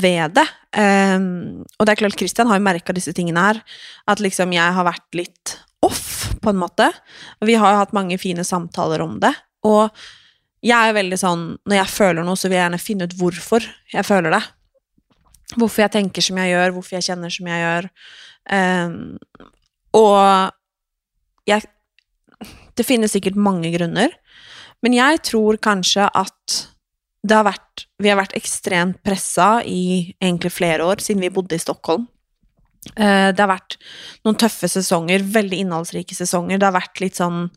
ved 0.00 0.36
det. 0.38 0.46
Ehm, 0.80 1.26
um, 1.60 1.66
og 1.76 1.86
det 1.86 1.92
er 1.92 2.00
klart, 2.02 2.16
Christian 2.18 2.48
har 2.48 2.60
jo 2.60 2.64
merka 2.64 2.94
disse 2.96 3.12
tingene 3.16 3.42
her. 3.44 3.60
At 4.08 4.22
liksom 4.22 4.54
jeg 4.56 4.76
har 4.76 4.86
vært 4.86 5.18
litt 5.18 5.58
off, 5.84 6.30
på 6.40 6.52
en 6.52 6.60
måte. 6.60 6.88
Vi 7.44 7.58
har 7.60 7.74
jo 7.74 7.82
hatt 7.82 7.94
mange 7.96 8.18
fine 8.20 8.44
samtaler 8.46 9.02
om 9.04 9.18
det. 9.20 9.32
Og 9.66 9.90
jeg 10.64 10.76
er 10.76 10.96
veldig 10.96 11.16
sånn 11.20 11.42
Når 11.68 11.76
jeg 11.78 11.92
føler 11.92 12.24
noe, 12.24 12.36
så 12.36 12.48
vil 12.48 12.58
jeg 12.58 12.64
gjerne 12.66 12.80
finne 12.80 13.06
ut 13.08 13.16
hvorfor 13.16 13.66
jeg 13.92 14.06
føler 14.08 14.36
det. 14.36 14.42
Hvorfor 15.56 15.84
jeg 15.84 15.94
tenker 15.96 16.24
som 16.24 16.40
jeg 16.40 16.52
gjør, 16.52 16.74
hvorfor 16.76 16.96
jeg 16.96 17.08
kjenner 17.08 17.32
som 17.34 17.48
jeg 17.50 17.64
gjør. 17.64 17.88
Um, 18.50 18.56
ehm, 18.56 19.48
og 19.98 20.56
jeg 21.48 21.66
Det 22.76 22.86
finnes 22.86 23.12
sikkert 23.12 23.36
mange 23.36 23.68
grunner, 23.74 24.12
men 24.80 24.94
jeg 24.96 25.20
tror 25.28 25.58
kanskje 25.60 26.06
at 26.08 26.60
det 27.20 27.36
har 27.36 27.44
vært 27.44 27.84
Vi 28.00 28.08
har 28.08 28.16
vært 28.16 28.36
ekstremt 28.38 29.02
pressa 29.04 29.60
i 29.64 30.14
egentlig 30.20 30.52
flere 30.52 30.86
år, 30.88 31.02
siden 31.04 31.20
vi 31.20 31.32
bodde 31.32 31.54
i 31.54 31.60
Stockholm. 31.60 32.06
Eh, 32.96 33.28
det 33.32 33.42
har 33.42 33.50
vært 33.50 33.76
noen 34.24 34.38
tøffe 34.40 34.70
sesonger, 34.72 35.20
veldig 35.20 35.58
innholdsrike 35.66 36.16
sesonger. 36.16 36.58
Det 36.58 36.64
har 36.64 36.78
vært 36.78 37.02
litt 37.02 37.20
sånn 37.20 37.50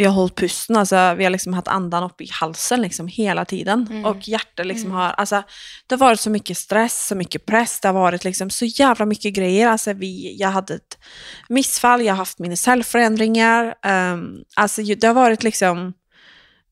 vi 0.00 0.06
har 0.06 0.12
hållit 0.12 0.34
pusten, 0.36 0.76
alltså, 0.76 1.14
vi 1.14 1.24
har 1.24 1.30
liksom 1.30 1.54
haft 1.54 1.68
andan 1.68 2.04
uppe 2.04 2.24
i 2.24 2.28
halsen 2.32 2.82
liksom 2.82 3.08
hela 3.08 3.44
tiden. 3.44 3.86
Mm. 3.90 4.04
Och 4.04 4.28
hjärtat 4.28 4.66
liksom 4.66 4.90
Mm. 4.90 5.00
har, 5.00 5.08
alltså, 5.08 5.42
det 5.86 5.94
har 5.94 5.98
varit 5.98 6.20
så 6.20 6.30
mycket 6.30 6.58
stress, 6.58 7.06
så 7.06 7.14
mycket 7.14 7.46
press, 7.46 7.80
det 7.80 7.88
har 7.88 7.92
varit 7.92 8.24
liksom 8.24 8.50
så 8.50 8.64
jävla 8.64 9.06
mycket 9.06 9.34
grejer. 9.34 9.68
Alltså, 9.68 9.92
vi, 9.92 10.36
jag 10.38 10.48
hade 10.48 10.74
ett 10.74 10.98
missfall, 11.48 12.02
jag 12.02 12.12
har 12.12 12.18
haft 12.18 12.38
mina 12.38 12.56
cellförändringar. 12.56 13.74
Um, 13.86 14.44
alltså, 14.56 14.82
det 14.82 15.06
har 15.06 15.14
varit 15.14 15.42
liksom, 15.42 15.92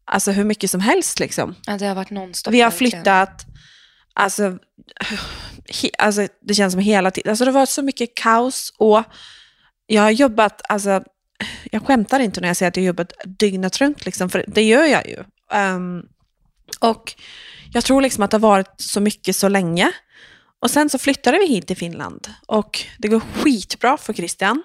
alltså 0.04 0.30
hur 0.30 0.44
mycket 0.44 0.70
som 0.70 0.80
helst 0.80 1.20
liksom. 1.20 1.54
Ja, 1.66 1.78
det 1.78 1.86
har 1.86 1.94
varit 1.94 2.10
nonstop. 2.10 2.54
Vi 2.54 2.60
har 2.60 2.70
flyttat, 2.70 3.44
alltså, 4.14 4.58
he, 5.82 5.90
alltså 5.98 6.28
det 6.42 6.54
känns 6.54 6.72
som 6.72 6.80
hela 6.82 7.10
tiden, 7.10 7.30
alltså 7.30 7.44
det 7.44 7.50
har 7.50 7.60
varit 7.60 7.68
så 7.68 7.82
mycket 7.82 8.14
kaos 8.14 8.74
och 8.78 9.02
jag 9.86 10.02
har 10.02 10.10
jobbat, 10.10 10.62
alltså 10.68 11.02
jag 11.70 11.86
skämtar 11.86 12.20
inte 12.20 12.40
när 12.40 12.48
jag 12.48 12.56
säger 12.56 12.68
att 12.68 12.76
jag 12.76 12.86
jobbar 12.86 13.02
jobbat 13.02 13.38
dygnet 13.38 13.80
runt, 13.80 14.04
liksom, 14.04 14.30
för 14.30 14.44
det 14.48 14.62
gör 14.62 14.84
jag 14.84 15.06
ju. 15.08 15.16
Um, 15.58 16.08
och 16.80 17.14
jag 17.72 17.84
tror 17.84 18.02
liksom 18.02 18.24
att 18.24 18.30
det 18.30 18.36
har 18.36 18.40
varit 18.40 18.74
så 18.76 19.00
mycket 19.00 19.36
så 19.36 19.48
länge. 19.48 19.92
Och 20.60 20.70
sen 20.70 20.88
så 20.90 20.98
flyttade 20.98 21.38
vi 21.38 21.46
hit 21.46 21.66
till 21.66 21.76
Finland 21.76 22.28
och 22.46 22.80
det 22.98 23.08
går 23.08 23.20
skitbra 23.20 23.96
för 23.96 24.12
Christian. 24.12 24.62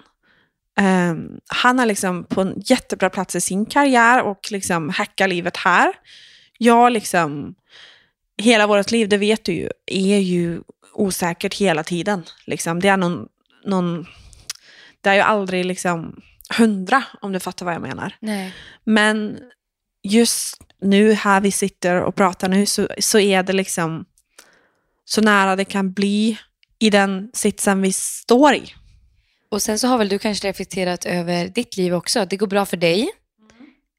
Um, 0.80 1.40
han 1.46 1.80
är 1.80 1.86
liksom 1.86 2.24
på 2.24 2.40
en 2.40 2.62
jättebra 2.66 3.10
plats 3.10 3.36
i 3.36 3.40
sin 3.40 3.66
karriär 3.66 4.22
och 4.22 4.48
liksom 4.50 4.90
hackar 4.90 5.28
livet 5.28 5.56
här. 5.56 5.92
Jag 6.58 6.92
liksom, 6.92 7.54
hela 8.42 8.66
vårt 8.66 8.90
liv, 8.90 9.08
det 9.08 9.16
vet 9.16 9.44
du 9.44 9.52
ju, 9.52 9.68
är 9.86 10.18
ju 10.18 10.60
osäkert 10.94 11.54
hela 11.54 11.82
tiden. 11.82 12.24
Liksom. 12.46 12.80
Det 12.80 12.88
är 12.88 12.96
någon, 12.96 13.26
någon, 13.64 14.06
det 15.00 15.10
är 15.10 15.14
ju 15.14 15.20
aldrig 15.20 15.64
liksom 15.64 16.20
hundra, 16.58 17.04
om 17.20 17.32
du 17.32 17.40
fattar 17.40 17.66
vad 17.66 17.74
jag 17.74 17.82
menar. 17.82 18.16
Nej. 18.20 18.54
Men 18.84 19.38
just 20.02 20.62
nu, 20.80 21.12
här 21.12 21.40
vi 21.40 21.50
sitter 21.50 22.02
och 22.02 22.14
pratar 22.14 22.48
nu, 22.48 22.66
så, 22.66 22.88
så 22.98 23.18
är 23.18 23.42
det 23.42 23.52
liksom 23.52 24.04
så 25.04 25.20
nära 25.20 25.56
det 25.56 25.64
kan 25.64 25.92
bli 25.92 26.38
i 26.78 26.90
den 26.90 27.30
sitsen 27.32 27.82
vi 27.82 27.92
står 27.92 28.54
i. 28.54 28.74
Och 29.48 29.62
sen 29.62 29.78
så 29.78 29.88
har 29.88 29.98
väl 29.98 30.08
du 30.08 30.18
kanske 30.18 30.48
reflekterat 30.48 31.04
över 31.04 31.48
ditt 31.48 31.76
liv 31.76 31.94
också. 31.94 32.26
Det 32.26 32.36
går 32.36 32.46
bra 32.46 32.66
för 32.66 32.76
dig. 32.76 33.10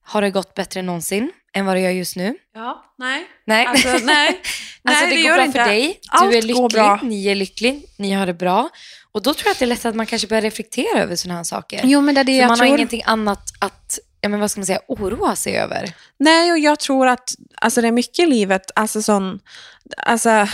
Har 0.04 0.22
det 0.22 0.32
gått 0.32 0.54
bättre 0.54 0.80
än 0.80 0.86
någonsin 0.86 1.32
än 1.56 1.66
vad 1.66 1.76
det 1.76 1.80
gör 1.80 1.92
just 1.92 2.16
nu? 2.16 2.36
Ja, 2.56 2.94
nej. 2.98 3.28
Nej. 3.46 3.66
Alltså, 3.66 3.88
nej. 4.04 4.42
Alltså 4.84 5.06
nej, 5.06 5.10
det, 5.10 5.16
det 5.16 5.22
går 5.22 5.36
bra 5.36 5.46
inte. 5.46 5.60
för 5.60 5.66
dig, 5.70 6.00
Allt 6.10 6.32
du 6.32 6.38
är 6.38 6.42
lycklig, 6.42 7.10
ni 7.10 7.28
är 7.28 7.36
lycklig, 7.36 7.86
ni 7.98 8.12
har 8.12 8.26
det 8.26 8.34
bra. 8.34 8.70
Och 9.12 9.22
då 9.22 9.34
tror 9.34 9.48
jag 9.48 9.52
att 9.52 9.60
det 9.60 9.66
är 9.66 9.68
lätt 9.68 9.86
att 9.86 9.96
man 9.96 10.06
kanske 10.06 10.28
börjar 10.28 10.42
reflektera 10.42 11.00
över 11.00 11.16
sådana 11.16 11.38
här 11.40 11.44
saker. 11.44 11.82
Jo, 11.84 12.02
men 12.02 12.16
det 12.16 12.22
är 12.22 12.26
det 12.26 12.32
För 12.32 12.40
jag 12.42 12.48
man 12.48 12.58
tror. 12.58 12.68
har 12.68 12.76
ingenting 12.78 13.04
annat 13.06 13.44
att, 13.60 14.00
ja 14.22 14.30
men 14.30 14.40
vad 14.40 14.52
ska 14.52 14.60
man 14.60 14.66
säga, 14.66 14.80
oroa 14.88 15.36
sig 15.36 15.58
över. 15.58 15.94
Nej, 16.20 16.52
och 16.52 16.60
jag 16.60 16.80
tror 16.80 17.08
att 17.08 17.30
alltså, 17.62 17.82
det 17.82 17.88
är 17.88 17.92
mycket 17.92 18.20
i 18.20 18.26
livet, 18.26 18.72
alltså 18.76 19.02
sån, 19.02 19.40
alltså, 19.98 20.48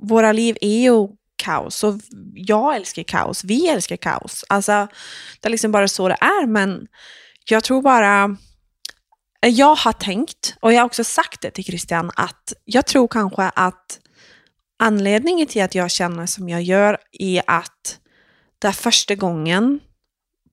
våra 0.00 0.32
liv 0.32 0.56
är 0.60 0.80
ju 0.80 1.08
kaos 1.42 1.84
och 1.84 1.94
jag 2.34 2.76
älskar 2.76 3.02
kaos, 3.02 3.44
vi 3.44 3.68
älskar 3.68 3.96
kaos. 3.96 4.44
Alltså, 4.48 4.88
det 5.40 5.48
är 5.48 5.50
liksom 5.50 5.72
bara 5.72 5.88
så 5.88 6.08
det 6.08 6.16
är, 6.20 6.46
men 6.46 6.86
jag 7.50 7.64
tror 7.64 7.82
bara, 7.82 8.36
jag 9.48 9.74
har 9.74 9.92
tänkt, 9.92 10.56
och 10.60 10.72
jag 10.72 10.78
har 10.78 10.86
också 10.86 11.04
sagt 11.04 11.40
det 11.40 11.50
till 11.50 11.64
Christian, 11.64 12.10
att 12.16 12.52
jag 12.64 12.86
tror 12.86 13.08
kanske 13.08 13.42
att 13.42 14.00
anledningen 14.78 15.46
till 15.46 15.62
att 15.62 15.74
jag 15.74 15.90
känner 15.90 16.26
som 16.26 16.48
jag 16.48 16.62
gör 16.62 16.98
är 17.12 17.42
att 17.46 18.00
det 18.58 18.68
är 18.68 18.72
första 18.72 19.14
gången 19.14 19.80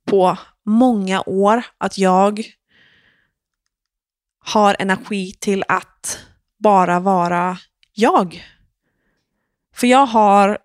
på 0.06 0.38
många 0.65 1.23
år 1.26 1.63
att 1.78 1.97
jag 1.97 2.43
har 4.39 4.76
energi 4.80 5.32
till 5.39 5.63
att 5.67 6.19
bara 6.60 7.00
vara 7.00 7.58
jag. 7.93 8.43
För 9.76 9.88
jag 9.88 10.06
har 10.06 10.58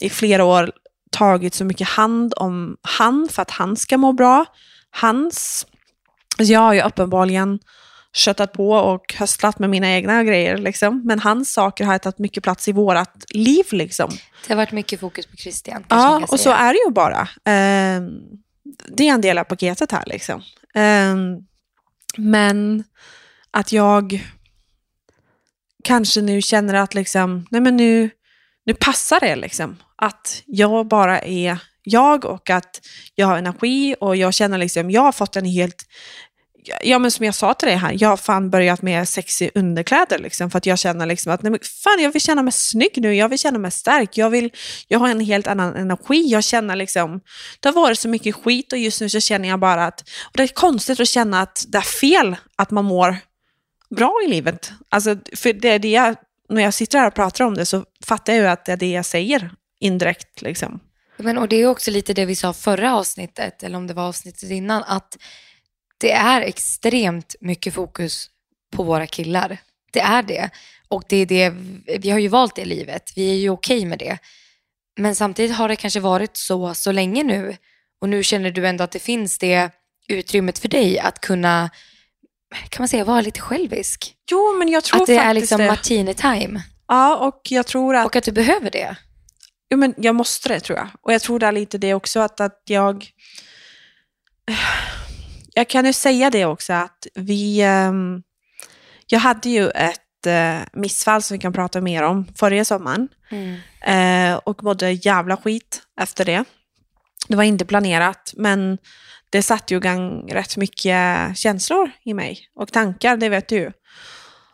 i 0.00 0.10
flera 0.10 0.44
år 0.44 0.72
tagit 1.10 1.54
så 1.54 1.64
mycket 1.64 1.88
hand 1.88 2.34
om 2.36 2.76
han 2.82 3.28
för 3.30 3.42
att 3.42 3.50
han 3.50 3.76
ska 3.76 3.98
må 3.98 4.12
bra. 4.12 4.44
Hans, 4.90 5.66
jag 6.38 6.60
har 6.60 6.72
ju 6.72 6.82
uppenbarligen 6.82 7.58
köttat 8.16 8.52
på 8.52 8.70
och 8.70 9.14
höstlat 9.18 9.58
med 9.58 9.70
mina 9.70 9.90
egna 9.90 10.24
grejer, 10.24 10.56
liksom. 10.56 11.02
men 11.04 11.18
hans 11.18 11.52
saker 11.52 11.84
har 11.84 11.98
tagit 11.98 12.18
mycket 12.18 12.42
plats 12.42 12.68
i 12.68 12.72
vårat 12.72 13.24
liv. 13.28 13.64
Liksom. 13.70 14.10
Det 14.46 14.52
har 14.52 14.56
varit 14.56 14.72
mycket 14.72 15.00
fokus 15.00 15.26
på 15.26 15.36
Christian. 15.36 15.84
Ja, 15.88 16.26
och 16.28 16.40
så 16.40 16.50
är 16.50 16.72
det 16.72 16.78
ju 16.86 16.90
bara. 16.92 17.28
Ehm, 17.44 18.10
det 18.88 19.08
är 19.08 19.12
en 19.12 19.20
del 19.20 19.38
av 19.38 19.44
paketet 19.44 19.92
här. 19.92 20.04
Liksom. 20.06 20.42
Ehm, 20.74 21.36
men 22.16 22.84
att 23.50 23.72
jag 23.72 24.24
kanske 25.84 26.20
nu 26.20 26.42
känner 26.42 26.74
att 26.74 26.94
liksom, 26.94 27.46
nej 27.50 27.60
men 27.60 27.76
nu, 27.76 28.10
nu 28.66 28.74
passar 28.74 29.20
det. 29.20 29.36
Liksom. 29.36 29.76
Att 29.96 30.42
jag 30.46 30.88
bara 30.88 31.18
är 31.20 31.58
jag 31.86 32.24
och 32.24 32.50
att 32.50 32.80
jag 33.14 33.26
har 33.26 33.38
energi 33.38 33.96
och 34.00 34.16
jag 34.16 34.34
känner 34.34 34.58
liksom, 34.58 34.90
jag 34.90 35.02
har 35.02 35.12
fått 35.12 35.36
en 35.36 35.44
helt 35.44 35.86
Ja 36.82 36.98
men 36.98 37.10
som 37.10 37.24
jag 37.24 37.34
sa 37.34 37.54
till 37.54 37.68
dig 37.68 37.76
här, 37.76 37.96
jag 38.00 38.08
har 38.08 38.16
fan 38.16 38.50
börjat 38.50 38.82
med 38.82 39.08
sexy 39.08 39.50
underkläder 39.54 40.18
liksom, 40.18 40.50
för 40.50 40.58
att 40.58 40.66
jag 40.66 40.78
känner 40.78 41.06
liksom 41.06 41.32
att 41.32 41.42
nej, 41.42 41.50
men 41.50 41.60
fan, 41.84 42.02
jag 42.02 42.12
vill 42.12 42.22
känna 42.22 42.42
mig 42.42 42.52
snygg 42.52 42.92
nu, 42.96 43.14
jag 43.14 43.28
vill 43.28 43.38
känna 43.38 43.58
mig 43.58 43.70
stark, 43.70 44.16
jag, 44.18 44.30
vill, 44.30 44.50
jag 44.88 44.98
har 44.98 45.08
en 45.08 45.20
helt 45.20 45.46
annan 45.46 45.76
energi, 45.76 46.28
jag 46.28 46.44
känner 46.44 46.76
liksom, 46.76 47.20
det 47.60 47.68
har 47.68 47.74
varit 47.74 47.98
så 47.98 48.08
mycket 48.08 48.34
skit 48.34 48.72
och 48.72 48.78
just 48.78 49.00
nu 49.00 49.08
så 49.08 49.20
känner 49.20 49.48
jag 49.48 49.60
bara 49.60 49.84
att, 49.84 50.00
och 50.00 50.36
det 50.36 50.42
är 50.42 50.48
konstigt 50.48 51.00
att 51.00 51.08
känna 51.08 51.42
att 51.42 51.64
det 51.68 51.78
är 51.78 51.82
fel 51.82 52.36
att 52.56 52.70
man 52.70 52.84
mår 52.84 53.16
bra 53.96 54.20
i 54.26 54.28
livet. 54.28 54.72
Alltså, 54.88 55.16
för 55.36 55.52
det 55.52 55.68
är 55.68 55.78
det 55.78 55.90
jag, 55.90 56.16
när 56.48 56.62
jag 56.62 56.74
sitter 56.74 56.98
här 56.98 57.06
och 57.06 57.14
pratar 57.14 57.44
om 57.44 57.54
det 57.54 57.66
så 57.66 57.84
fattar 58.04 58.32
jag 58.32 58.42
ju 58.42 58.48
att 58.48 58.64
det 58.64 58.72
är 58.72 58.76
det 58.76 58.90
jag 58.90 59.06
säger 59.06 59.50
indirekt 59.80 60.42
liksom. 60.42 60.80
Men, 61.16 61.38
och 61.38 61.48
det 61.48 61.56
är 61.56 61.66
också 61.66 61.90
lite 61.90 62.14
det 62.14 62.24
vi 62.24 62.36
sa 62.36 62.52
förra 62.52 62.94
avsnittet, 62.96 63.62
eller 63.62 63.76
om 63.76 63.86
det 63.86 63.94
var 63.94 64.08
avsnittet 64.08 64.50
innan, 64.50 64.82
att 64.82 65.16
det 65.98 66.12
är 66.12 66.40
extremt 66.40 67.34
mycket 67.40 67.74
fokus 67.74 68.30
på 68.76 68.82
våra 68.82 69.06
killar. 69.06 69.58
Det 69.92 70.00
är 70.00 70.22
det. 70.22 70.50
Och 70.88 71.02
det 71.08 71.16
är 71.16 71.26
det, 71.26 71.50
vi 71.98 72.10
har 72.10 72.18
ju 72.18 72.28
valt 72.28 72.56
det 72.56 72.64
livet, 72.64 73.12
vi 73.16 73.30
är 73.30 73.34
ju 73.34 73.50
okej 73.50 73.84
med 73.84 73.98
det. 73.98 74.18
Men 74.98 75.14
samtidigt 75.14 75.56
har 75.56 75.68
det 75.68 75.76
kanske 75.76 76.00
varit 76.00 76.36
så 76.36 76.74
så 76.74 76.92
länge 76.92 77.22
nu. 77.22 77.56
Och 78.00 78.08
nu 78.08 78.22
känner 78.22 78.50
du 78.50 78.66
ändå 78.66 78.84
att 78.84 78.90
det 78.90 78.98
finns 78.98 79.38
det 79.38 79.70
utrymmet 80.08 80.58
för 80.58 80.68
dig 80.68 80.98
att 80.98 81.20
kunna, 81.20 81.70
kan 82.68 82.82
man 82.82 82.88
säga, 82.88 83.04
vara 83.04 83.20
lite 83.20 83.40
självisk. 83.40 84.14
Jo, 84.30 84.56
men 84.58 84.68
jag 84.68 84.84
tror 84.84 85.00
Att 85.00 85.06
det 85.06 85.16
är 85.16 85.18
faktiskt 85.18 85.40
liksom 85.40 85.58
det. 85.58 85.66
martini 85.66 86.14
time 86.14 86.62
Ja, 86.88 87.16
och 87.16 87.40
jag 87.48 87.66
tror 87.66 87.96
att 87.96 88.06
och 88.06 88.16
att 88.16 88.24
du 88.24 88.32
behöver 88.32 88.70
det. 88.70 88.96
Jo, 89.68 89.78
men 89.78 89.94
jag 89.96 90.14
måste 90.14 90.48
det 90.48 90.60
tror 90.60 90.78
jag. 90.78 90.88
Och 91.02 91.12
jag 91.12 91.22
tror 91.22 91.38
det 91.38 91.46
är 91.46 91.52
lite 91.52 91.78
det 91.78 91.94
också 91.94 92.20
att, 92.20 92.40
att 92.40 92.62
jag... 92.64 93.10
Jag 95.58 95.68
kan 95.68 95.84
ju 95.84 95.92
säga 95.92 96.30
det 96.30 96.44
också 96.44 96.72
att 96.72 97.06
vi... 97.14 97.60
ehm, 97.60 98.22
jag 99.06 99.20
hade 99.20 99.48
ju 99.48 99.68
ett 99.70 100.26
eh, 100.26 100.58
missfall 100.72 101.22
som 101.22 101.34
vi 101.34 101.38
kan 101.38 101.52
prata 101.52 101.80
mer 101.80 102.02
om 102.02 102.26
förra 102.36 102.64
sommaren. 102.64 103.08
Eh, 103.80 104.36
och 104.36 104.62
mådde 104.62 104.92
jävla 104.92 105.36
skit 105.36 105.82
efter 106.00 106.24
det. 106.24 106.44
Det 107.28 107.36
var 107.36 107.44
inte 107.44 107.64
planerat, 107.64 108.34
men 108.36 108.78
det 109.30 109.42
satte 109.42 109.74
ju 109.74 109.78
igång 109.78 110.32
rätt 110.32 110.56
mycket 110.56 111.38
känslor 111.38 111.90
i 112.04 112.14
mig 112.14 112.48
och 112.54 112.72
tankar, 112.72 113.16
det 113.16 113.28
vet 113.28 113.48
du. 113.48 113.72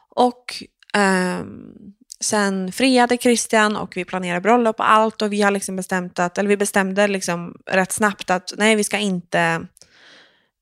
Och 0.09 0.63
ehm, 0.95 1.92
sen 2.23 2.73
friade 2.73 3.17
Christian 3.17 3.77
och 3.77 3.97
vi 3.97 4.05
planerade 4.05 4.41
bröllop 4.41 4.81
och 4.81 4.91
allt 4.91 5.23
och 5.23 5.33
vi 5.33 5.43
har 5.43 5.51
liksom 5.51 5.77
bestämt 5.77 6.19
att, 6.19 6.39
eller 6.39 6.49
vi 6.49 6.57
bestämde 6.57 7.09
liksom 7.09 7.57
rätt 7.67 7.93
snabbt 7.93 8.31
att 8.31 8.53
nej, 8.57 8.77
vi 8.77 8.85
ska 8.85 8.99
inte 8.99 9.67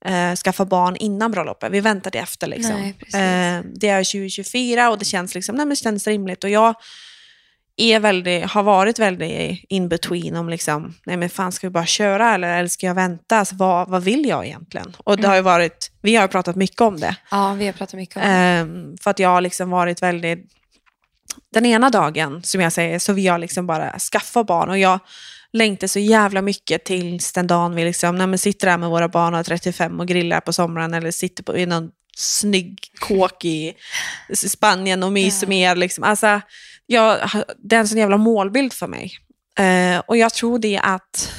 eh, 0.05 0.35
skaffa 0.35 0.65
barn 0.65 0.97
innan 0.97 1.31
bröllopet. 1.31 1.73
Vi 1.73 1.81
väntar 1.81 2.11
det 2.11 2.19
efter 2.19 2.47
liksom. 2.47 2.75
Nej, 2.75 2.95
eh, 3.01 3.65
det 3.75 3.89
är 3.89 4.05
2024 4.05 4.91
och 4.91 4.99
det 4.99 5.05
känns 5.05 5.35
liksom, 5.35 5.55
nej 5.55 5.67
men 5.67 5.71
det 5.71 5.77
känns 5.77 6.07
rimligt 6.07 6.45
och 6.45 6.51
jag 6.51 6.75
är 7.77 8.01
väldigt, 8.01 8.45
har 8.45 8.63
varit 8.63 8.99
väldigt 8.99 9.65
in 9.69 9.89
between 9.89 10.37
om 10.37 10.49
liksom, 10.49 10.95
nej 11.07 11.17
men 11.17 11.31
fan 11.31 11.53
ska 11.53 11.67
vi 11.67 11.71
bara 11.71 11.87
köra 11.87 12.35
eller, 12.35 12.59
eller 12.59 12.69
ska 12.69 12.87
jag 12.87 12.95
vänta? 12.95 13.37
Alltså, 13.37 13.55
vad, 13.55 13.89
vad 13.89 14.03
vill 14.03 14.29
jag 14.29 14.47
egentligen? 14.47 14.97
Och 14.99 15.17
det 15.17 15.29
har 15.29 15.37
ju 15.37 15.43
varit, 15.43 15.93
vi 16.01 16.17
har 16.17 16.29
pratat 16.29 16.57
mycket 16.57 16.81
om 16.81 17.01
det. 17.01 17.17
Ja, 17.31 17.55
vi 17.55 17.67
har 17.67 17.73
pratat 17.73 17.95
mycket 17.95 18.17
om 18.17 18.23
det. 18.23 18.29
Ehm, 18.29 18.97
för 19.01 19.11
att 19.11 19.19
jag 19.19 19.29
har 19.29 19.41
liksom 19.41 19.71
varit 19.71 20.03
väldigt... 20.03 20.60
Den 21.53 21.67
ena 21.67 21.91
dagen, 21.91 22.43
som 22.43 22.61
jag 22.61 22.73
säger, 22.73 22.99
så 22.99 23.13
vill 23.13 23.25
jag 23.25 23.41
liksom 23.41 23.67
bara 23.67 23.99
skaffa 23.99 24.45
barn. 24.45 24.71
Och 24.71 24.79
jag 24.79 24.99
längtar 25.53 25.87
så 25.87 25.99
jävla 25.99 26.43
mycket 26.43 26.85
tills 26.85 27.33
den 27.33 27.47
dagen 27.47 27.75
vi 27.75 27.85
liksom, 27.85 28.17
nej, 28.17 28.39
sitter 28.39 28.67
där 28.67 28.79
med 28.79 28.89
våra 28.91 29.09
barn 29.09 29.35
och 29.35 29.41
är 29.41 29.45
35 29.45 30.01
och 30.01 30.09
grillar 30.09 30.41
på 30.41 30.53
sommaren 30.53 30.95
eller 30.95 31.11
sitter 31.11 31.43
på, 31.43 31.57
i 31.57 31.67
någon 31.67 31.91
snygg 32.17 32.79
kåk 33.01 33.45
i 33.45 33.75
Spanien 34.35 35.03
och 35.03 35.13
myser 35.13 35.47
med 35.47 35.73
er. 35.73 35.77
Liksom. 35.77 36.05
Alltså, 36.05 36.41
jag, 36.87 37.31
det 37.59 37.77
är 37.77 37.81
en 37.81 37.89
sån 37.89 37.99
jävla 37.99 38.17
målbild 38.17 38.73
för 38.73 38.87
mig. 38.87 39.13
Eh, 39.59 39.99
och 39.99 40.17
jag 40.17 40.35
tror 40.35 40.59
det 40.59 40.79
att 40.79 41.33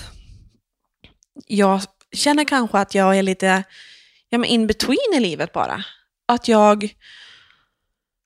jag 1.47 1.81
känner 2.11 2.43
kanske 2.43 2.77
att 2.77 2.95
jag 2.95 3.17
är 3.17 3.23
lite 3.23 3.63
ja, 4.29 4.37
men 4.37 4.49
in 4.49 4.67
between 4.67 5.13
i 5.15 5.19
livet 5.19 5.53
bara. 5.53 5.83
Att 6.25 6.47
jag, 6.47 6.93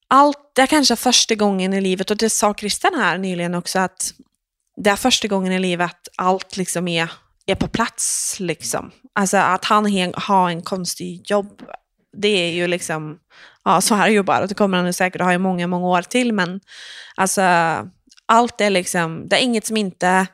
allt, 0.07 0.37
det 0.53 0.61
är 0.61 0.67
kanske 0.67 0.95
första 0.95 1.35
gången 1.35 1.73
i 1.73 1.81
livet, 1.81 2.11
och 2.11 2.17
det 2.17 2.29
sa 2.29 2.53
Christian 2.53 2.93
här 2.95 3.17
nyligen 3.17 3.55
också, 3.55 3.79
att 3.79 4.13
det 4.77 4.89
är 4.89 4.95
första 4.95 5.27
gången 5.27 5.51
i 5.53 5.59
livet 5.59 5.85
att 5.85 6.07
allt 6.17 6.57
liksom 6.57 6.87
är, 6.87 7.11
är 7.45 7.55
på 7.55 7.67
plats. 7.67 8.35
Liksom. 8.39 8.91
Alltså 9.13 9.37
att 9.37 9.65
han 9.65 9.87
he- 9.87 10.19
har 10.19 10.49
en 10.49 10.61
konstig 10.61 11.21
jobb, 11.29 11.61
det 12.17 12.27
är 12.27 12.51
ju 12.51 12.67
liksom, 12.67 13.19
ja 13.63 13.81
så 13.81 13.95
är 13.95 14.05
det 14.05 14.11
ju 14.11 14.23
bara. 14.23 14.47
Det 14.47 14.53
kommer 14.53 14.77
han 14.77 14.93
säkert 14.93 15.21
att 15.21 15.27
ha 15.27 15.33
i 15.33 15.37
många, 15.37 15.67
många 15.67 15.87
år 15.87 16.01
till, 16.01 16.33
men 16.33 16.59
alltså 17.15 17.41
allt 18.25 18.61
är 18.61 18.69
liksom, 18.69 19.27
det 19.27 19.35
är 19.35 19.43
inget 19.43 19.65
som 19.65 19.77
inte, 19.77 20.27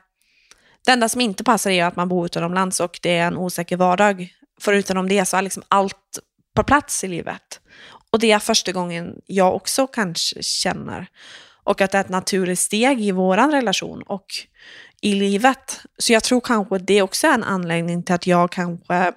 det 0.84 0.92
enda 0.92 1.08
som 1.08 1.20
inte 1.20 1.44
passar 1.44 1.70
är 1.70 1.84
att 1.84 1.96
man 1.96 2.08
bor 2.08 2.26
utomlands 2.26 2.80
och 2.80 2.98
det 3.02 3.16
är 3.16 3.26
en 3.26 3.36
osäker 3.36 3.76
vardag. 3.76 4.28
Förutom 4.60 5.08
det 5.08 5.24
så 5.24 5.36
är 5.36 5.42
liksom 5.42 5.62
allt 5.68 6.18
på 6.56 6.64
plats 6.64 7.04
i 7.04 7.08
livet. 7.08 7.60
Och 8.12 8.18
det 8.18 8.32
är 8.32 8.38
första 8.38 8.72
gången 8.72 9.20
jag 9.26 9.54
också 9.54 9.86
kanske 9.86 10.42
känner. 10.42 11.06
Och 11.64 11.80
att 11.80 11.90
det 11.90 11.98
är 11.98 12.00
ett 12.00 12.08
naturligt 12.08 12.58
steg 12.58 13.00
i 13.00 13.10
vår 13.10 13.36
relation 13.36 14.02
och 14.02 14.26
i 15.00 15.14
livet. 15.14 15.80
Så 15.98 16.12
jag 16.12 16.24
tror 16.24 16.40
kanske 16.40 16.78
det 16.78 17.02
också 17.02 17.26
är 17.26 17.34
en 17.34 17.44
anledning 17.44 18.02
till 18.02 18.14
att 18.14 18.26
jag 18.26 18.52
kanske 18.52 19.12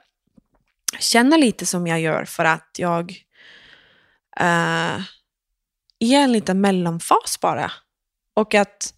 känner 1.00 1.38
lite 1.38 1.66
som 1.66 1.88
jag 1.88 2.02
gör 2.02 2.26
för 2.26 2.46
att 2.46 2.70
jag 2.78 3.12
eh, 4.40 5.00
är 6.00 6.20
en 6.24 6.32
liten 6.32 6.62
mellanfas 6.62 7.40
bara. 7.42 7.72
Och 8.34 8.54
att 8.54 8.94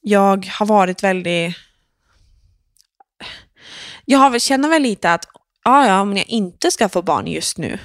jag 0.00 0.46
har 0.46 0.66
varit 0.66 1.02
väldigt... 1.02 1.56
Jag 4.04 4.18
har, 4.18 4.38
känner 4.38 4.68
väl 4.68 4.82
lite 4.82 5.12
att 5.12 5.24
ah, 5.64 5.86
ja, 5.86 5.86
ja, 5.86 6.00
om 6.00 6.16
jag 6.16 6.28
inte 6.28 6.70
ska 6.70 6.88
få 6.88 7.02
barn 7.02 7.26
just 7.26 7.58
nu 7.58 7.78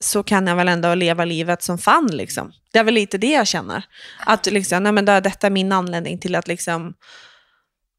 så 0.00 0.22
kan 0.22 0.46
jag 0.46 0.56
väl 0.56 0.68
ändå 0.68 0.94
leva 0.94 1.24
livet 1.24 1.62
som 1.62 1.78
fan. 1.78 2.06
Liksom. 2.06 2.52
Det 2.72 2.78
är 2.78 2.84
väl 2.84 2.94
lite 2.94 3.18
det 3.18 3.30
jag 3.32 3.46
känner. 3.46 3.82
Att 4.26 4.46
liksom, 4.46 4.82
nej, 4.82 4.92
men 4.92 5.04
detta 5.04 5.46
är 5.46 5.50
min 5.50 5.72
anledning 5.72 6.18
till 6.18 6.34
att 6.34 6.48
liksom 6.48 6.94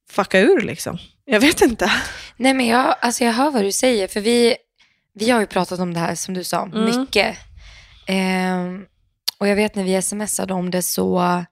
fucka 0.10 0.40
ur. 0.40 0.62
Liksom. 0.62 0.98
Jag 1.26 1.40
vet 1.40 1.62
inte. 1.62 1.92
Nej, 2.38 2.54
men 2.54 2.68
jag, 2.68 2.96
alltså 3.02 3.24
jag 3.24 3.34
hör 3.34 3.52
vad 3.52 3.64
du 3.64 3.72
säger, 3.72 4.08
för 4.08 4.22
vi, 4.22 4.56
vi 5.14 5.30
har 5.30 5.40
ju 5.40 5.46
pratat 5.48 5.80
om 5.80 5.94
det 5.94 6.00
här 6.00 6.16
som 6.16 6.34
du 6.34 6.44
sa, 6.44 6.64
Mm. 6.64 6.86
mycket. 6.86 7.38
Ehm, 8.08 8.86
och 9.38 9.48
jag 9.48 9.56
vet 9.56 9.76
när 9.76 9.84
vi 9.84 10.02
smsade 10.02 10.54
om 10.54 10.72
det 10.72 10.82
så, 10.82 11.44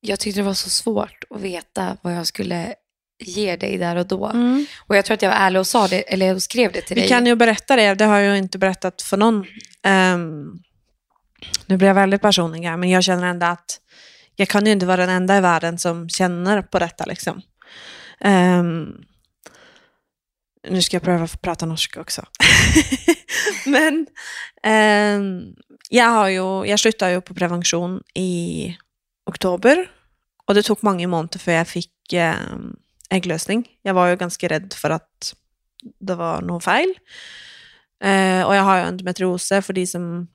jag 0.00 0.20
tyckte 0.20 0.40
det 0.40 0.44
var 0.44 0.54
så 0.54 0.70
svårt 0.70 1.24
att 1.30 1.40
veta 1.40 1.96
vad 2.02 2.16
jag 2.16 2.26
skulle 2.26 2.74
ge 3.20 3.56
dig 3.56 3.78
där 3.78 3.96
och 3.96 4.06
då. 4.06 4.32
Och 4.86 4.96
jag 4.96 5.04
tror 5.04 5.14
att 5.14 5.22
jag 5.22 5.30
var 5.30 5.36
ärlig 5.36 5.60
och 5.60 5.66
sa 5.66 5.88
det, 5.88 6.12
eller 6.12 6.26
jag 6.26 6.42
skrev 6.42 6.72
det 6.72 6.80
till 6.80 6.94
Vi 6.94 7.00
dig. 7.00 7.08
kan 7.08 7.26
ju 7.26 7.34
berätta 7.34 7.76
det, 7.76 7.94
det 7.94 8.04
har 8.04 8.18
jag 8.18 8.38
inte 8.38 8.58
berättat 8.58 9.02
för 9.02 9.16
någon. 9.16 9.46
Ehm, 9.82 10.52
nu 11.66 11.76
blir 11.76 11.88
jag 11.88 11.94
väldigt 11.94 12.22
personlig 12.22 12.62
här, 12.62 12.76
men 12.76 12.90
jag 12.90 13.04
känner 13.04 13.26
ändå 13.26 13.46
att 13.46 13.80
jag 14.36 14.48
kan 14.48 14.66
ju 14.66 14.72
inte 14.72 14.86
vara 14.86 14.96
den 14.96 15.08
enda 15.08 15.38
i 15.38 15.40
världen 15.40 15.78
som 15.78 16.08
känner 16.08 16.62
på 16.62 16.78
detta. 16.78 17.04
Liksom. 17.04 17.42
Ehm, 18.20 18.86
nu 20.68 20.82
ska 20.82 20.94
jag 20.96 21.02
pröva 21.02 21.24
att 21.24 21.42
prata 21.42 21.66
norska 21.66 22.00
också. 22.00 22.26
men 23.66 24.06
ehm, 24.62 25.42
jag, 25.88 26.08
har 26.08 26.28
ju, 26.28 26.66
jag 26.66 26.80
slutade 26.80 27.12
ju 27.12 27.20
på 27.20 27.34
prevention 27.34 28.02
i 28.14 28.76
oktober 29.26 29.90
och 30.46 30.54
det 30.54 30.62
tog 30.62 30.78
många 30.80 31.08
månader 31.08 31.38
för 31.38 31.52
jag 31.52 31.68
fick 31.68 32.12
ehm, 32.12 32.76
ägglösning. 33.10 33.68
Jag 33.82 33.94
var 33.94 34.06
ju 34.08 34.16
ganska 34.16 34.48
rädd 34.48 34.72
för 34.72 34.90
att 34.90 35.34
det 35.98 36.14
var 36.14 36.42
något 36.42 36.64
fel. 36.64 36.94
Eh, 38.04 38.42
och 38.42 38.54
jag 38.56 38.62
har 38.62 38.76
ju 38.76 38.82
endometriose 38.82 39.62
för 39.62 39.72
de 39.72 39.86
som 39.86 40.28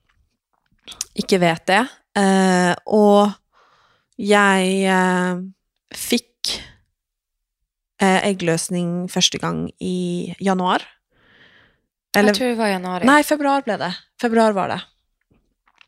inte 1.14 1.38
vet 1.38 1.66
det. 1.66 1.86
Eh, 2.16 2.76
och 2.84 3.28
jag 4.16 4.84
eh, 4.84 5.36
fick 5.94 6.62
eh, 8.02 8.26
ägglösning 8.26 9.08
första 9.08 9.38
gången 9.38 9.70
i 9.78 10.34
januari. 10.38 10.82
Eller, 12.16 12.28
jag 12.28 12.36
tror 12.36 12.48
det 12.48 12.54
var 12.54 12.66
januari. 12.66 13.04
nej, 13.06 13.22
februari 13.24 13.62
blev 13.62 13.78
det. 13.78 13.96
Februari 14.20 14.52
var 14.52 14.68
det. 14.68 14.74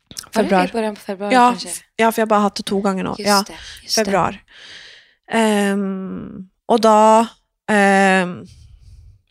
var 0.07 0.15
det 0.25 0.33
Februari. 0.33 0.69
i 0.69 0.71
början 0.71 0.95
på 0.95 1.01
februari 1.01 1.33
Ja, 1.33 1.49
kanske? 1.49 1.69
ja, 1.95 2.11
för 2.11 2.21
jag 2.21 2.25
har 2.25 2.29
bara 2.29 2.39
haft 2.39 2.55
det 2.55 2.63
två 2.63 2.81
gånger 2.81 3.03
nu. 3.03 3.09
Just 3.09 3.19
Ja 3.19 3.43
det. 3.47 3.53
Just 3.83 3.95
februari. 3.95 4.39
Ehm, 5.31 6.49
och 6.69 6.81
då, 6.81 7.27
eh, 7.71 8.27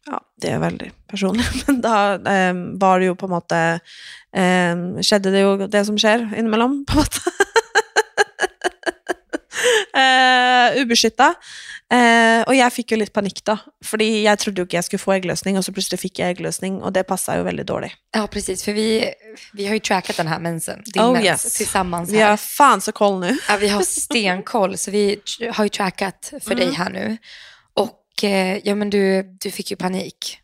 ja, 0.07 0.20
det 0.41 0.51
är 0.51 0.59
väldigt 0.59 1.07
personligt, 1.07 1.66
men 1.66 1.80
då 1.80 1.89
eh, 2.30 2.55
var 2.78 2.99
det 2.99 3.05
ju 3.05 3.14
på 3.14 3.26
en 3.26 3.30
måte, 3.30 3.80
eh, 4.32 5.03
skedde 5.03 5.30
det 5.30 5.39
ju 5.39 5.66
det 5.66 5.84
som 5.84 5.99
sker 5.99 6.34
inemellan 6.36 6.84
på 6.89 6.93
en 6.93 6.99
måte. 6.99 7.20
uh, 10.77 10.83
ubeskytta. 10.83 11.35
Eh, 11.93 12.43
och 12.43 12.55
jag 12.55 12.73
fick 12.73 12.91
ju 12.91 12.97
lite 12.97 13.13
panik 13.13 13.45
då, 13.45 13.59
för 13.85 14.03
jag 14.03 14.39
trodde 14.39 14.61
ju 14.61 14.63
inte 14.63 14.77
jag 14.77 14.85
skulle 14.85 14.99
få 14.99 15.13
ägglösning 15.13 15.59
och 15.59 15.65
så 15.65 15.73
plötsligt 15.73 16.01
fick 16.01 16.19
jag 16.19 16.31
ägglösning 16.31 16.83
och 16.83 16.93
det 16.93 17.03
passar 17.05 17.37
ju 17.37 17.43
väldigt 17.43 17.67
dåligt. 17.67 17.93
Ja, 18.15 18.27
precis. 18.27 18.65
För 18.65 18.73
vi, 18.73 19.13
vi 19.53 19.67
har 19.67 19.75
ju 19.75 19.81
trackat 19.81 20.17
den 20.17 20.27
här 20.27 20.39
mensen, 20.41 20.83
din 20.85 21.03
Oh, 21.03 21.13
mens, 21.13 21.25
yes. 21.25 21.55
tillsammans 21.55 22.11
Vi 22.11 22.19
här. 22.19 22.31
har 22.31 22.37
fan 22.37 22.81
så 22.81 22.93
koll 22.93 23.21
nu. 23.21 23.39
Ja, 23.49 23.57
vi 23.57 23.69
har 23.69 23.83
stenkoll, 23.83 24.79
så 24.79 24.91
vi 24.91 25.21
har 25.53 25.65
ju 25.65 25.69
trackat 25.69 26.33
för 26.45 26.53
Mm. 26.53 26.67
dig 26.67 26.75
här 26.75 26.91
nu. 26.91 27.17
Och 27.75 28.25
eh, 28.25 28.59
ja, 28.65 28.75
men 28.75 28.91
du, 28.91 29.23
du 29.41 29.51
fick 29.51 29.71
ju 29.71 29.77
panik. 29.77 30.39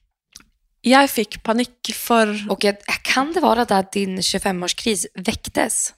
Jag 0.80 1.10
fick 1.10 1.42
panik 1.42 1.94
för, 1.94 2.46
Och 2.50 2.64
kan 3.02 3.32
det 3.32 3.40
vara 3.40 3.62
att 3.62 3.92
din 3.92 4.18
25-årskris 4.20 5.06
väcktes? 5.14 5.92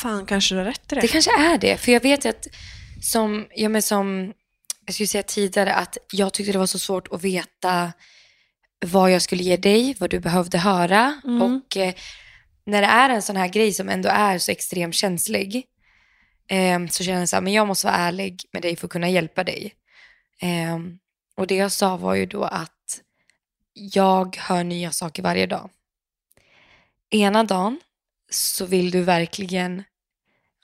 Fan 0.00 0.26
kanske 0.26 0.54
du 0.54 0.58
har 0.58 0.64
rätt 0.64 0.92
i 0.92 0.94
det. 0.94 1.00
Det 1.00 1.08
kanske 1.08 1.40
är 1.40 1.58
det, 1.58 1.76
för 1.76 1.92
jag 1.92 2.02
vet 2.02 2.26
att 2.26 2.46
som, 3.02 3.46
ja, 3.54 3.68
men 3.68 3.82
som 3.82 4.32
jag 4.86 4.94
skulle 4.94 5.06
säga 5.06 5.22
tidigare, 5.22 5.74
att 5.74 5.98
jag 6.12 6.32
tyckte 6.32 6.52
det 6.52 6.58
var 6.58 6.66
så 6.66 6.78
svårt 6.78 7.08
att 7.12 7.24
veta 7.24 7.92
vad 8.86 9.10
jag 9.10 9.22
skulle 9.22 9.42
ge 9.42 9.56
dig, 9.56 9.96
vad 10.00 10.10
du 10.10 10.20
behövde 10.20 10.58
höra. 10.58 11.20
Mm. 11.24 11.42
Och 11.42 11.76
eh, 11.76 11.94
när 12.64 12.82
det 12.82 12.88
är 12.88 13.08
en 13.08 13.22
sån 13.22 13.36
här 13.36 13.48
grej 13.48 13.72
som 13.72 13.88
ändå 13.88 14.08
är 14.08 14.38
så 14.38 14.52
extremt 14.52 14.94
känslig, 14.94 15.64
eh, 16.48 16.86
så 16.90 17.04
känner 17.04 17.18
jag 17.18 17.28
så 17.28 17.36
här, 17.36 17.40
men 17.40 17.52
jag 17.52 17.66
måste 17.66 17.86
vara 17.86 17.96
ärlig 17.96 18.42
med 18.52 18.62
dig 18.62 18.76
för 18.76 18.86
att 18.86 18.92
kunna 18.92 19.08
hjälpa 19.08 19.44
dig. 19.44 19.74
Eh, 20.40 20.78
och 21.36 21.46
det 21.46 21.54
jag 21.54 21.72
sa 21.72 21.96
var 21.96 22.14
ju 22.14 22.26
då 22.26 22.44
att 22.44 23.00
jag 23.72 24.36
hör 24.36 24.64
nya 24.64 24.92
saker 24.92 25.22
varje 25.22 25.46
dag. 25.46 25.70
Ena 27.10 27.44
dagen 27.44 27.80
så 28.30 28.66
vill 28.66 28.90
du 28.90 29.02
verkligen 29.02 29.82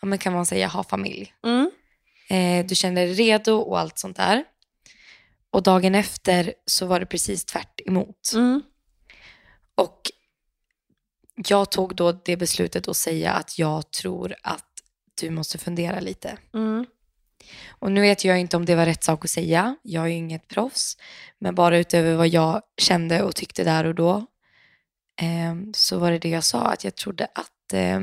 ja, 0.00 0.06
men 0.06 0.18
kan 0.18 0.32
man 0.32 0.46
säga, 0.46 0.66
ha 0.66 0.84
familj. 0.84 1.34
Mm. 1.44 1.70
Eh, 2.28 2.66
du 2.66 2.74
kände 2.74 3.00
dig 3.00 3.12
redo 3.12 3.56
och 3.56 3.78
allt 3.78 3.98
sånt 3.98 4.16
där. 4.16 4.44
Och 5.50 5.62
dagen 5.62 5.94
efter 5.94 6.54
så 6.66 6.86
var 6.86 7.00
det 7.00 7.06
precis 7.06 7.44
tvärt 7.44 7.80
emot. 7.86 8.32
Mm. 8.34 8.62
Och 9.74 10.00
jag 11.48 11.70
tog 11.70 11.94
då 11.94 12.12
det 12.12 12.36
beslutet 12.36 12.88
att 12.88 12.96
säga 12.96 13.32
att 13.32 13.58
jag 13.58 13.90
tror 13.90 14.34
att 14.42 14.68
du 15.20 15.30
måste 15.30 15.58
fundera 15.58 16.00
lite. 16.00 16.38
Mm. 16.54 16.86
Och 17.68 17.92
nu 17.92 18.00
vet 18.00 18.24
jag 18.24 18.40
inte 18.40 18.56
om 18.56 18.64
det 18.64 18.74
var 18.74 18.86
rätt 18.86 19.04
sak 19.04 19.24
att 19.24 19.30
säga. 19.30 19.76
Jag 19.82 20.04
är 20.04 20.08
ju 20.08 20.14
inget 20.14 20.48
proffs. 20.48 20.96
Men 21.38 21.54
bara 21.54 21.78
utöver 21.78 22.14
vad 22.14 22.28
jag 22.28 22.62
kände 22.76 23.22
och 23.22 23.34
tyckte 23.34 23.64
där 23.64 23.84
och 23.84 23.94
då 23.94 24.16
eh, 25.20 25.54
så 25.74 25.98
var 25.98 26.10
det 26.10 26.18
det 26.18 26.28
jag 26.28 26.44
sa. 26.44 26.60
Att 26.60 26.84
jag 26.84 26.94
trodde 26.94 27.24
att 27.34 27.53
eh, 27.72 28.00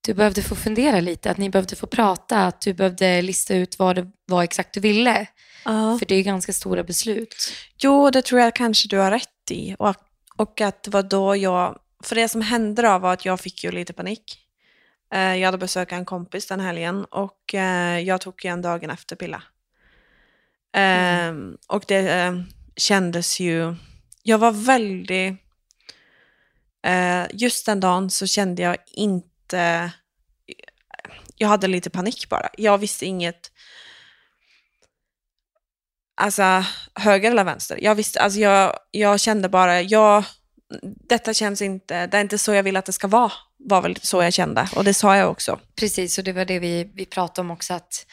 du 0.00 0.14
behövde 0.14 0.42
få 0.42 0.54
fundera 0.56 1.00
lite. 1.00 1.30
Att 1.30 1.36
ni 1.38 1.50
behövde 1.50 1.76
få 1.76 1.86
prata. 1.86 2.46
Att 2.46 2.60
du 2.60 2.74
behövde 2.74 3.22
lista 3.22 3.54
ut 3.54 3.78
vad 3.78 3.96
det 3.96 4.10
var 4.26 4.42
exakt 4.42 4.74
du 4.74 4.80
ville. 4.80 5.26
Ja. 5.64 5.98
För 5.98 6.06
det 6.06 6.14
är 6.14 6.22
ganska 6.22 6.52
stora 6.52 6.84
beslut. 6.84 7.34
Jo, 7.78 8.10
det 8.10 8.22
tror 8.22 8.40
jag 8.40 8.54
kanske 8.54 8.88
du 8.88 8.98
har 8.98 9.10
rätt 9.10 9.50
i. 9.50 9.76
Och, 9.78 9.94
och 10.36 10.60
att 10.60 10.82
det 10.82 10.90
var 10.90 11.02
då 11.02 11.36
jag... 11.36 11.78
För 12.02 12.16
det 12.16 12.28
som 12.28 12.42
hände 12.42 12.82
då 12.82 12.98
var 12.98 13.12
att 13.12 13.24
jag 13.24 13.40
fick 13.40 13.64
ju 13.64 13.70
lite 13.70 13.92
panik. 13.92 14.38
Eh, 15.14 15.36
Jag 15.36 15.46
hade 15.46 15.58
besökt 15.58 15.92
en 15.92 16.04
kompis 16.04 16.46
den 16.46 16.60
helgen 16.60 17.04
och 17.04 17.54
eh, 17.54 17.98
jag 18.00 18.20
tog 18.20 18.44
igen 18.44 18.62
dagen 18.62 18.90
efter 18.90 19.16
pilla. 19.16 19.42
Eh, 20.76 21.34
Och 21.66 21.84
det 21.88 22.12
eh, 22.12 22.40
kändes 22.76 23.40
ju... 23.40 23.74
Jag 24.22 24.38
var 24.38 24.52
väldigt 24.52 25.34
eh, 26.86 27.26
Just 27.32 27.66
den 27.66 27.80
dagen 27.80 28.10
så 28.10 28.26
kände 28.26 28.62
jag 28.62 28.76
inte... 28.86 29.92
Jag 31.36 31.48
hade 31.48 31.66
lite 31.66 31.90
panik 31.90 32.28
bara. 32.28 32.48
Jag 32.56 32.78
visste 32.78 33.06
inget 33.06 33.50
alltså 36.18 36.64
höger 36.94 37.30
eller 37.30 37.44
vänster. 37.44 37.78
Jag 37.82 37.94
visste, 37.94 38.20
alltså 38.20 38.40
jag, 38.40 38.78
jag 38.90 39.20
kände 39.20 39.48
bara, 39.48 39.82
jag, 39.82 40.24
detta 41.08 41.34
känns 41.34 41.62
inte, 41.62 42.06
det 42.06 42.16
är 42.16 42.20
inte 42.20 42.38
så 42.38 42.54
jag 42.54 42.62
vill 42.62 42.76
att 42.76 42.86
det 42.86 42.92
ska 42.92 43.06
vara, 43.06 43.32
var 43.58 43.82
väl 43.82 43.96
så 44.02 44.22
jag 44.22 44.32
kände. 44.32 44.68
Och 44.76 44.84
det 44.84 44.94
sa 44.94 45.16
jag 45.16 45.30
också. 45.30 45.58
Precis, 45.76 46.18
och 46.18 46.24
det 46.24 46.32
var 46.32 46.44
det 46.44 46.58
vi, 46.58 46.90
vi 46.94 47.06
pratade 47.06 47.40
om 47.40 47.50
också. 47.50 47.74
Att 47.74 48.06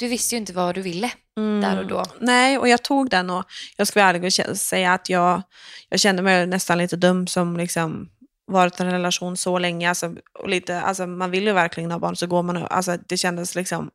du 0.00 0.08
visste 0.08 0.34
ju 0.34 0.38
inte 0.38 0.52
vad 0.52 0.74
du 0.74 0.80
ville 0.82 1.10
Mm. 1.38 1.60
där 1.60 1.78
och 1.78 1.86
då. 1.86 2.04
Nej, 2.20 2.58
och 2.58 2.68
jag 2.68 2.82
tog 2.82 3.10
den 3.10 3.30
och 3.30 3.44
jag 3.76 3.86
ska 3.86 4.00
vara 4.00 4.10
ärlig 4.10 4.24
och 4.24 4.56
säga 4.58 4.92
att 4.92 5.08
jag, 5.08 5.42
jag 5.88 6.00
kände 6.00 6.22
mig 6.22 6.46
nästan 6.46 6.78
lite 6.78 6.96
dum 6.96 7.26
som 7.26 7.56
liksom 7.56 8.08
varit 8.46 8.80
i 8.80 8.82
en 8.82 8.90
relation 8.90 9.36
så 9.36 9.58
länge. 9.58 9.88
Alltså, 9.88 10.14
och 10.38 10.48
lite, 10.48 10.80
alltså, 10.80 11.06
man 11.06 11.30
vill 11.30 11.44
ju 11.46 11.52
verkligen 11.52 11.90
ha 11.90 11.98
barn 11.98 12.16
så 12.16 12.26
går 12.26 12.42
man 12.42 12.56
och, 12.56 12.76
alltså, 12.76 12.96
det 13.08 13.16
kändes 13.16 13.54
liksom 13.54 13.90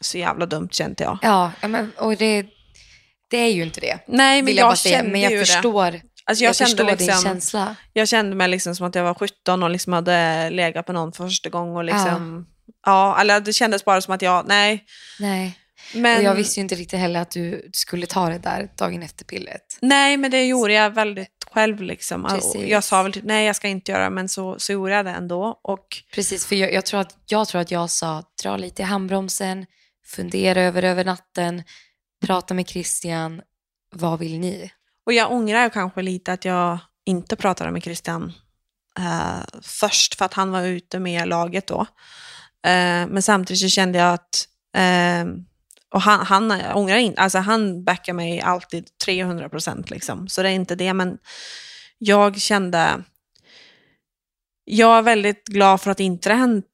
så 0.00 0.18
jävla 0.18 0.46
dumt 0.46 0.68
kände 0.72 1.04
jag. 1.04 1.18
Ja, 1.22 1.52
men, 1.68 1.92
och 1.98 2.16
det, 2.16 2.46
det 3.30 3.36
är 3.36 3.50
ju 3.52 3.62
inte 3.62 3.80
det. 3.80 3.98
Nej, 4.06 4.42
men 4.42 4.54
jag, 4.54 4.60
jag 4.60 4.68
bara 4.68 4.76
säga. 4.76 4.96
kände 4.96 5.10
Men 5.12 5.20
jag 5.20 5.32
ju 5.32 5.38
det. 5.38 5.46
förstår, 5.46 6.00
Alltså 6.24 6.44
jag, 6.44 6.48
jag 6.48 6.56
kände 6.56 6.70
förstår 6.70 6.96
din 6.96 7.06
liksom, 7.06 7.22
känsla. 7.24 7.76
Jag 7.92 8.08
kände 8.08 8.36
mig 8.36 8.48
liksom 8.48 8.74
som 8.76 8.86
att 8.86 8.94
jag 8.94 9.04
var 9.04 9.14
17 9.14 9.62
och 9.62 9.70
liksom 9.70 9.92
hade 9.92 10.50
legat 10.50 10.86
på 10.86 10.92
någon 10.92 11.12
för 11.12 11.24
första 11.24 11.48
gången. 11.50 11.76
Och 11.76 11.84
liksom, 11.84 12.46
ja. 12.48 12.59
Eller 13.20 13.40
det 13.40 13.52
kändes 13.52 13.84
bara 13.84 14.00
som 14.00 14.14
att 14.14 14.22
jag, 14.22 14.48
nej. 14.48 14.84
Nej. 15.18 15.56
Men, 15.94 16.18
Och 16.18 16.22
jag 16.22 16.34
visste 16.34 16.60
ju 16.60 16.62
inte 16.62 16.74
riktigt 16.74 16.98
heller 16.98 17.20
att 17.20 17.30
du 17.30 17.70
skulle 17.72 18.06
ta 18.06 18.28
det 18.28 18.38
där 18.38 18.68
dagen 18.76 19.02
efter 19.02 19.24
pillret. 19.24 19.78
Nej, 19.80 20.16
men 20.16 20.30
det 20.30 20.46
gjorde 20.46 20.72
jag 20.72 20.90
väldigt 20.90 21.44
själv. 21.50 21.82
Liksom. 21.82 22.24
Precis. 22.24 22.68
Jag 22.68 22.84
sa 22.84 23.02
väl 23.02 23.12
typ, 23.12 23.24
nej 23.24 23.46
jag 23.46 23.56
ska 23.56 23.68
inte 23.68 23.92
göra 23.92 24.10
men 24.10 24.28
så, 24.28 24.54
så 24.58 24.72
gjorde 24.72 24.92
jag 24.92 25.04
det 25.04 25.10
ändå. 25.10 25.60
Och 25.62 25.86
Precis, 26.14 26.46
för 26.46 26.56
jag, 26.56 26.72
jag, 26.72 26.86
tror 26.86 27.00
att, 27.00 27.16
jag 27.26 27.48
tror 27.48 27.60
att 27.60 27.70
jag 27.70 27.90
sa 27.90 28.22
dra 28.42 28.56
lite 28.56 28.82
i 28.82 28.84
handbromsen, 28.84 29.66
fundera 30.06 30.62
över 30.62 30.82
över 30.82 31.04
natten, 31.04 31.62
prata 32.26 32.54
med 32.54 32.68
Christian, 32.68 33.42
vad 33.94 34.18
vill 34.18 34.38
ni? 34.38 34.70
Och 35.06 35.12
jag 35.12 35.32
ångrar 35.32 35.68
kanske 35.68 36.02
lite 36.02 36.32
att 36.32 36.44
jag 36.44 36.78
inte 37.06 37.36
pratade 37.36 37.70
med 37.70 37.82
Christian 37.82 38.32
eh, 38.98 39.60
först, 39.62 40.14
för 40.14 40.24
att 40.24 40.34
han 40.34 40.50
var 40.50 40.62
ute 40.62 40.98
med 40.98 41.28
laget 41.28 41.66
då. 41.66 41.86
Eh, 42.66 43.06
men 43.08 43.22
samtidigt 43.22 43.60
så 43.60 43.68
kände 43.68 43.98
jag 43.98 44.14
att, 44.14 44.48
eh, 44.76 45.24
och 45.94 46.02
han, 46.02 46.26
han 46.26 46.52
ångrar 46.74 46.96
inte, 46.96 47.20
alltså 47.20 47.38
han 47.38 47.84
backar 47.84 48.12
mig 48.12 48.40
alltid 48.40 48.98
300 49.04 49.48
procent 49.48 49.90
liksom, 49.90 50.28
så 50.28 50.42
det 50.42 50.48
är 50.48 50.52
inte 50.52 50.74
det, 50.74 50.94
men 50.94 51.18
jag 51.98 52.40
kände, 52.40 53.04
jag 54.64 54.98
är 54.98 55.02
väldigt 55.02 55.46
glad 55.46 55.80
för 55.80 55.90
att 55.90 56.00
inte 56.00 56.28
det 56.28 56.44
inte 56.44 56.68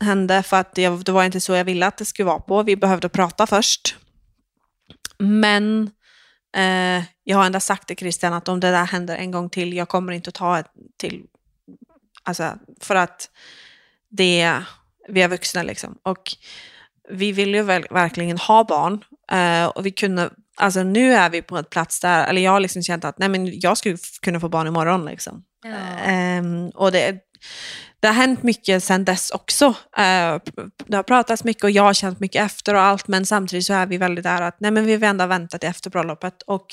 hände, 0.00 0.42
för 0.42 0.56
att 0.56 0.74
det, 0.74 0.88
det 0.88 1.12
var 1.12 1.24
inte 1.24 1.40
så 1.40 1.52
jag 1.52 1.64
ville 1.64 1.86
att 1.86 1.96
det 1.96 2.04
skulle 2.04 2.26
vara 2.26 2.40
på. 2.40 2.62
Vi 2.62 2.76
behövde 2.76 3.08
prata 3.08 3.46
först. 3.46 3.96
Men 5.18 5.90
Eh, 6.56 7.04
jag 7.24 7.36
har 7.36 7.46
ändå 7.46 7.60
sagt 7.60 7.88
till 7.88 7.96
Christian 7.96 8.32
att 8.32 8.48
om 8.48 8.60
det 8.60 8.70
där 8.70 8.84
händer 8.84 9.16
en 9.16 9.30
gång 9.30 9.50
till, 9.50 9.72
jag 9.72 9.88
kommer 9.88 10.12
inte 10.12 10.28
att 10.28 10.34
ta 10.34 10.58
ett 10.58 10.70
till. 10.96 11.24
Alltså, 12.22 12.58
för 12.80 12.94
att 12.94 13.30
det, 14.10 14.62
vi 15.08 15.22
är 15.22 15.28
vuxna 15.28 15.62
liksom. 15.62 15.98
Och 16.02 16.22
vi 17.08 17.32
vill 17.32 17.54
ju 17.54 17.62
väl, 17.62 17.86
verkligen 17.90 18.38
ha 18.38 18.64
barn. 18.64 19.04
Eh, 19.32 19.66
och 19.66 19.86
vi 19.86 19.90
kunde, 19.90 20.30
alltså 20.56 20.82
nu 20.82 21.14
är 21.14 21.30
vi 21.30 21.42
på 21.42 21.56
en 21.56 21.64
plats 21.64 22.00
där, 22.00 22.26
eller 22.26 22.42
jag 22.42 22.50
har 22.50 22.60
liksom 22.60 22.82
känt 22.82 23.04
att 23.04 23.18
nej 23.18 23.28
men 23.28 23.60
jag 23.60 23.78
skulle 23.78 23.96
kunna 24.22 24.40
få 24.40 24.48
barn 24.48 24.66
imorgon 24.66 25.04
liksom. 25.04 25.44
Ehm, 26.04 26.68
och 26.68 26.92
det, 26.92 27.18
det 28.00 28.06
har 28.06 28.14
hänt 28.14 28.42
mycket 28.42 28.84
sedan 28.84 29.04
dess 29.04 29.30
också. 29.30 29.64
Eh, 29.96 30.38
det 30.86 30.96
har 30.96 31.02
pratats 31.02 31.44
mycket 31.44 31.64
och 31.64 31.70
jag 31.70 31.82
har 31.82 31.94
känt 31.94 32.20
mycket 32.20 32.42
efter 32.42 32.74
och 32.74 32.80
allt, 32.80 33.08
men 33.08 33.26
samtidigt 33.26 33.66
så 33.66 33.72
är 33.72 33.86
vi 33.86 33.98
väldigt 33.98 34.24
där 34.24 34.42
att 34.42 34.60
nej, 34.60 34.70
men 34.70 34.86
vi 34.86 34.92
har 34.92 35.02
ändå 35.02 35.26
väntat 35.26 35.60
till 35.60 35.70
efter 35.70 35.90
bröllopet. 35.90 36.42
Och 36.42 36.66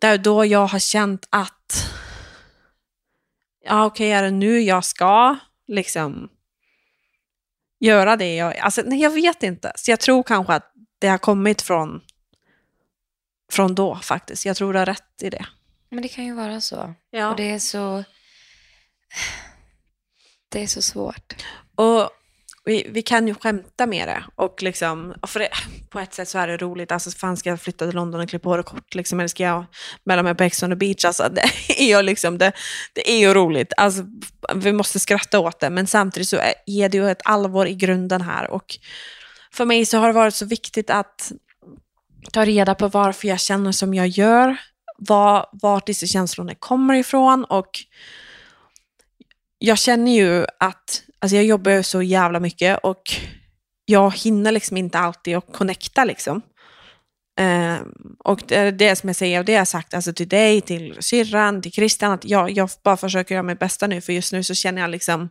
det 0.00 0.06
är 0.06 0.18
då 0.18 0.44
jag 0.44 0.66
har 0.66 0.78
känt 0.78 1.28
att 1.30 1.90
ja, 3.64 3.84
okej, 3.84 4.12
är 4.12 4.22
det 4.22 4.30
nu 4.30 4.60
jag 4.60 4.84
ska 4.84 5.36
liksom 5.68 6.28
göra 7.78 8.16
det? 8.16 8.34
Jag, 8.34 8.56
alltså, 8.58 8.82
nej, 8.84 9.00
jag 9.00 9.10
vet 9.10 9.42
inte. 9.42 9.72
Så 9.76 9.90
jag 9.90 10.00
tror 10.00 10.22
kanske 10.22 10.52
att 10.52 10.72
det 10.98 11.08
har 11.08 11.18
kommit 11.18 11.62
från, 11.62 12.00
från 13.52 13.74
då 13.74 13.96
faktiskt. 13.96 14.46
Jag 14.46 14.56
tror 14.56 14.72
du 14.72 14.78
har 14.78 14.86
rätt 14.86 15.22
i 15.22 15.30
det. 15.30 15.46
Men 15.88 16.02
det 16.02 16.08
kan 16.08 16.24
ju 16.24 16.34
vara 16.34 16.60
så. 16.60 16.94
Ja. 17.10 17.30
Och 17.30 17.36
det 17.36 17.50
är 17.50 17.58
så... 17.58 18.04
Det 20.48 20.62
är 20.62 20.66
så 20.66 20.82
svårt. 20.82 21.44
Och 21.74 22.10
vi, 22.66 22.86
vi 22.90 23.02
kan 23.02 23.28
ju 23.28 23.34
skämta 23.34 23.86
med 23.86 24.08
det. 24.08 24.24
Och 24.34 24.62
liksom, 24.62 25.14
och 25.20 25.30
för 25.30 25.40
det, 25.40 25.48
på 25.90 26.00
ett 26.00 26.14
sätt 26.14 26.28
så 26.28 26.38
är 26.38 26.46
det 26.46 26.56
roligt. 26.56 26.92
Alltså, 26.92 27.10
fan 27.10 27.36
ska 27.36 27.50
jag 27.50 27.60
flytta 27.60 27.86
till 27.86 27.94
London 27.94 28.20
och 28.20 28.28
klippa 28.28 28.48
håret 28.48 28.66
kort? 28.66 28.94
Liksom, 28.94 29.20
eller 29.20 29.28
ska 29.28 29.42
jag 29.42 29.64
mellan 30.04 30.24
mig 30.24 30.34
på 30.34 30.44
Ex 30.44 30.62
on 30.62 30.70
the 30.70 30.76
beach? 30.76 31.04
Alltså, 31.04 31.28
det, 31.32 31.42
är 31.82 31.96
ju 31.96 32.02
liksom, 32.02 32.38
det, 32.38 32.52
det 32.92 33.10
är 33.10 33.18
ju 33.18 33.34
roligt. 33.34 33.72
Alltså, 33.76 34.04
vi 34.54 34.72
måste 34.72 35.00
skratta 35.00 35.38
åt 35.38 35.60
det. 35.60 35.70
Men 35.70 35.86
samtidigt 35.86 36.28
så 36.28 36.36
är 36.36 36.54
är 36.66 36.88
det 36.88 36.98
ju 36.98 37.10
ett 37.10 37.22
allvar 37.24 37.66
i 37.66 37.74
grunden 37.74 38.20
här. 38.20 38.50
Och 38.50 38.78
för 39.52 39.64
mig 39.64 39.86
så 39.86 39.98
har 39.98 40.06
det 40.06 40.12
varit 40.12 40.34
så 40.34 40.46
viktigt 40.46 40.90
att 40.90 41.32
ta 42.32 42.44
reda 42.44 42.74
på 42.74 42.88
varför 42.88 43.28
jag 43.28 43.40
känner 43.40 43.72
som 43.72 43.94
jag 43.94 44.08
gör. 44.08 44.56
Var, 44.98 45.48
vart 45.52 45.86
dessa 45.86 46.06
känslorna 46.06 46.54
kommer 46.54 46.94
ifrån. 46.94 47.44
Och 47.44 47.70
jag 49.58 49.78
känner 49.78 50.12
ju 50.12 50.46
att, 50.60 51.02
alltså 51.18 51.36
jag 51.36 51.44
jobbar 51.44 51.72
ju 51.72 51.82
så 51.82 52.02
jävla 52.02 52.40
mycket 52.40 52.78
och 52.82 53.02
jag 53.84 54.16
hinner 54.16 54.52
liksom 54.52 54.76
inte 54.76 54.98
alltid 54.98 55.36
att 55.36 55.52
connecta 55.52 56.04
liksom. 56.04 56.42
Eh, 57.40 57.78
och 58.18 58.42
det 58.46 58.70
det 58.70 58.96
som 58.96 59.08
jag 59.08 59.16
säger, 59.16 59.38
och 59.38 59.44
det 59.44 59.52
har 59.52 59.58
jag 59.58 59.68
sagt 59.68 59.94
alltså 59.94 60.12
till 60.12 60.28
dig, 60.28 60.60
till 60.60 60.96
syrran, 61.00 61.62
till 61.62 61.72
Christian, 61.72 62.12
att 62.12 62.24
jag, 62.24 62.50
jag 62.50 62.70
bara 62.84 62.96
försöker 62.96 63.34
göra 63.34 63.42
mitt 63.42 63.58
bästa 63.58 63.86
nu, 63.86 64.00
för 64.00 64.12
just 64.12 64.32
nu 64.32 64.42
så 64.42 64.54
känner 64.54 64.82
jag 64.82 64.90
liksom, 64.90 65.28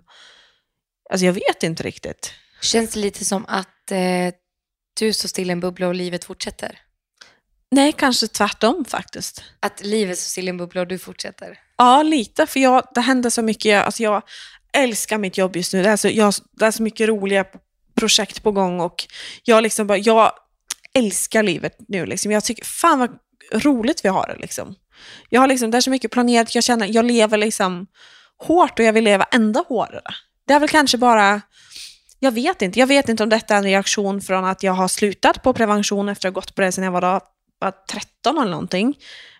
alltså 1.10 1.26
jag 1.26 1.34
vet 1.34 1.64
inte 1.64 1.84
riktigt. 1.84 2.34
Känns 2.62 2.94
det 2.94 3.00
lite 3.00 3.26
som 3.26 3.46
att 3.48 3.92
eh, 3.92 4.34
du 5.00 5.14
står 5.14 5.30
still 5.30 5.50
i 5.50 5.52
en 5.52 5.60
bubbla 5.60 5.88
och 5.88 5.96
livet 5.96 6.26
fortsätter? 6.26 6.80
Nej, 7.72 7.92
kanske 7.92 8.28
tvärtom 8.28 8.86
faktiskt. 8.86 9.44
Att 9.60 9.86
livet 9.86 10.18
står 10.18 10.30
still 10.30 10.48
i 10.48 10.50
en 10.50 10.58
bubbla 10.58 10.82
och 10.82 10.88
du 10.88 11.00
fortsätter? 11.00 11.60
Ja, 11.78 12.04
lite, 12.04 12.48
för 12.48 12.60
jag, 12.60 12.88
det 12.96 13.02
händer 13.02 13.30
så 13.30 13.42
mycket, 13.42 13.86
alltså 13.86 14.04
jag 14.04 14.24
älskar 14.76 15.18
mitt 15.18 15.38
jobb 15.38 15.56
just 15.56 15.74
nu, 15.74 15.84
det 15.84 15.90
är 15.90 15.98
så, 15.98 16.08
jag, 16.08 16.34
det 16.52 16.66
är 16.66 16.72
så 16.72 16.84
mycket 16.84 17.08
roliga 17.08 17.46
projekt 17.96 18.44
på 18.44 18.52
gång 18.52 18.80
och 18.80 19.06
jag 19.44 19.64
liksom 19.64 19.88
bara, 19.88 19.98
jag 19.98 20.32
älskar 20.94 21.44
livet 21.44 21.78
nu 21.88 22.06
liksom. 22.06 22.32
Jag 22.32 22.44
tycker, 22.44 22.66
fan 22.66 23.00
vad 23.00 23.10
roligt 23.64 24.06
vi 24.06 24.10
har 24.10 24.28
det 24.28 24.36
liksom. 24.36 24.76
Jag 25.30 25.42
har 25.42 25.48
liksom, 25.48 25.72
det 25.72 25.78
är 25.78 25.82
så 25.82 25.90
mycket 25.90 26.12
planerat, 26.12 26.56
jag 26.56 26.64
känner, 26.64 26.88
jag 26.88 27.06
lever 27.06 27.38
liksom 27.38 27.88
hårt 28.38 28.80
och 28.80 28.86
jag 28.86 28.94
vill 28.94 29.04
leva 29.04 29.24
ända 29.32 29.64
hårdare. 29.68 30.16
Det 30.48 30.54
är 30.54 30.60
väl 30.60 30.70
kanske 30.70 30.98
bara, 30.98 31.42
jag 32.20 32.32
vet 32.32 32.62
inte, 32.62 32.80
jag 32.80 32.88
vet 32.88 33.10
inte 33.10 33.24
om 33.24 33.30
detta 33.30 33.54
är 33.54 33.58
en 33.58 33.64
reaktion 33.64 34.22
från 34.22 34.46
att 34.46 34.64
jag 34.64 34.74
har 34.74 34.88
slutat 34.88 35.44
på 35.44 35.54
prevention 35.54 36.10
efter 36.10 36.28
att 36.28 36.34
ha 36.34 36.42
gått 36.42 36.56
på 36.56 36.62
det 36.62 36.72
sedan 36.72 36.84
jag 36.84 36.92
var, 36.92 37.02
då, 37.02 37.20
var 37.60 37.74
13 37.92 38.38
eller 38.38 38.52
någonting. 38.52 38.98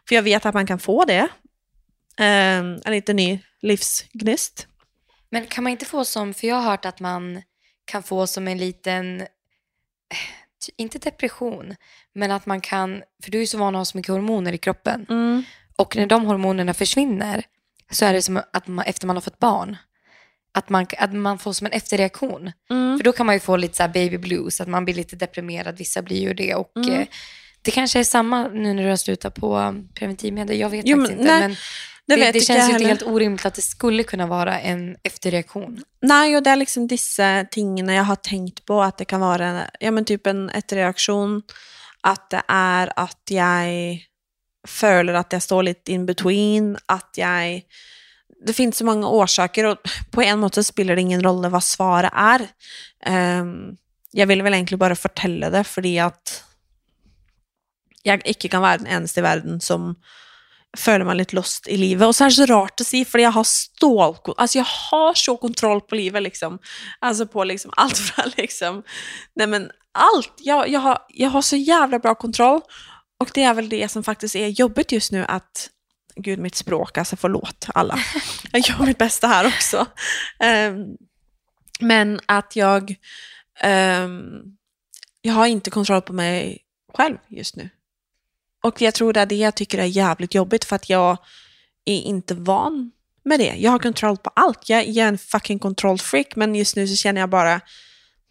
För 0.08 0.16
jag 0.16 0.24
vet 0.24 0.46
att 0.46 0.54
man 0.54 0.68
kan 0.68 0.80
få 0.80 1.06
det. 1.06 1.28
Um, 2.20 2.82
en 2.86 2.92
liten 2.92 3.16
ny 3.16 3.40
livsgnist. 3.62 4.68
Men 5.36 5.46
kan 5.46 5.64
man 5.64 5.72
inte 5.72 5.86
få 5.86 6.06
som, 6.06 6.34
för 6.34 6.48
jag 6.48 6.56
har 6.56 6.72
hört 6.72 6.86
att 6.86 7.00
man 7.00 7.42
kan 7.86 8.04
få 8.04 8.28
som 8.28 8.48
en 8.48 8.58
liten, 8.58 9.22
eh, 9.22 9.28
inte 10.78 10.98
depression, 11.00 11.76
men 12.14 12.32
att 12.32 12.46
man 12.46 12.62
kan, 12.62 13.04
för 13.24 13.32
du 13.32 13.38
är 13.38 13.42
ju 13.42 13.48
så 13.48 13.58
van 13.58 13.76
att 13.76 13.80
ha 13.80 13.86
så 13.86 13.98
mycket 13.98 14.12
hormoner 14.14 14.54
i 14.54 14.58
kroppen. 14.58 15.06
Mm. 15.10 15.44
Och 15.76 15.96
när 15.96 16.06
de 16.06 16.26
hormonerna 16.26 16.74
försvinner 16.74 17.44
så 17.92 18.06
är 18.06 18.14
det 18.14 18.22
som 18.22 18.42
att 18.54 18.68
man, 18.68 18.86
efter 18.86 19.08
man 19.08 19.16
har 19.16 19.22
fått 19.22 19.40
barn, 19.40 19.78
att 20.54 20.70
man, 20.70 20.86
att 20.98 21.14
man 21.14 21.38
får 21.40 21.54
som 21.54 21.68
en 21.68 21.74
efterreaktion. 21.74 22.52
Mm. 22.70 22.98
För 22.98 23.04
då 23.04 23.12
kan 23.12 23.26
man 23.26 23.36
ju 23.36 23.40
få 23.40 23.56
lite 23.58 23.76
så 23.78 23.84
här 23.84 23.90
baby 23.90 24.18
blues, 24.18 24.62
att 24.62 24.68
man 24.68 24.86
blir 24.86 24.96
lite 24.96 25.16
deprimerad, 25.16 25.78
vissa 25.78 26.02
blir 26.02 26.22
ju 26.22 26.34
det. 26.34 26.56
Och 26.56 26.72
Mm. 26.78 26.90
eh, 27.00 27.08
det 27.62 27.72
kanske 27.72 28.00
är 28.00 28.04
samma 28.04 28.48
nu 28.48 28.74
när 28.74 28.84
du 28.84 28.90
har 28.90 28.98
slutat 28.98 29.36
på 29.36 29.76
preventivmedel, 29.94 30.60
jag 30.60 30.70
vet 30.70 30.88
Jo, 30.88 30.98
faktiskt 30.98 31.20
inte. 31.20 31.32
nej, 31.32 31.42
men 31.42 31.56
Det, 32.08 32.16
det, 32.16 32.22
det 32.22 32.28
inte 32.28 32.40
känns 32.40 32.60
jag 32.60 32.68
ju 32.68 32.74
inte 32.74 32.88
helt 32.88 33.04
orimligt 33.04 33.46
att 33.46 33.54
det 33.54 33.62
skulle 33.62 34.04
kunna 34.04 34.28
vara 34.28 34.60
en 34.60 34.98
efterreaktion. 35.04 35.80
Nei, 36.06 36.36
og 36.38 36.44
det 36.46 36.52
er 36.54 36.60
liksom 36.62 36.86
disse 36.88 37.30
tingene 37.52 37.96
jeg 37.96 38.06
har 38.06 38.20
tenkt 38.22 38.62
på, 38.70 38.78
at 38.86 39.00
det 39.02 39.08
kan 39.10 39.24
være 39.26 39.70
ja, 39.82 39.92
men 39.92 40.06
typ 40.06 40.28
en 40.30 40.46
etterreaksjon. 40.54 41.40
At 42.06 42.28
det 42.30 42.44
er 42.46 42.92
at 43.02 43.34
jeg 43.34 44.06
føler 44.70 45.18
at 45.18 45.34
jeg 45.34 45.46
står 45.46 45.66
litt 45.72 45.90
in 45.90 46.06
between, 46.06 46.76
at 46.90 47.18
jeg 47.18 47.66
Det 48.46 48.54
finnes 48.54 48.78
så 48.78 48.86
mange 48.86 49.08
årsaker, 49.08 49.66
og 49.66 49.94
på 50.12 50.22
en 50.22 50.38
måte 50.38 50.62
spiller 50.64 50.94
det 50.96 51.02
ingen 51.02 51.24
rolle 51.24 51.50
hva 51.50 51.62
svaret 51.64 52.14
er. 52.14 52.44
Ehm, 53.08 53.78
jeg 54.14 54.28
vil 54.28 54.44
vel 54.46 54.54
egentlig 54.54 54.78
bare 54.78 54.98
fortelle 55.00 55.50
det, 55.50 55.64
fordi 55.66 55.96
at 56.04 56.34
jeg 58.06 58.22
ikke 58.26 58.52
kan 58.54 58.62
være 58.62 58.84
den 58.84 58.92
eneste 58.92 59.24
i 59.24 59.26
verden 59.26 59.58
som 59.64 59.96
føler 60.80 61.06
meg 61.08 61.20
litt 61.20 61.34
lost 61.36 61.68
i 61.72 61.78
livet. 61.78 62.08
Og 62.08 62.16
så 62.16 62.26
er 62.26 62.34
det 62.34 62.38
så 62.38 62.48
rart 62.50 62.82
å 62.82 62.88
si, 62.88 63.04
fordi 63.08 63.26
jeg 63.26 63.36
har 63.36 63.48
stål... 63.50 64.16
Alltså 64.38 64.58
jag 64.58 64.68
har 64.70 65.14
så 65.20 65.38
kontroll 65.38 65.82
på 65.82 65.96
livet 66.00 66.24
liksom. 66.24 66.60
Alltså 67.00 67.28
på 67.28 67.44
liksom 67.44 67.72
allt 67.78 67.98
fra 67.98 68.26
liksom... 68.38 68.84
Neimen, 69.36 69.70
allt! 69.92 70.34
Jag, 70.40 70.70
jag, 70.70 70.80
har, 70.80 71.00
jag 71.10 71.30
har 71.30 71.42
så 71.42 71.56
jävla 71.56 72.00
bra 72.00 72.16
kontroll. 72.16 72.62
Och 73.20 73.32
det 73.34 73.44
är 73.44 73.54
väl 73.54 73.70
det 73.70 73.92
som 73.92 74.04
faktiskt 74.04 74.36
är 74.36 74.48
jobbigt 74.48 74.92
just 74.92 75.12
nu 75.12 75.26
att... 75.28 75.70
Gud, 76.16 76.40
mitt 76.40 76.56
språk, 76.56 76.98
alltså 76.98 77.16
förlåt 77.16 77.68
alla. 77.74 78.00
Jag 78.52 78.62
gör 78.62 78.86
mitt 78.86 78.98
bästa 78.98 79.28
här 79.28 79.48
också. 79.48 79.78
Um, 79.78 79.86
ehm, 80.40 80.86
men 81.80 82.20
att 82.26 82.56
jag... 82.56 82.90
um, 83.64 83.70
ehm, 83.72 84.42
jag 85.22 85.34
har 85.34 85.48
inte 85.48 85.72
kontroll 85.72 86.02
på 86.02 86.14
mig 86.14 86.62
själv 86.94 87.18
just 87.28 87.56
nu. 87.56 87.70
Och 88.66 88.82
jag 88.82 88.94
tror 88.94 89.14
det 89.14 89.22
är 89.22 89.26
det 89.26 89.36
jag 89.36 89.56
tycker 89.56 89.78
är 89.78 89.86
jävligt 89.86 90.34
jobbigt 90.34 90.66
för 90.66 90.76
att 90.76 90.90
jag 90.90 91.18
är 91.86 92.02
inte 92.02 92.34
van 92.34 92.92
med 93.26 93.40
det. 93.40 93.54
Jag 93.58 93.72
har 93.72 93.80
kontroll 93.80 94.18
på 94.18 94.32
allt. 94.36 94.70
Jag, 94.70 94.88
jag 94.88 95.04
är 95.04 95.08
en 95.08 95.18
fucking 95.18 95.60
kontrollfreak 95.60 96.36
men 96.36 96.56
just 96.56 96.76
nu 96.76 96.88
så 96.88 96.96
känner 96.96 97.22
jag 97.22 97.30
bara 97.30 97.62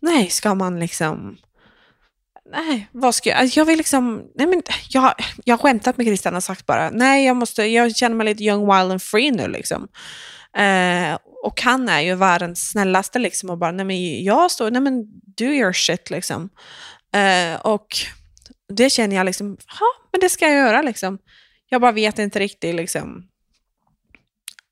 nej, 0.02 0.30
ska 0.30 0.54
man 0.54 0.80
liksom 0.80 1.36
Nej, 2.52 2.88
vad 2.92 3.14
ska 3.14 3.30
jag? 3.30 3.46
Jag 3.46 3.64
vill 3.64 3.78
liksom, 3.78 4.22
nej 4.34 4.46
men 4.46 4.62
jag, 4.90 5.00
har- 5.00 5.14
jag 5.44 5.52
har 5.56 5.62
skämtat 5.62 5.96
med 5.96 6.06
Christian 6.06 6.34
och 6.36 6.42
sagt 6.44 6.66
bara, 6.66 6.90
nej 6.90 7.24
jag 7.26 7.36
måste, 7.36 7.62
jag 7.64 7.96
känner 7.96 8.16
mig 8.16 8.24
lite 8.26 8.44
young, 8.44 8.60
wild 8.60 8.90
and 8.92 9.02
free 9.02 9.30
nu 9.30 9.48
liksom. 9.48 9.88
Eh, 10.56 11.18
och 11.44 11.62
han 11.62 11.88
är 11.88 12.00
ju 12.00 12.14
världens 12.14 12.70
snällaste 12.70 13.18
liksom 13.18 13.50
och 13.50 13.58
bara, 13.58 13.70
nej 13.72 13.84
men 13.86 14.24
jag 14.24 14.50
står, 14.50 14.70
nej 14.70 14.80
men 14.82 15.04
do 15.36 15.44
your 15.44 15.72
shit 15.72 16.10
liksom. 16.10 16.48
Eh, 17.14 17.60
och 17.60 17.86
det 18.68 18.90
känner 18.90 19.16
jag 19.16 19.26
liksom, 19.26 19.56
ja 19.66 20.08
men 20.12 20.20
det 20.20 20.28
ska 20.28 20.44
jag 20.44 20.54
göra 20.54 20.82
liksom. 20.82 21.18
Jag 21.68 21.80
bara 21.80 21.92
vet 21.92 22.18
inte 22.18 22.38
riktigt 22.38 22.74
liksom 22.74 23.28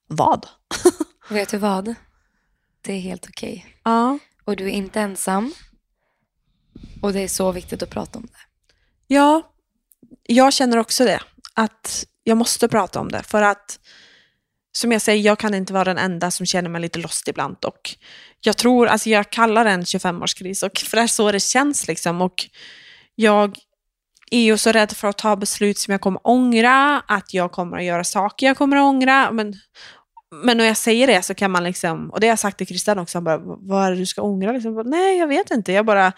vad. 0.06 0.46
Vet 1.30 1.48
du 1.48 1.58
vad? 1.58 1.94
Det 2.80 2.92
är 2.92 3.00
helt 3.00 3.26
okej. 3.28 3.76
Ja. 3.84 4.18
Och 4.44 4.56
du 4.56 4.64
är 4.64 4.72
inte 4.72 5.00
ensam. 5.00 5.54
Och 7.02 7.12
det 7.12 7.20
är 7.20 7.28
så 7.28 7.52
viktigt 7.52 7.82
att 7.82 7.90
prata 7.90 8.18
om 8.18 8.26
det. 8.26 8.38
Ja, 9.06 9.52
jag 10.22 10.52
känner 10.52 10.76
också 10.76 11.04
det. 11.04 11.20
Att 11.54 12.06
jag 12.24 12.36
måste 12.36 12.68
prata 12.68 13.00
om 13.00 13.12
det. 13.12 13.22
För 13.22 13.42
att, 13.42 13.80
som 14.72 14.92
jag 14.92 15.02
säger, 15.02 15.22
jag 15.22 15.38
kan 15.38 15.54
inte 15.54 15.72
vara 15.72 15.84
den 15.84 15.98
enda 15.98 16.30
som 16.30 16.46
känner 16.46 16.70
mig 16.70 16.80
lite 16.80 16.98
lost 16.98 17.28
ibland. 17.28 17.64
Och 17.64 17.96
jag 18.40 18.56
tror, 18.56 18.86
alltså 18.86 19.10
jag 19.10 19.30
kallar 19.30 19.64
det 19.64 19.70
en 19.70 19.84
25-årskris. 19.84 20.66
Och 20.66 20.78
för 20.78 20.96
det 20.96 21.02
är 21.02 21.06
så 21.06 21.32
det 21.32 21.40
känns 21.40 21.88
liksom. 21.88 22.22
Och 22.22 22.48
jag 23.14 23.58
är 24.34 24.42
ju 24.42 24.58
så 24.58 24.72
rädd 24.72 24.92
för 24.92 25.08
att 25.08 25.18
ta 25.18 25.36
beslut 25.36 25.78
som 25.78 25.92
jag 25.92 26.00
kommer 26.00 26.20
ångra. 26.24 27.02
Att 27.08 27.34
jag 27.34 27.52
kommer 27.52 27.78
att 27.78 27.84
göra 27.84 28.04
saker 28.04 28.46
jag 28.46 28.56
kommer 28.56 28.76
att 28.76 28.82
ångra. 28.82 29.30
Men, 29.32 29.54
men 30.44 30.56
när 30.56 30.64
jag 30.64 30.76
säger 30.76 31.06
det 31.06 31.22
så 31.22 31.34
kan 31.34 31.50
man 31.50 31.64
liksom, 31.64 32.10
och 32.10 32.20
det 32.20 32.26
har 32.26 32.32
jag 32.32 32.38
sagt 32.38 32.58
till 32.58 32.66
Christian 32.66 32.98
också, 32.98 33.18
han 33.18 33.24
bara, 33.24 33.38
vad 33.44 33.86
är 33.86 33.90
det 33.90 33.96
du 33.96 34.06
ska 34.06 34.22
ångra? 34.22 34.52
Liksom, 34.52 34.74
bara, 34.74 34.82
Nej, 34.88 35.18
jag 35.18 35.26
vet 35.26 35.50
inte. 35.50 35.72
Jag 35.72 35.86
bara, 35.86 36.12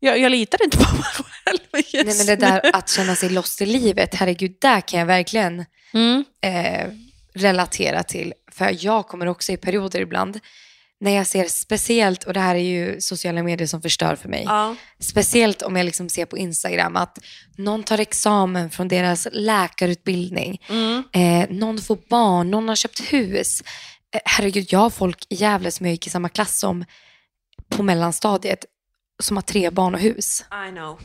jag, 0.00 0.18
jag 0.18 0.30
litar 0.30 0.64
inte 0.64 0.76
på 0.78 0.94
mig 0.94 1.02
själv 1.04 1.58
just 1.92 1.94
Nej, 1.94 2.16
men 2.18 2.26
det 2.26 2.46
nu. 2.46 2.60
där 2.62 2.76
att 2.76 2.88
känna 2.90 3.14
sig 3.16 3.28
lost 3.30 3.60
i 3.62 3.66
livet, 3.66 4.14
herregud, 4.14 4.56
där 4.60 4.80
kan 4.80 5.00
jag 5.00 5.06
verkligen 5.06 5.64
Mm. 5.94 6.24
eh, 6.44 6.88
relatera 7.34 8.02
till. 8.02 8.32
För 8.52 8.76
jag 8.84 9.08
kommer 9.08 9.26
också 9.28 9.52
i 9.52 9.56
perioder 9.56 10.00
ibland 10.00 10.40
när 11.02 11.10
jag 11.16 11.26
ser 11.26 11.44
speciellt, 11.44 12.24
och 12.24 12.32
det 12.32 12.40
här 12.40 12.54
är 12.54 12.58
ju 12.58 13.00
sociala 13.00 13.42
medier 13.42 13.66
som 13.66 13.82
förstör 13.82 14.16
för 14.16 14.28
mig, 14.28 14.42
Ja. 14.46 14.76
speciellt 15.00 15.62
om 15.62 15.76
jag 15.76 15.84
liksom 15.84 16.08
ser 16.08 16.26
på 16.26 16.38
Instagram 16.38 16.96
att 16.96 17.18
någon 17.56 17.82
tar 17.82 17.98
examen 17.98 18.70
från 18.70 18.88
deras 18.88 19.28
läkarutbildning, 19.32 20.60
Mm. 20.68 21.02
eh, 21.12 21.50
någon 21.56 21.78
får 21.78 21.98
barn, 22.08 22.50
någon 22.50 22.68
har 22.68 22.76
köpt 22.76 23.00
hus. 23.12 23.62
Eh, 24.14 24.20
herregud, 24.24 24.66
jag 24.70 24.78
har 24.78 24.90
folk 24.90 25.26
i 25.28 25.34
Gävle 25.34 25.70
som 25.70 25.86
jag 25.86 25.90
gick 25.92 26.06
i 26.06 26.10
samma 26.10 26.28
klass 26.28 26.58
som 26.58 26.84
på 27.68 27.82
mellanstadiet 27.82 28.64
som 29.22 29.36
har 29.36 29.42
tre 29.42 29.70
barn 29.70 29.94
och 29.94 30.00
hus. 30.00 30.44
I 30.68 30.70
know. 30.70 31.00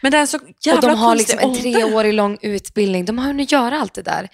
Men 0.00 0.12
det 0.12 0.18
är 0.18 0.26
så 0.26 0.38
jävla 0.64 0.80
och 0.80 0.88
de 0.88 0.98
har 0.98 1.16
liksom 1.16 1.38
en 1.38 1.54
treårig 1.54 2.14
lång 2.14 2.38
utbildning. 2.42 3.04
De 3.04 3.18
har 3.18 3.26
hunnit 3.26 3.52
göra 3.52 3.80
allt 3.80 3.94
det 3.94 4.02
där. 4.02 4.28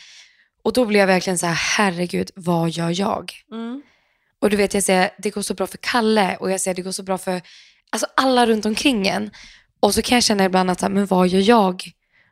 Och 0.65 0.73
då 0.73 0.85
blir 0.87 1.01
jag 1.01 1.07
verkligen 1.07 1.39
så 1.39 1.47
här, 1.47 1.55
herregud, 1.55 2.31
vad 2.35 2.71
gör 2.71 3.01
jag? 3.01 3.33
Mm. 3.53 3.83
Och 4.45 4.51
du 4.51 4.57
vet, 4.57 4.75
jag 4.75 4.83
säger, 4.83 5.11
det 5.19 5.31
går 5.31 5.43
så 5.43 5.55
bra 5.55 5.67
för 5.67 5.79
Kalle 5.83 6.37
och 6.37 6.51
jag 6.51 6.61
säger, 6.61 6.75
det 6.75 6.83
går 6.83 6.93
så 6.93 7.03
bra 7.03 7.19
för 7.19 7.43
alltså, 7.91 8.07
alla 8.17 8.47
runt 8.47 8.67
omkring 8.67 9.09
en. 9.09 9.31
Och 9.81 9.95
så 9.95 10.03
kan 10.03 10.17
jag 10.17 10.23
känna 10.23 10.45
ibland 10.45 10.71
att, 10.71 10.93
men 10.93 11.07
vad 11.07 11.29
gör 11.29 11.41
jag 11.41 11.83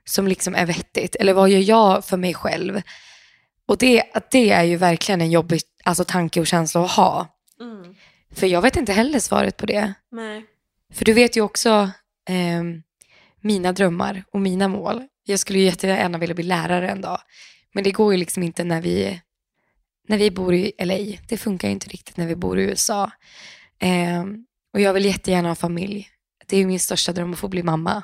som 0.05 0.29
liksom 0.29 0.55
är 0.55 0.67
vettigt? 0.67 1.17
Eller 1.17 1.33
vad 1.33 1.51
gör 1.51 1.61
jag 1.61 2.05
för 2.05 2.17
mig 2.17 2.35
själv? 2.35 2.83
Och 3.69 3.79
det, 3.79 4.05
det 4.31 4.51
är 4.51 4.63
ju 4.63 4.77
verkligen 4.77 5.21
en 5.21 5.31
jobbig 5.31 5.61
alltså, 5.85 6.05
tanke 6.05 6.41
och 6.41 6.47
känsla 6.47 6.85
att 6.85 6.91
ha. 6.91 7.27
Mm. 7.61 7.95
För 8.35 8.47
jag 8.47 8.63
vet 8.63 8.77
inte 8.77 8.93
heller 8.93 9.19
svaret 9.19 9.57
på 9.57 9.67
det. 9.67 9.95
Nej. 10.11 10.45
För 10.93 11.05
du 11.05 11.13
vet 11.13 11.37
ju 11.37 11.41
också 11.41 11.91
ehm, 12.29 12.83
mina 13.41 13.73
drömmar 13.73 14.25
och 14.33 14.41
mina 14.41 14.69
mål. 14.69 15.07
Jag 15.25 15.39
skulle 15.39 15.59
ju 15.59 15.65
jättegärna 15.65 16.19
vilja 16.19 16.35
bli 16.35 16.45
lärare 16.45 16.91
en 16.91 17.01
dag. 17.01 17.21
Men 17.75 17.85
det 17.85 17.91
går 17.91 18.13
ju 18.13 18.19
liksom 18.19 18.43
inte 18.43 18.65
när 18.65 18.81
vi, 18.81 19.21
när 20.09 20.19
vi 20.19 20.31
bor 20.31 20.55
i 20.55 20.73
LA. 20.79 21.19
Det 21.29 21.37
funkar 21.37 21.69
ju 21.69 21.73
inte 21.73 21.89
riktigt 21.89 22.17
när 22.17 22.27
vi 22.27 22.37
bor 22.37 22.59
i 22.59 22.63
USA. 22.63 23.11
Ehm, 23.79 24.47
och 24.73 24.81
jag 24.81 24.93
vill 24.93 25.05
jättegärna 25.05 25.49
ha 25.49 25.55
familj. 25.55 26.09
Det 26.47 26.57
är 26.57 26.67
min 26.67 26.81
största 26.81 27.13
dröm 27.13 27.33
att 27.33 27.39
få 27.39 27.49
bli 27.49 27.63
mamma. 27.63 28.03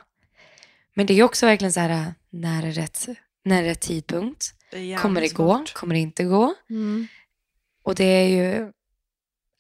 Men 0.95 1.07
det 1.07 1.15
är 1.15 1.23
också 1.23 1.47
verkligen 1.47 1.73
så 1.73 1.81
här, 1.81 2.15
när 2.31 2.63
är 2.67 2.73
rätt, 2.73 3.07
när 3.45 3.63
är 3.63 3.67
rätt 3.67 3.81
tidpunkt? 3.81 4.55
Det 4.71 4.97
Kommer 4.97 5.21
det 5.21 5.35
gå? 5.35 5.59
svårt. 5.59 5.75
Kommer 5.75 5.95
det 5.95 6.01
inte 6.01 6.25
gå? 6.25 6.55
Mm. 6.71 7.07
Och 7.83 7.95
det 7.95 8.05
är 8.05 8.29
ju... 8.29 8.73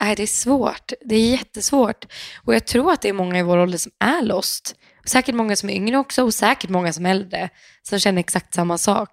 Nej, 0.00 0.16
det 0.16 0.22
är 0.22 0.26
svårt. 0.26 0.92
Det 1.00 1.14
är 1.14 1.30
jättesvårt. 1.30 2.04
Och 2.44 2.54
jag 2.54 2.66
tror 2.66 2.92
att 2.92 3.02
det 3.02 3.08
är 3.08 3.12
många 3.12 3.38
i 3.38 3.42
vår 3.42 3.58
ålder 3.58 3.78
som 3.78 3.92
är 3.98 4.22
lost. 4.22 4.74
Säkert 5.04 5.34
många 5.34 5.56
som 5.56 5.70
är 5.70 5.74
yngre 5.74 5.98
också 5.98 6.24
och 6.24 6.34
säkert 6.34 6.70
många 6.70 6.92
som 6.92 7.06
är 7.06 7.10
äldre 7.10 7.48
som 7.82 7.98
känner 7.98 8.20
exakt 8.20 8.54
samma 8.54 8.78
sak. 8.78 9.12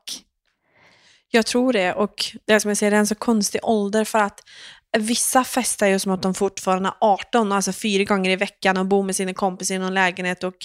Jag 1.31 1.45
tror 1.45 1.73
det. 1.73 1.93
Och 1.93 2.13
det 2.47 2.53
är 2.53 2.59
som 2.59 2.69
jag 2.69 2.77
säger, 2.77 2.91
det 2.91 2.97
är 2.97 2.99
en 2.99 3.07
så 3.07 3.15
konstig 3.15 3.59
ålder 3.63 4.03
för 4.05 4.19
att 4.19 4.39
vissa 4.97 5.43
festar 5.43 5.87
ju 5.87 5.99
som 5.99 6.11
att 6.11 6.21
de 6.21 6.33
fortfarande 6.33 6.89
är 6.89 6.93
18, 7.01 7.51
alltså 7.51 7.73
fyra 7.73 8.03
gånger 8.03 8.31
i 8.31 8.35
veckan 8.35 8.77
och 8.77 8.85
bor 8.85 9.03
med 9.03 9.15
sina 9.15 9.33
kompisar 9.33 9.75
i 9.75 9.77
någon 9.77 9.93
lägenhet 9.93 10.43
och 10.43 10.55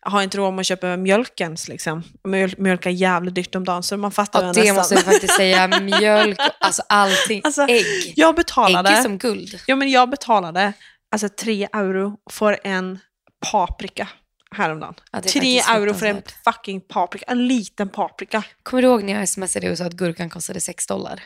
har 0.00 0.22
inte 0.22 0.38
råd 0.38 0.54
med 0.54 0.60
att 0.60 0.66
köpa 0.66 0.96
mjölk 0.96 1.40
ens. 1.40 1.68
Liksom. 1.68 2.02
Mjöl, 2.28 2.54
mjölk 2.58 2.86
är 2.86 2.90
jävligt 2.90 3.34
dyrt 3.34 3.54
om 3.54 3.64
dagen, 3.64 3.82
så 3.82 3.96
man 3.96 4.10
fattar 4.12 4.44
Ja, 4.44 4.52
det 4.52 4.60
nästan. 4.60 4.76
måste 4.76 4.94
jag 4.94 5.04
faktiskt 5.04 5.36
säga. 5.36 5.68
Mjölk, 5.80 6.38
alltså 6.60 6.82
allting. 6.88 7.40
Alltså, 7.44 7.62
Ägg. 7.62 8.12
Jag 8.16 8.28
Ägg 8.28 8.36
betalade... 8.36 8.88
är 8.90 9.02
som 9.02 9.18
guld. 9.18 9.60
Ja, 9.66 9.76
men 9.76 9.90
jag 9.90 10.10
betalade 10.10 10.72
alltså 11.12 11.28
tre 11.28 11.68
euro 11.72 12.16
för 12.30 12.58
en 12.64 12.98
paprika. 13.52 14.08
Häromdagen. 14.56 14.94
Ja, 15.12 15.20
Tre 15.20 15.58
euro 15.58 15.94
för 15.94 16.06
en 16.06 16.22
fucking 16.44 16.80
paprika. 16.80 17.24
En 17.28 17.48
liten 17.48 17.88
paprika. 17.88 18.42
Kommer 18.62 18.82
du 18.82 18.88
ihåg 18.88 19.02
när 19.02 19.18
jag 19.18 19.28
smsade 19.28 19.70
och 19.70 19.78
sa 19.78 19.84
att 19.84 19.92
gurkan 19.92 20.30
kostade 20.30 20.60
6 20.60 20.86
dollar? 20.86 21.22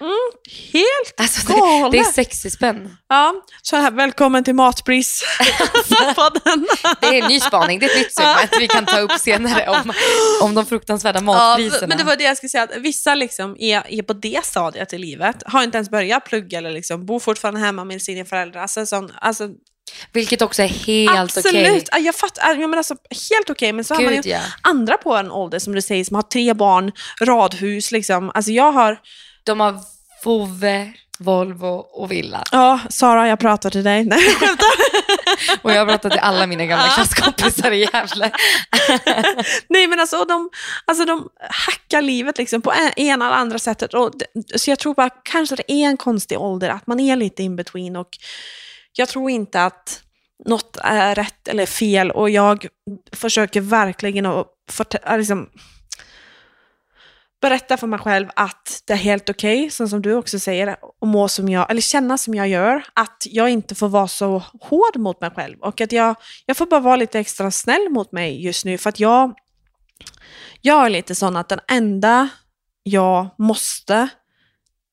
Helt 0.73 1.21
Alltså 1.21 1.47
det, 1.47 1.89
det 1.93 1.99
är 1.99 2.13
60 2.13 2.51
spänn. 2.51 2.97
Ja, 3.09 3.35
så 3.63 3.77
här, 3.77 3.91
välkommen 3.91 4.45
till 4.45 4.55
Matpris. 4.55 5.23
Det 7.01 7.07
är 7.07 7.23
en 7.23 7.29
ny 7.29 7.41
spaning, 7.41 7.79
det 7.79 7.87
är 7.87 7.91
ett 7.91 7.97
nytt 7.97 8.15
segment 8.15 8.51
vi 8.61 8.69
kan 8.69 8.87
ta 8.87 9.01
upp 9.01 9.13
senare 9.13 9.69
om, 9.69 9.93
om 10.43 10.55
de 10.55 10.67
fruktansvärda 10.67 11.21
matpriserna. 11.21 11.79
Ja, 11.81 11.87
men 11.87 11.99
det 11.99 12.05
var 12.05 12.17
det 12.17 12.25
jag 12.25 12.37
skulle 12.37 12.51
säga, 12.51 12.63
att 12.63 12.77
vissa 12.77 13.15
liksom 13.15 13.57
är, 13.59 13.83
är 13.89 14.03
på 14.03 14.13
det 14.13 14.45
stadiet 14.45 14.93
i 14.93 14.99
livet, 14.99 15.37
har 15.47 15.63
inte 15.63 15.79
ens 15.79 15.91
börjat 15.91 16.25
plugga 16.25 16.59
eller 16.59 16.71
liksom, 16.71 17.07
bor 17.07 17.21
fortfarande 17.21 17.61
hemma 17.61 17.85
med 17.85 18.03
sina 18.03 18.25
föräldrar. 18.25 18.63
Alltså, 18.63 18.87
sån, 18.87 19.13
alltså, 19.21 19.49
Vilket 20.13 20.43
också 20.43 20.63
är 20.63 20.67
helt 20.67 21.11
okej. 21.11 21.19
absolut, 21.19 21.89
ja, 21.93 21.99
jag 21.99 22.15
fattar, 22.15 22.55
ja, 22.55 22.69
men 22.69 22.79
alltså, 22.79 22.95
helt 23.31 23.51
okej, 23.51 23.73
men 23.73 23.85
så 23.85 23.95
har 23.95 24.03
man 24.03 24.15
Gud 24.15 24.27
ju 24.27 24.33
ja. 24.33 24.41
andra 24.63 24.97
på 24.97 25.17
en 25.17 25.31
ålder 25.31 25.59
som 25.59 25.75
du 25.75 25.83
säger, 25.83 26.05
som 26.05 26.15
har 26.15 26.23
tre 26.23 26.55
barn, 26.55 26.93
radhus, 27.23 27.93
liksom. 27.93 28.31
Alltså 28.35 28.51
jag 28.53 28.73
har, 28.73 29.01
De 29.45 29.61
har 29.61 29.79
Vove, 30.25 30.93
Volvo 31.19 31.87
och 31.93 32.11
villa. 32.11 32.45
ja, 32.53 32.81
Sara, 32.91 33.29
jag 33.29 33.39
pratar 33.39 33.71
till 33.71 33.85
dig. 33.85 34.05
Nej, 34.05 34.37
jag. 34.41 34.51
Och 35.63 35.73
jag 35.73 35.79
har 35.79 35.87
pratat 35.87 36.13
till 36.13 36.21
alla 36.21 36.47
mina 36.47 36.67
gamla 36.67 36.89
klasskompisar 36.89 37.71
i 37.71 37.79
Gävle. 37.79 38.33
Nej 39.69 39.87
men 39.87 40.01
alltså 40.01 40.25
de, 40.25 40.51
alltså 40.85 41.05
de 41.05 41.29
hackar 41.51 42.03
livet 42.03 42.39
liksom 42.39 42.63
på 42.63 42.73
en, 42.73 42.93
ena 42.97 43.27
eller 43.27 43.37
andra 43.37 43.59
sättet. 43.59 43.95
Och 43.95 44.13
så 44.57 44.71
jag 44.71 44.79
tror 44.79 44.95
bara 44.95 45.11
kanske 45.11 45.57
det 45.57 45.73
är 45.73 45.87
en 45.87 45.97
konstig 45.97 46.41
ålder, 46.41 46.69
att 46.69 46.87
man 46.87 47.01
är 47.01 47.17
lite 47.17 47.43
in 47.43 47.57
between. 47.57 47.97
Och 47.97 48.09
jag 48.93 49.09
tror 49.09 49.31
inte 49.31 49.65
att 49.65 50.03
något 50.45 50.77
är 50.83 51.15
rätt 51.15 51.49
eller 51.49 51.67
fel. 51.67 52.11
Och 52.11 52.31
jag 52.31 52.67
försöker 53.13 53.61
verkligen 53.61 54.27
att 54.27 54.95
äh, 55.07 55.19
liksom, 55.19 55.49
berätta 57.41 57.77
för 57.77 57.87
mig 57.87 57.99
själv 57.99 58.29
att 58.37 58.83
det 58.87 58.93
är 58.93 58.97
helt 58.97 59.31
okej, 59.31 59.71
så 59.71 59.89
som 59.89 60.03
du 60.03 60.15
också 60.15 60.39
säger, 60.39 60.67
att 60.67 60.79
må 61.05 61.29
som 61.29 61.49
jag, 61.49 61.71
eller 61.71 61.81
känna 61.81 62.19
som 62.19 62.35
jag 62.35 62.49
gör, 62.49 62.85
att 62.95 63.27
jag 63.31 63.51
inte 63.51 63.75
får 63.75 63.89
vara 63.89 64.09
så 64.09 64.43
hård 64.61 64.97
mot 64.97 65.21
mig 65.21 65.31
själv 65.31 65.59
och 65.61 65.81
att 65.81 65.93
jag, 65.93 66.15
jag 66.47 66.57
får 66.57 66.67
bara 66.67 66.81
vara 66.81 66.97
lite 66.97 67.19
extra 67.19 67.51
snäll 67.51 67.89
mot 67.91 68.13
mig 68.13 68.45
just 68.45 68.65
nu 68.65 68.79
för 68.79 68.89
att 68.89 69.01
jag, 69.01 69.35
jag 70.61 70.87
är 70.87 70.91
lite 70.91 71.15
sån 71.15 71.37
att 71.37 71.49
den 71.49 71.61
enda 71.69 72.29
jag 72.83 73.29
måste 73.39 74.09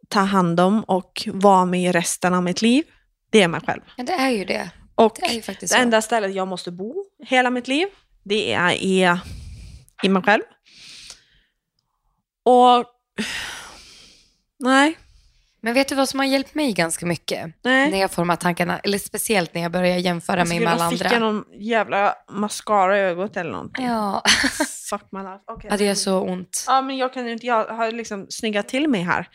ta 0.07 0.19
hand 0.19 0.59
om 0.59 0.83
och 0.83 1.27
vara 1.33 1.65
med 1.65 1.81
i 1.81 1.91
resten 1.91 2.33
av 2.33 2.43
mitt 2.43 2.61
liv, 2.61 2.83
det 3.29 3.41
är 3.41 3.47
mig 3.47 3.61
själv. 3.61 3.81
Men 3.97 4.05
det 4.05 4.13
är 4.13 4.29
ju 4.29 4.45
det. 4.45 4.69
Och 4.95 5.17
Det 5.19 5.25
är 5.25 5.33
ju 5.33 5.41
faktiskt 5.41 5.73
det 5.73 5.79
enda 5.79 6.01
stället 6.01 6.35
jag 6.35 6.47
måste 6.47 6.71
bo 6.71 7.05
hela 7.25 7.49
mitt 7.49 7.67
liv, 7.67 7.87
det 8.23 8.53
är 8.53 8.71
i, 8.71 9.17
i 10.03 10.09
mig 10.09 10.23
själv. 10.23 10.43
Och... 12.43 12.85
Nej. 14.59 14.97
Men 15.61 15.73
vet 15.73 15.87
du 15.87 15.95
vad 15.95 16.09
som 16.09 16.19
har 16.19 16.25
hjälpt 16.27 16.55
mig 16.55 16.73
ganska 16.73 17.05
mycket? 17.05 17.45
Nej. 17.63 17.91
När 17.91 17.99
jag 17.99 18.11
här 18.29 18.35
tankarna, 18.35 18.79
eller 18.79 18.97
speciellt 18.99 19.53
när 19.53 19.61
jag 19.61 19.71
börjar 19.71 19.97
jämföra 19.97 20.45
mig 20.45 20.59
med 20.59 20.73
alla 20.73 20.89
fick 20.89 21.01
andra. 21.01 21.15
jag 21.15 21.21
någon 21.21 21.43
jävla 21.59 22.15
mascara 22.31 22.97
i 22.97 23.01
ögat 23.01 23.37
eller 23.37 23.51
någonting. 23.51 23.85
Ja, 23.85 24.23
Fuck 24.89 25.01
my 25.11 25.19
life. 25.19 25.39
Okay. 25.57 25.69
ja, 25.71 25.77
det 25.77 25.85
gör 25.85 25.95
så 25.95 26.19
ont. 26.21 26.63
Ja, 26.67 26.81
men 26.81 26.97
jag 26.97 27.13
kan 27.13 27.27
inte, 27.29 27.45
jag 27.45 27.65
har 27.65 27.91
liksom 27.91 28.25
snyggat 28.29 28.67
till 28.67 28.87
mig 28.87 29.01
här. 29.01 29.27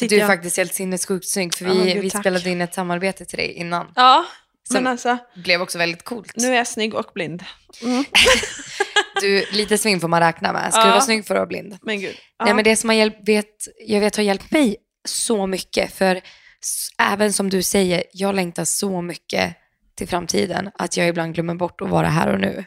Du 0.00 0.16
är 0.16 0.20
jag... 0.20 0.26
faktiskt 0.28 0.56
helt 0.56 0.74
sinnessjukt 0.74 1.28
snygg, 1.28 1.54
för 1.54 1.64
vi, 1.64 1.92
gud, 1.94 2.02
vi 2.02 2.10
tack. 2.10 2.22
spelade 2.22 2.50
in 2.50 2.60
ett 2.60 2.74
samarbete 2.74 3.24
till 3.24 3.36
dig 3.38 3.52
innan. 3.52 3.86
Ja, 3.94 4.24
Som- 4.68 4.74
men 4.74 4.86
alltså, 4.86 5.18
blev 5.34 5.62
också 5.62 5.78
väldigt 5.78 6.04
coolt. 6.04 6.32
nu 6.36 6.46
är 6.52 6.56
jag 6.56 6.66
snygg 6.66 6.94
och 6.94 7.10
blind. 7.14 7.44
Mm. 7.82 8.04
Du, 9.20 9.44
lite 9.52 9.78
svinn 9.78 10.00
får 10.00 10.08
man 10.08 10.20
räkna 10.20 10.52
med. 10.52 10.72
Ska 10.72 10.80
Ja. 10.80 10.84
du 10.86 10.90
vara 10.90 11.00
snygg 11.00 11.26
får 11.26 11.34
du 11.34 11.38
vara 11.38 11.46
blind. 11.46 11.78
Men 11.82 12.00
gud. 12.00 12.14
Ja. 12.38 12.44
Nej, 12.44 12.54
men 12.54 12.64
det 12.64 12.76
som 12.76 12.88
har 12.90 12.94
hjälpt, 12.96 13.28
vet, 13.28 13.46
jag 13.86 14.00
vet 14.00 14.16
har 14.16 14.22
hjälpt 14.24 14.50
mig 14.50 14.76
så 15.06 15.46
mycket. 15.46 15.92
För 15.92 16.20
även 16.98 17.32
som 17.32 17.50
du 17.50 17.62
säger, 17.62 18.04
jag 18.12 18.34
längtar 18.34 18.64
så 18.64 19.02
mycket 19.02 19.56
till 19.94 20.08
framtiden 20.08 20.70
att 20.74 20.96
jag 20.96 21.08
ibland 21.08 21.34
glömmer 21.34 21.54
bort 21.54 21.80
att 21.80 21.88
vara 21.88 22.08
här 22.08 22.32
och 22.32 22.40
nu. 22.40 22.64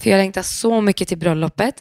För 0.00 0.10
jag 0.10 0.18
längtar 0.18 0.42
så 0.42 0.80
mycket 0.80 1.08
till 1.08 1.18
bröllopet. 1.18 1.74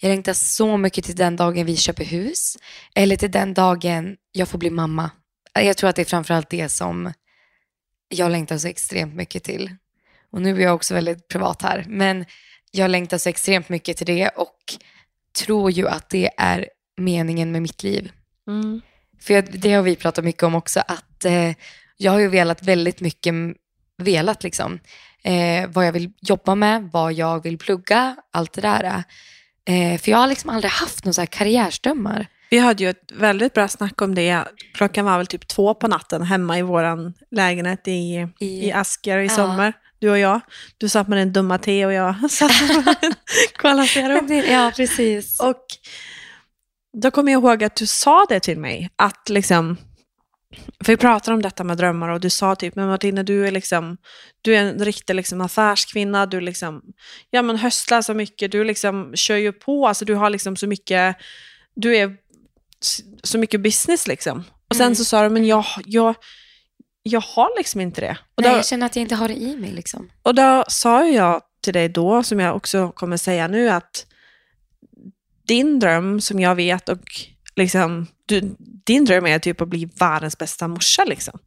Jag 0.00 0.08
längtar 0.08 0.32
så 0.32 0.76
mycket 0.76 1.04
till 1.04 1.16
den 1.16 1.36
dagen 1.36 1.66
vi 1.66 1.76
köper 1.76 2.04
hus. 2.04 2.56
Eller 2.94 3.16
till 3.16 3.30
den 3.30 3.54
dagen 3.54 4.16
jag 4.32 4.48
får 4.48 4.58
bli 4.58 4.70
mamma. 4.70 5.10
Jag 5.54 5.76
tror 5.76 5.90
att 5.90 5.96
det 5.96 6.02
är 6.02 6.06
framförallt 6.06 6.50
det 6.50 6.68
som 6.68 7.12
jag 8.08 8.32
längtar 8.32 8.58
så 8.58 8.68
extremt 8.68 9.14
mycket 9.14 9.44
till. 9.44 9.76
Och 10.30 10.42
nu 10.42 10.56
är 10.56 10.60
jag 10.60 10.74
också 10.74 10.94
väldigt 10.94 11.28
privat 11.28 11.62
här. 11.62 11.84
Men 11.88 12.24
jag 12.70 12.90
längtar 12.90 13.18
så 13.18 13.28
extremt 13.28 13.68
mycket 13.68 13.96
till 13.96 14.06
det 14.06 14.28
och 14.28 14.56
tror 15.38 15.70
ju 15.70 15.88
att 15.88 16.10
det 16.10 16.30
är 16.36 16.68
meningen 16.96 17.52
med 17.52 17.62
mitt 17.62 17.82
liv. 17.82 18.12
Mm. 18.48 18.80
För 19.26 19.42
det 19.42 19.72
har 19.72 19.82
vi 19.82 19.96
pratat 19.96 20.24
mycket 20.24 20.42
om 20.42 20.54
också, 20.54 20.80
att 20.80 21.24
eh, 21.24 21.50
jag 21.96 22.12
har 22.12 22.18
ju 22.18 22.28
velat 22.28 22.62
väldigt 22.62 23.00
mycket, 23.00 23.34
velat 24.02 24.42
liksom, 24.42 24.78
eh, 25.24 25.68
vad 25.68 25.86
jag 25.86 25.92
vill 25.92 26.12
jobba 26.20 26.54
med, 26.54 26.88
vad 26.92 27.12
jag 27.12 27.42
vill 27.42 27.58
plugga, 27.58 28.16
allt 28.32 28.52
det 28.52 28.60
där. 28.60 28.84
Eh, 29.68 29.98
för 30.00 30.10
jag 30.10 30.18
har 30.18 30.26
liksom 30.26 30.50
aldrig 30.50 30.70
haft 30.70 31.04
några 31.04 31.26
karriärsdrömmar. 31.26 32.26
Vi 32.50 32.58
hade 32.58 32.82
ju 32.84 32.90
ett 32.90 33.12
väldigt 33.12 33.54
bra 33.54 33.68
snack 33.68 34.02
om 34.02 34.14
det. 34.14 34.44
Klockan 34.74 35.04
var 35.04 35.16
väl 35.18 35.26
typ 35.26 35.48
två 35.48 35.74
på 35.74 35.88
natten 35.88 36.22
hemma 36.22 36.58
i 36.58 36.62
vår 36.62 37.12
lägenhet 37.34 37.88
i, 37.88 38.28
I- 38.40 38.66
i 38.68 38.72
Asker 38.72 39.18
i 39.18 39.22
Ja. 39.26 39.28
sommar. 39.34 39.72
Du 39.98 40.10
och 40.10 40.18
jag. 40.18 40.40
Du 40.78 40.88
satt 40.88 41.08
med 41.08 41.18
din 41.18 41.32
dumma 41.32 41.58
te 41.58 41.86
och 41.86 41.92
jag 41.92 42.14
satt 42.30 42.50
med 42.68 42.96
en 44.16 44.26
det- 44.26 44.46
Ja, 44.52 44.72
precis. 44.76 45.40
Och 45.40 45.64
då 46.94 47.10
kommer 47.10 47.32
jag 47.32 47.42
ihåg 47.42 47.64
att 47.64 47.76
du 47.76 47.86
sa 47.86 48.26
det 48.28 48.40
till 48.40 48.58
mig. 48.58 48.90
Att 48.96 49.28
liksom, 49.28 49.76
för 50.84 50.92
vi 50.92 50.96
pratade 50.96 51.34
om 51.34 51.42
detta 51.42 51.64
med 51.64 51.76
drömmar 51.76 52.08
och 52.08 52.20
du 52.20 52.30
sa 52.30 52.54
typ, 52.54 52.74
men 52.76 52.88
Martina 52.88 53.22
du 53.22 53.46
är 53.46 53.50
liksom, 53.50 53.96
du 54.42 54.56
är 54.56 54.60
en 54.62 54.84
riktig 54.84 55.14
liksom 55.14 55.40
affärskvinna, 55.40 56.26
du 56.26 56.40
liksom, 56.40 56.82
ja 57.30 57.42
men 57.42 57.56
höstlar 57.56 58.02
så 58.02 58.14
mycket, 58.14 58.52
du 58.52 58.64
liksom 58.64 59.12
kör 59.14 59.36
ju 59.36 59.52
på, 59.52 59.88
alltså 59.88 60.04
du 60.04 60.14
har 60.14 60.30
liksom 60.30 60.56
så 60.56 60.66
mycket, 60.66 61.16
du 61.74 61.96
är 61.96 62.16
så 63.22 63.38
mycket 63.38 63.60
business 63.60 64.06
liksom. 64.06 64.44
Och 64.68 64.76
sen 64.76 64.86
Mm. 64.86 64.94
så 64.94 65.04
sa 65.04 65.22
du, 65.22 65.28
men 65.28 65.46
jag, 65.46 65.64
jag, 65.84 66.14
jag 67.02 67.20
har 67.20 67.58
liksom 67.58 67.80
inte 67.80 68.00
det. 68.00 68.18
Och 68.34 68.42
Nej, 68.42 68.50
då, 68.50 68.56
jag 68.58 68.66
känner 68.66 68.86
att 68.86 68.96
jag 68.96 69.00
inte 69.00 69.14
har 69.14 69.28
det 69.28 69.34
i 69.34 69.56
mig 69.56 69.72
liksom. 69.72 70.10
och 70.22 70.34
då 70.34 70.64
sa 70.68 71.04
jag 71.04 71.42
till 71.60 71.72
dig 71.74 71.88
då, 71.88 72.22
som 72.22 72.40
jag 72.40 72.56
också 72.56 72.88
kommer 72.92 73.16
säga 73.16 73.48
nu, 73.48 73.68
att 73.70 74.06
din 75.46 75.78
dröm 75.80 76.20
som 76.20 76.40
jag 76.40 76.54
vet 76.54 76.88
och 76.88 76.98
liksom, 77.56 78.06
du, 78.26 78.40
din 78.86 79.04
dröm 79.04 79.26
är 79.26 79.38
typ 79.38 79.60
att 79.60 79.68
bli 79.68 79.88
världens 79.98 80.38
bästa 80.38 80.68
morsa 80.68 81.04
liksom. 81.04 81.38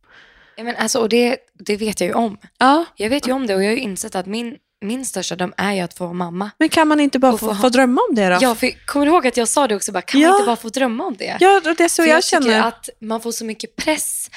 Ja, 0.58 0.64
men 0.64 0.76
alltså, 0.76 1.00
och 1.00 1.10
det, 1.10 1.38
det 1.60 1.78
vet 1.78 2.02
jag 2.02 2.08
ju 2.08 2.14
om. 2.14 2.38
Ja. 2.58 2.86
Jag 2.96 3.10
vet 3.10 3.28
ju 3.28 3.32
om 3.32 3.48
det 3.48 3.56
och 3.56 3.64
jag 3.64 3.68
har 3.70 3.76
ju 3.76 3.82
insett 3.82 4.16
att 4.16 4.26
min, 4.26 4.56
min 4.86 5.06
största 5.06 5.36
dröm 5.36 5.54
är 5.58 5.74
ju 5.74 5.80
att 5.80 5.94
få 5.94 6.04
vara 6.04 6.14
mamma. 6.14 6.52
Men 6.60 6.70
kan 6.70 6.88
man 6.88 7.00
inte 7.00 7.20
bara 7.20 7.32
få, 7.32 7.38
få 7.38 7.46
ha- 7.54 7.62
få 7.62 7.70
drömma 7.70 8.02
om 8.10 8.16
det 8.16 8.30
då? 8.30 8.38
Ja, 8.42 8.56
för 8.56 8.86
kommer 8.86 9.06
du 9.06 9.12
ihåg 9.12 9.28
att 9.28 9.38
jag 9.38 9.48
sa 9.48 9.68
det 9.68 9.76
också? 9.76 9.92
Bara, 9.92 10.02
kan 10.02 10.22
Ja. 10.22 10.30
man 10.30 10.36
inte 10.38 10.46
bara 10.46 10.56
få 10.56 10.70
drömma 10.70 11.04
om 11.06 11.16
det? 11.18 11.38
Ja, 11.40 11.62
det 11.78 11.80
är 11.84 11.88
så 11.88 12.02
För 12.04 12.10
jag, 12.10 12.18
jag 12.18 12.24
känner. 12.24 12.62
att 12.68 12.90
man 13.02 13.22
får 13.22 13.32
så 13.32 13.46
mycket 13.46 13.76
press. 13.76 14.30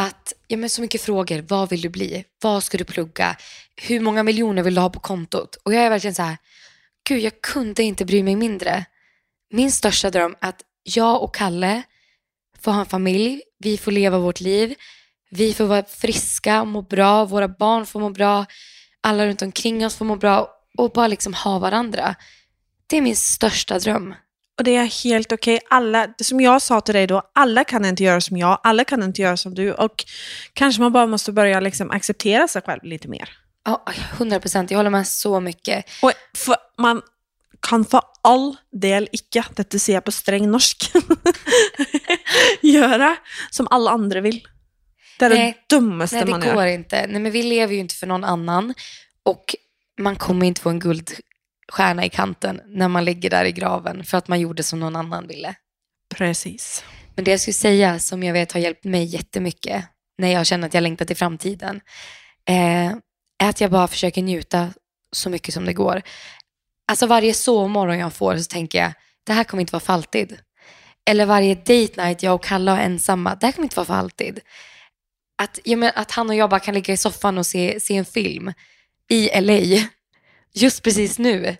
Att, 0.00 0.32
ja, 0.46 0.56
men 0.56 0.70
så 0.70 0.80
mycket 0.80 1.02
frågor. 1.02 1.44
Vad 1.48 1.70
vill 1.70 1.80
du 1.80 1.88
bli? 1.88 2.24
Vad 2.42 2.64
ska 2.64 2.78
du 2.78 2.84
plugga? 2.84 3.36
Hur 3.82 4.00
många 4.00 4.22
miljoner 4.22 4.62
vill 4.62 4.74
du 4.74 4.80
ha 4.80 4.90
på 4.90 5.00
kontot? 5.00 5.56
Och 5.62 5.74
jag 5.74 5.82
är 5.84 5.90
verkligen 5.90 6.14
så 6.14 6.22
här, 6.22 6.36
gud 7.08 7.20
jag 7.20 7.40
kunde 7.40 7.82
inte 7.82 8.04
bry 8.04 8.22
mig 8.22 8.36
mindre. 8.36 8.84
Min 9.50 9.72
största 9.72 10.10
dröm 10.10 10.36
är 10.40 10.48
att 10.48 10.60
jag 10.82 11.22
och 11.22 11.34
Kalle 11.34 11.82
får 12.60 12.72
ha 12.72 12.80
en 12.80 12.86
familj. 12.86 13.42
Vi 13.58 13.78
får 13.78 13.92
leva 13.92 14.18
vårt 14.18 14.40
liv. 14.40 14.74
Vi 15.30 15.54
får 15.54 15.64
vara 15.64 15.84
friska 15.84 16.60
och 16.60 16.66
må 16.66 16.82
bra. 16.82 17.24
Våra 17.24 17.48
barn 17.48 17.86
får 17.86 18.00
må 18.00 18.10
bra. 18.10 18.46
Alla 19.00 19.26
runt 19.26 19.42
omkring 19.42 19.86
oss 19.86 19.96
får 19.96 20.04
må 20.04 20.16
bra. 20.16 20.50
Och 20.78 20.90
bara 20.90 21.08
liksom 21.08 21.34
ha 21.34 21.58
varandra. 21.58 22.14
Det 22.86 22.96
är 22.96 23.02
min 23.02 23.16
största 23.16 23.78
dröm. 23.78 24.14
Och 24.58 24.64
det 24.64 24.76
är 24.76 25.04
helt 25.04 25.32
okej. 25.32 25.60
Alla, 25.70 26.14
som 26.22 26.40
jag 26.40 26.62
sa 26.62 26.80
till 26.80 26.94
dig 26.94 27.06
då, 27.06 27.22
alla 27.34 27.64
kan 27.64 27.84
inte 27.84 28.04
göra 28.04 28.20
som 28.20 28.36
jag, 28.36 28.60
alla 28.62 28.84
kan 28.84 29.02
inte 29.02 29.22
göra 29.22 29.36
som 29.36 29.54
du. 29.54 29.72
Och 29.72 30.04
kanske 30.52 30.82
man 30.82 30.92
bara 30.92 31.06
måste 31.06 31.32
börja 31.32 31.60
liksom 31.60 31.90
acceptera 31.90 32.48
sig 32.48 32.62
själv 32.62 32.84
lite 32.84 33.08
mer. 33.08 33.47
Ja, 33.68 33.84
100 34.12 34.40
procent. 34.40 34.70
Jag 34.70 34.78
håller 34.78 34.90
med 34.90 35.08
så 35.08 35.40
mycket. 35.40 35.84
Og 36.02 36.12
for 36.36 36.56
man 36.78 37.02
kan 37.62 37.84
for 37.84 38.00
all 38.24 38.54
del 38.72 39.08
ikke, 39.12 39.42
dette 39.58 39.80
sier 39.82 39.98
jeg 39.98 40.06
på 40.06 40.14
streng 40.14 40.46
norsk, 40.48 40.86
gjøre 42.74 43.10
som 43.50 43.68
alle 43.74 43.92
andre 43.92 44.22
vil. 44.24 44.38
Det 45.18 45.26
er 45.26 45.34
Nej. 45.34 45.46
det 45.52 45.76
dummeste 45.76 46.16
Nej, 46.16 46.24
det 46.24 46.30
man 46.30 46.40
går 46.40 46.66
inte. 46.66 47.06
Nej, 47.06 47.20
men 47.20 47.32
vi 47.32 47.42
lever 47.42 47.74
ju 47.74 47.80
inte 47.80 47.94
för 47.94 48.06
någon 48.06 48.24
annan. 48.24 48.74
Och 49.22 49.54
man 50.00 50.16
kommer 50.16 50.46
inte 50.46 50.60
få 50.60 50.70
en 50.70 50.78
guldstjärna 50.78 52.04
i 52.04 52.08
kanten 52.08 52.60
när 52.66 52.88
man 52.88 53.04
ligger 53.04 53.30
där 53.30 53.44
i 53.44 53.52
graven 53.52 54.04
för 54.04 54.18
att 54.18 54.28
man 54.28 54.40
gjorde 54.40 54.62
som 54.62 54.80
någon 54.80 54.96
annan 54.96 55.26
ville. 55.26 55.54
Precis. 56.14 56.84
Men 57.16 57.24
det 57.24 57.30
jag 57.30 57.40
skulle 57.40 57.54
säga 57.54 57.98
som 57.98 58.22
jag 58.22 58.32
vet 58.32 58.52
har 58.52 58.60
hjälpt 58.60 58.84
mig 58.84 59.04
jättemycket 59.04 59.84
när 60.18 60.32
jag 60.32 60.46
känner 60.46 60.66
att 60.66 60.74
jag 60.74 60.82
längtar 60.82 61.04
till 61.04 61.16
framtiden 61.16 61.80
eh, 62.48 62.92
är 63.38 63.48
att 63.48 63.60
jag 63.60 63.70
bara 63.70 63.88
försöker 63.88 64.22
njuta 64.22 64.70
så 65.12 65.30
mycket 65.30 65.54
som 65.54 65.64
det 65.64 65.72
går. 65.72 66.02
Alltså 66.86 67.06
varje 67.06 67.34
sovmorgon 67.34 67.98
jag 67.98 68.14
får 68.14 68.36
så 68.36 68.44
tänker 68.44 68.78
jag, 68.78 68.92
det 69.24 69.32
här 69.32 69.44
kommer 69.44 69.60
inte 69.60 69.72
vara 69.72 69.80
för 69.80 69.92
alltid. 69.92 70.38
Eller 71.06 71.26
varje 71.26 71.54
date 71.54 72.04
night 72.04 72.22
jag 72.22 72.34
och 72.34 72.44
Kalle 72.44 72.70
har 72.70 72.78
ensamma, 72.78 73.34
det 73.34 73.46
här 73.46 73.52
kommer 73.52 73.66
inte 73.66 73.76
vara 73.76 73.86
för 73.86 73.94
alltid. 73.94 74.40
Att, 75.38 75.58
jag 75.64 75.78
menar, 75.78 75.92
att 75.96 76.10
han 76.10 76.28
och 76.28 76.34
jag 76.34 76.50
bara 76.50 76.60
kan 76.60 76.74
ligga 76.74 76.94
i 76.94 76.96
soffan 76.96 77.38
och 77.38 77.46
se, 77.46 77.80
se 77.80 77.96
en 77.96 78.04
film 78.04 78.52
i 79.08 79.40
LA, 79.40 79.82
just 80.54 80.82
precis 80.82 81.18
nu. 81.18 81.56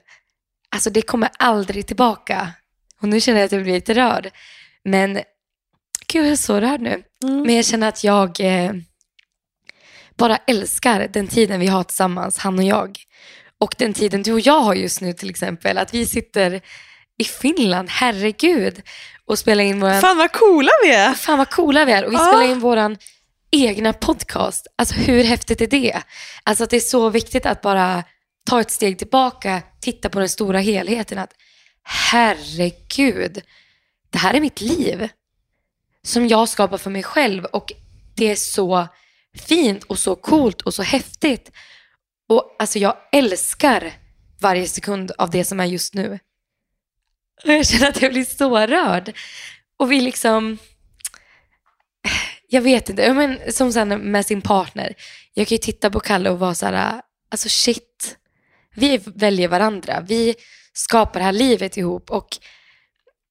Alltså 0.70 0.90
det 0.90 1.02
kommer 1.02 1.30
aldrig 1.38 1.86
tillbaka. 1.86 2.52
Och 3.00 3.08
nu 3.08 3.20
känner 3.20 3.38
jag 3.38 3.46
att 3.46 3.52
jag 3.52 3.62
blir 3.62 3.74
lite 3.74 3.94
rörd. 3.94 4.30
Men 4.84 5.14
gud, 6.06 6.24
jag 6.24 6.32
är 6.32 6.36
så 6.36 6.60
rörd 6.60 6.80
nu. 6.80 7.02
Mm. 7.22 7.42
Men 7.42 7.54
jag 7.54 7.64
känner 7.64 7.88
att 7.88 8.04
jag 8.04 8.40
eh, 8.40 8.72
bara 10.18 10.36
älskar 10.36 11.08
den 11.12 11.28
tiden 11.28 11.60
vi 11.60 11.66
har 11.66 11.84
tillsammans, 11.84 12.38
han 12.38 12.58
och 12.58 12.64
jag. 12.64 12.98
Och 13.60 13.74
den 13.78 13.94
tiden 13.94 14.22
du 14.22 14.32
och 14.32 14.40
jag 14.40 14.60
har 14.60 14.74
just 14.74 15.00
nu 15.00 15.12
till 15.12 15.30
exempel. 15.30 15.78
Att 15.78 15.94
vi 15.94 16.06
sitter 16.06 16.60
i 17.18 17.24
Finland, 17.24 17.88
herregud, 17.90 18.82
och 19.26 19.38
spelar 19.38 19.64
in 19.64 19.80
våran... 19.80 20.00
Fan 20.00 20.18
vad 20.18 20.32
coola 20.32 20.70
vi 20.84 20.90
är! 20.90 21.14
Fan 21.14 21.38
vad 21.38 21.50
coola 21.50 21.84
vi 21.84 21.92
är. 21.92 22.04
Och 22.04 22.12
vi 22.12 22.16
Ja. 22.16 22.24
spelar 22.26 22.52
in 22.52 22.60
våran 22.60 22.96
egna 23.50 23.92
podcast. 23.92 24.66
Alltså 24.76 24.94
hur 24.94 25.24
häftigt 25.24 25.60
är 25.60 25.66
det? 25.66 26.02
Alltså 26.42 26.64
att 26.64 26.70
det 26.70 26.76
är 26.76 26.80
så 26.80 27.10
viktigt 27.10 27.46
att 27.46 27.60
bara 27.60 28.04
ta 28.50 28.60
ett 28.60 28.70
steg 28.70 28.98
tillbaka, 28.98 29.62
titta 29.80 30.08
på 30.08 30.18
den 30.18 30.28
stora 30.28 30.58
helheten. 30.58 31.18
Att 31.18 31.32
herregud, 31.82 33.40
det 34.10 34.18
här 34.18 34.34
är 34.34 34.40
mitt 34.40 34.60
liv. 34.60 35.08
Som 36.02 36.28
jag 36.28 36.48
skapar 36.48 36.78
för 36.78 36.90
mig 36.90 37.02
själv. 37.02 37.44
Och 37.44 37.72
det 38.16 38.30
är 38.30 38.36
så 38.36 38.88
fint 39.36 39.84
och 39.84 39.98
så 39.98 40.16
coolt 40.16 40.62
och 40.62 40.74
så 40.74 40.82
häftigt. 40.82 41.52
Och 42.28 42.56
alltså 42.58 42.78
jag 42.78 42.96
älskar 43.12 43.92
varje 44.40 44.66
sekund 44.66 45.12
av 45.18 45.30
det 45.30 45.44
som 45.44 45.60
är 45.60 45.64
just 45.64 45.94
nu. 45.94 46.18
Och 47.44 47.52
jag 47.52 47.66
känner 47.66 47.88
att 47.88 48.02
jag 48.02 48.12
blir 48.12 48.24
så 48.24 48.58
rörd. 48.58 49.16
Och 49.76 49.92
vi 49.92 50.00
liksom, 50.00 50.58
jag 52.48 52.62
vet 52.62 52.88
inte, 52.88 53.12
men 53.12 53.52
som 53.52 53.72
sen 53.72 53.88
med 53.88 54.26
sin 54.26 54.42
partner. 54.42 54.94
Jag 55.34 55.46
kan 55.48 55.54
ju 55.54 55.58
titta 55.58 55.90
på 55.90 56.00
Kalle 56.00 56.30
och 56.30 56.38
vara 56.38 56.54
så 56.54 56.66
här, 56.66 57.02
alltså 57.30 57.48
shit. 57.48 58.16
Vi 58.74 59.00
väljer 59.04 59.48
varandra. 59.48 60.00
Vi 60.00 60.34
skapar 60.72 61.20
det 61.20 61.24
här 61.24 61.32
livet 61.32 61.76
ihop. 61.76 62.10
Och 62.10 62.28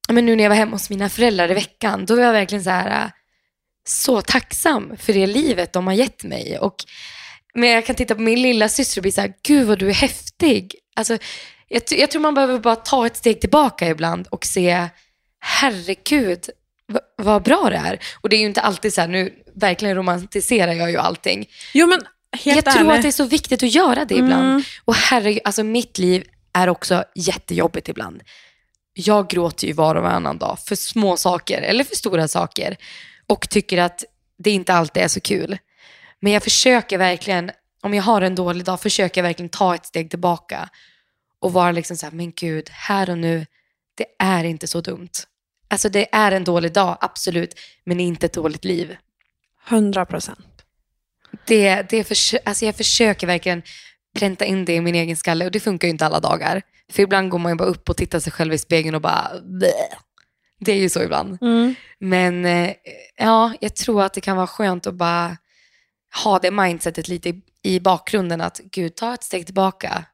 men 0.09 0.25
nu 0.25 0.35
när 0.35 0.43
jag 0.43 0.49
var 0.49 0.57
hemma 0.57 0.71
hos 0.71 0.89
mina 0.89 1.09
föräldrar 1.09 1.51
i 1.51 1.53
veckan, 1.53 2.05
då 2.05 2.15
var 2.15 2.23
jag 2.23 2.33
verkligen 2.33 2.63
så 2.63 2.69
här, 2.69 3.11
så 3.87 4.21
tacksam 4.21 4.97
för 4.97 5.13
det 5.13 5.27
livet 5.27 5.73
de 5.73 5.87
har 5.87 5.93
gett 5.93 6.23
mig. 6.23 6.57
Och, 6.59 6.75
men 7.53 7.69
jag 7.69 7.85
kan 7.85 7.95
titta 7.95 8.15
på 8.15 8.21
min 8.21 8.41
lilla 8.41 8.69
syster 8.69 8.99
och 8.99 9.01
bli 9.01 9.11
så 9.11 9.21
här, 9.21 9.33
gud 9.43 9.67
vad 9.67 9.79
du 9.79 9.89
är 9.89 9.93
häftig. 9.93 10.75
Alltså, 10.95 11.17
jag, 11.67 11.81
jag 11.89 12.11
tror 12.11 12.21
man 12.21 12.33
behöver 12.33 12.59
bara 12.59 12.75
ta 12.75 13.05
ett 13.05 13.17
steg 13.17 13.41
tillbaka 13.41 13.87
ibland 13.87 14.27
och 14.27 14.45
se, 14.45 14.87
herregud, 15.39 16.49
vad 17.15 17.43
bra 17.43 17.69
det 17.69 17.75
är. 17.75 17.99
Och 18.21 18.29
det 18.29 18.35
är 18.35 18.39
ju 18.39 18.45
inte 18.45 18.61
alltid 18.61 18.93
så 18.93 19.01
här, 19.01 19.07
nu 19.07 19.33
verkligen 19.55 19.95
romantiserar 19.95 20.73
jag 20.73 20.91
ju 20.91 20.97
allting. 20.97 21.49
Jo 21.73 21.87
men 21.87 21.99
helt 22.39 22.65
jag 22.65 22.75
tror 22.75 22.91
att 22.91 23.01
det 23.01 23.07
är 23.07 23.11
så 23.11 23.25
viktigt 23.25 23.63
att 23.63 23.75
göra 23.75 24.05
det 24.05 24.15
ibland. 24.15 24.47
Mm. 24.47 24.63
Och 24.85 24.95
herregud, 24.95 25.41
alltså 25.43 25.63
mitt 25.63 25.97
liv 25.97 26.23
är 26.53 26.69
också 26.69 27.03
jättejobbigt 27.15 27.89
ibland. 27.89 28.21
Jag 28.93 29.29
gråter 29.29 29.67
ju 29.67 29.73
var 29.73 29.95
och 29.95 30.03
varannan 30.03 30.37
dag 30.37 30.57
för 30.67 30.75
små 30.75 31.17
saker 31.17 31.61
eller 31.61 31.83
för 31.83 31.95
stora 31.95 32.27
saker 32.27 32.77
och 33.27 33.49
tycker 33.49 33.77
att 33.77 34.03
det 34.37 34.51
inte 34.51 34.73
alltid 34.73 35.03
är 35.03 35.07
så 35.07 35.19
kul. 35.19 35.57
Men 36.19 36.33
jag 36.33 36.43
försöker 36.43 36.97
verkligen, 36.97 37.51
om 37.81 37.93
jag 37.93 38.03
har 38.03 38.21
en 38.21 38.35
dålig 38.35 38.65
dag, 38.65 38.81
försöker 38.81 39.21
jag 39.21 39.27
verkligen 39.27 39.49
ta 39.49 39.75
ett 39.75 39.85
steg 39.85 40.09
tillbaka 40.09 40.69
och 41.39 41.53
vara 41.53 41.71
liksom 41.71 41.97
så 41.97 42.05
här, 42.05 42.13
men 42.13 42.31
gud, 42.31 42.69
här 42.69 43.09
och 43.09 43.17
nu, 43.17 43.45
det 43.95 44.05
är 44.19 44.43
inte 44.43 44.67
så 44.67 44.81
dumt. 44.81 45.09
Alltså 45.67 45.89
det 45.89 46.15
är 46.15 46.31
en 46.31 46.43
dålig 46.43 46.73
dag, 46.73 46.97
absolut, 47.01 47.59
men 47.83 47.99
inte 47.99 48.25
ett 48.25 48.33
dåligt 48.33 48.65
liv. 48.65 48.97
100 49.67 50.05
procent. 50.05 50.63
Det, 51.45 51.89
det 51.89 52.11
alltså 52.45 52.65
jag 52.65 52.75
försöker 52.75 53.27
verkligen 53.27 53.61
pränta 54.19 54.45
in 54.45 54.65
det 54.65 54.73
i 54.73 54.81
min 54.81 54.95
egen 54.95 55.17
skalle 55.17 55.45
och 55.45 55.51
det 55.51 55.59
funkar 55.59 55.87
ju 55.87 55.91
inte 55.91 56.05
alla 56.05 56.19
dagar. 56.19 56.61
För 56.91 57.03
ibland 57.03 57.29
går 57.29 57.39
man 57.39 57.51
ju 57.51 57.55
bara 57.55 57.67
upp 57.67 57.89
och 57.89 57.97
tittar 57.97 58.19
sig 58.19 58.31
själv 58.31 58.53
i 58.53 58.57
spegeln 58.57 58.95
och 58.95 59.01
bara 59.01 59.31
Bleh. 59.43 59.97
Det 60.59 60.71
är 60.71 60.77
ju 60.77 60.89
så 60.89 61.03
ibland. 61.03 61.37
Mm. 61.41 61.75
Men 61.99 62.45
eh, 62.45 62.73
ja, 63.17 63.53
jag 63.59 63.75
tror 63.75 64.03
att 64.03 64.13
det 64.13 64.21
kan 64.21 64.37
vara 64.37 64.47
skönt 64.47 64.87
att 64.87 64.93
bara 64.93 65.37
ha 66.23 66.39
det 66.39 66.51
mindsetet 66.51 67.07
lite 67.07 67.29
i, 67.29 67.41
i 67.61 67.79
bakgrunden 67.79 68.41
att 68.41 68.59
gud, 68.63 68.95
ta 68.95 69.13
ett 69.13 69.23
steg 69.23 69.45
tillbaka. 69.45 70.05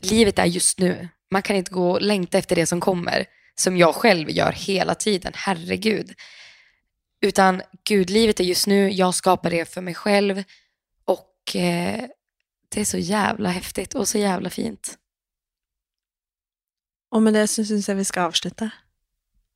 Livet 0.00 0.38
är 0.38 0.44
just 0.44 0.78
nu. 0.78 1.08
Man 1.30 1.42
kan 1.42 1.56
inte 1.56 1.70
gå 1.70 1.90
och 1.90 2.02
längta 2.02 2.38
efter 2.38 2.56
det 2.56 2.66
som 2.66 2.80
kommer, 2.80 3.26
som 3.54 3.76
jag 3.76 3.94
själv 3.94 4.30
gör 4.30 4.52
hela 4.52 4.94
tiden. 4.94 5.32
Herregud. 5.34 6.14
Utan 7.20 7.62
gud, 7.84 8.10
livet 8.10 8.40
är 8.40 8.44
just 8.44 8.66
nu. 8.66 8.90
Jag 8.90 9.14
skapar 9.14 9.50
det 9.50 9.64
för 9.64 9.80
mig 9.80 9.94
själv 9.94 10.42
och 11.04 11.56
eh, 11.56 12.04
det 12.68 12.80
är 12.80 12.84
så 12.84 12.98
jävla 12.98 13.48
häftigt 13.48 13.94
och 13.94 14.08
så 14.08 14.18
jävla 14.18 14.50
fint. 14.50 14.98
Och 17.10 17.22
med 17.22 17.32
det 17.32 17.48
så 17.48 17.64
syns 17.64 17.88
jag 17.88 17.96
vi 17.96 18.04
ska 18.04 18.22
avsluta. 18.22 18.70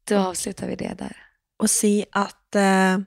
Då 0.09 0.19
avslutar 0.19 0.67
vi 0.67 0.77
det 0.77 0.95
där. 0.99 1.17
Og 1.59 1.71
si 1.71 2.05
at 2.17 2.57
eh, 2.57 3.01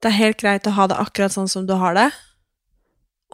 det 0.00 0.08
er 0.08 0.16
helt 0.16 0.40
greit 0.40 0.66
å 0.66 0.72
ha 0.76 0.86
det 0.88 0.98
akkurat 1.02 1.34
sånn 1.34 1.50
som 1.50 1.66
du 1.68 1.74
har 1.76 1.96
det. 1.98 2.08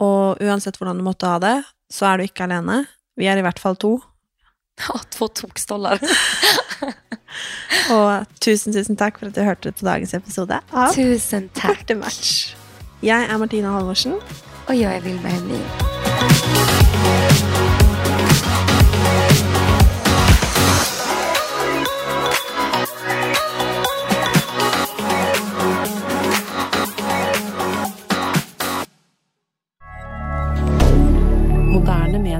Og 0.03 0.41
uansett 0.43 0.77
hvordan 0.77 0.99
du 0.99 1.05
måtte 1.05 1.29
ha 1.29 1.37
det, 1.39 1.55
så 1.93 2.09
er 2.09 2.17
du 2.17 2.27
ikke 2.27 2.47
alene. 2.47 2.83
Vi 3.17 3.29
er 3.29 3.39
i 3.39 3.45
hvert 3.45 3.61
fall 3.61 3.77
to. 3.79 3.97
Ja, 4.81 4.99
två 5.13 5.27
tokstollar. 5.27 6.01
Og 7.95 8.27
tusen, 8.43 8.75
tusen 8.75 8.97
takk 8.99 9.17
for 9.21 9.29
at 9.29 9.37
du 9.37 9.41
hørte 9.45 9.71
på 9.71 9.87
dagens 9.87 10.13
episode 10.17 10.59
av 10.73 10.93
Tusen 10.95 11.47
tack. 11.55 11.79
Korte 11.79 11.95
match. 11.97 12.53
Jeg 13.05 13.29
er 13.29 13.37
Martina 13.37 13.71
Halvorsen. 13.77 14.19
Och 14.67 14.75
jag 14.75 14.95
är 14.95 15.01
Vilma 15.01 15.29
Helmin. 15.29 15.63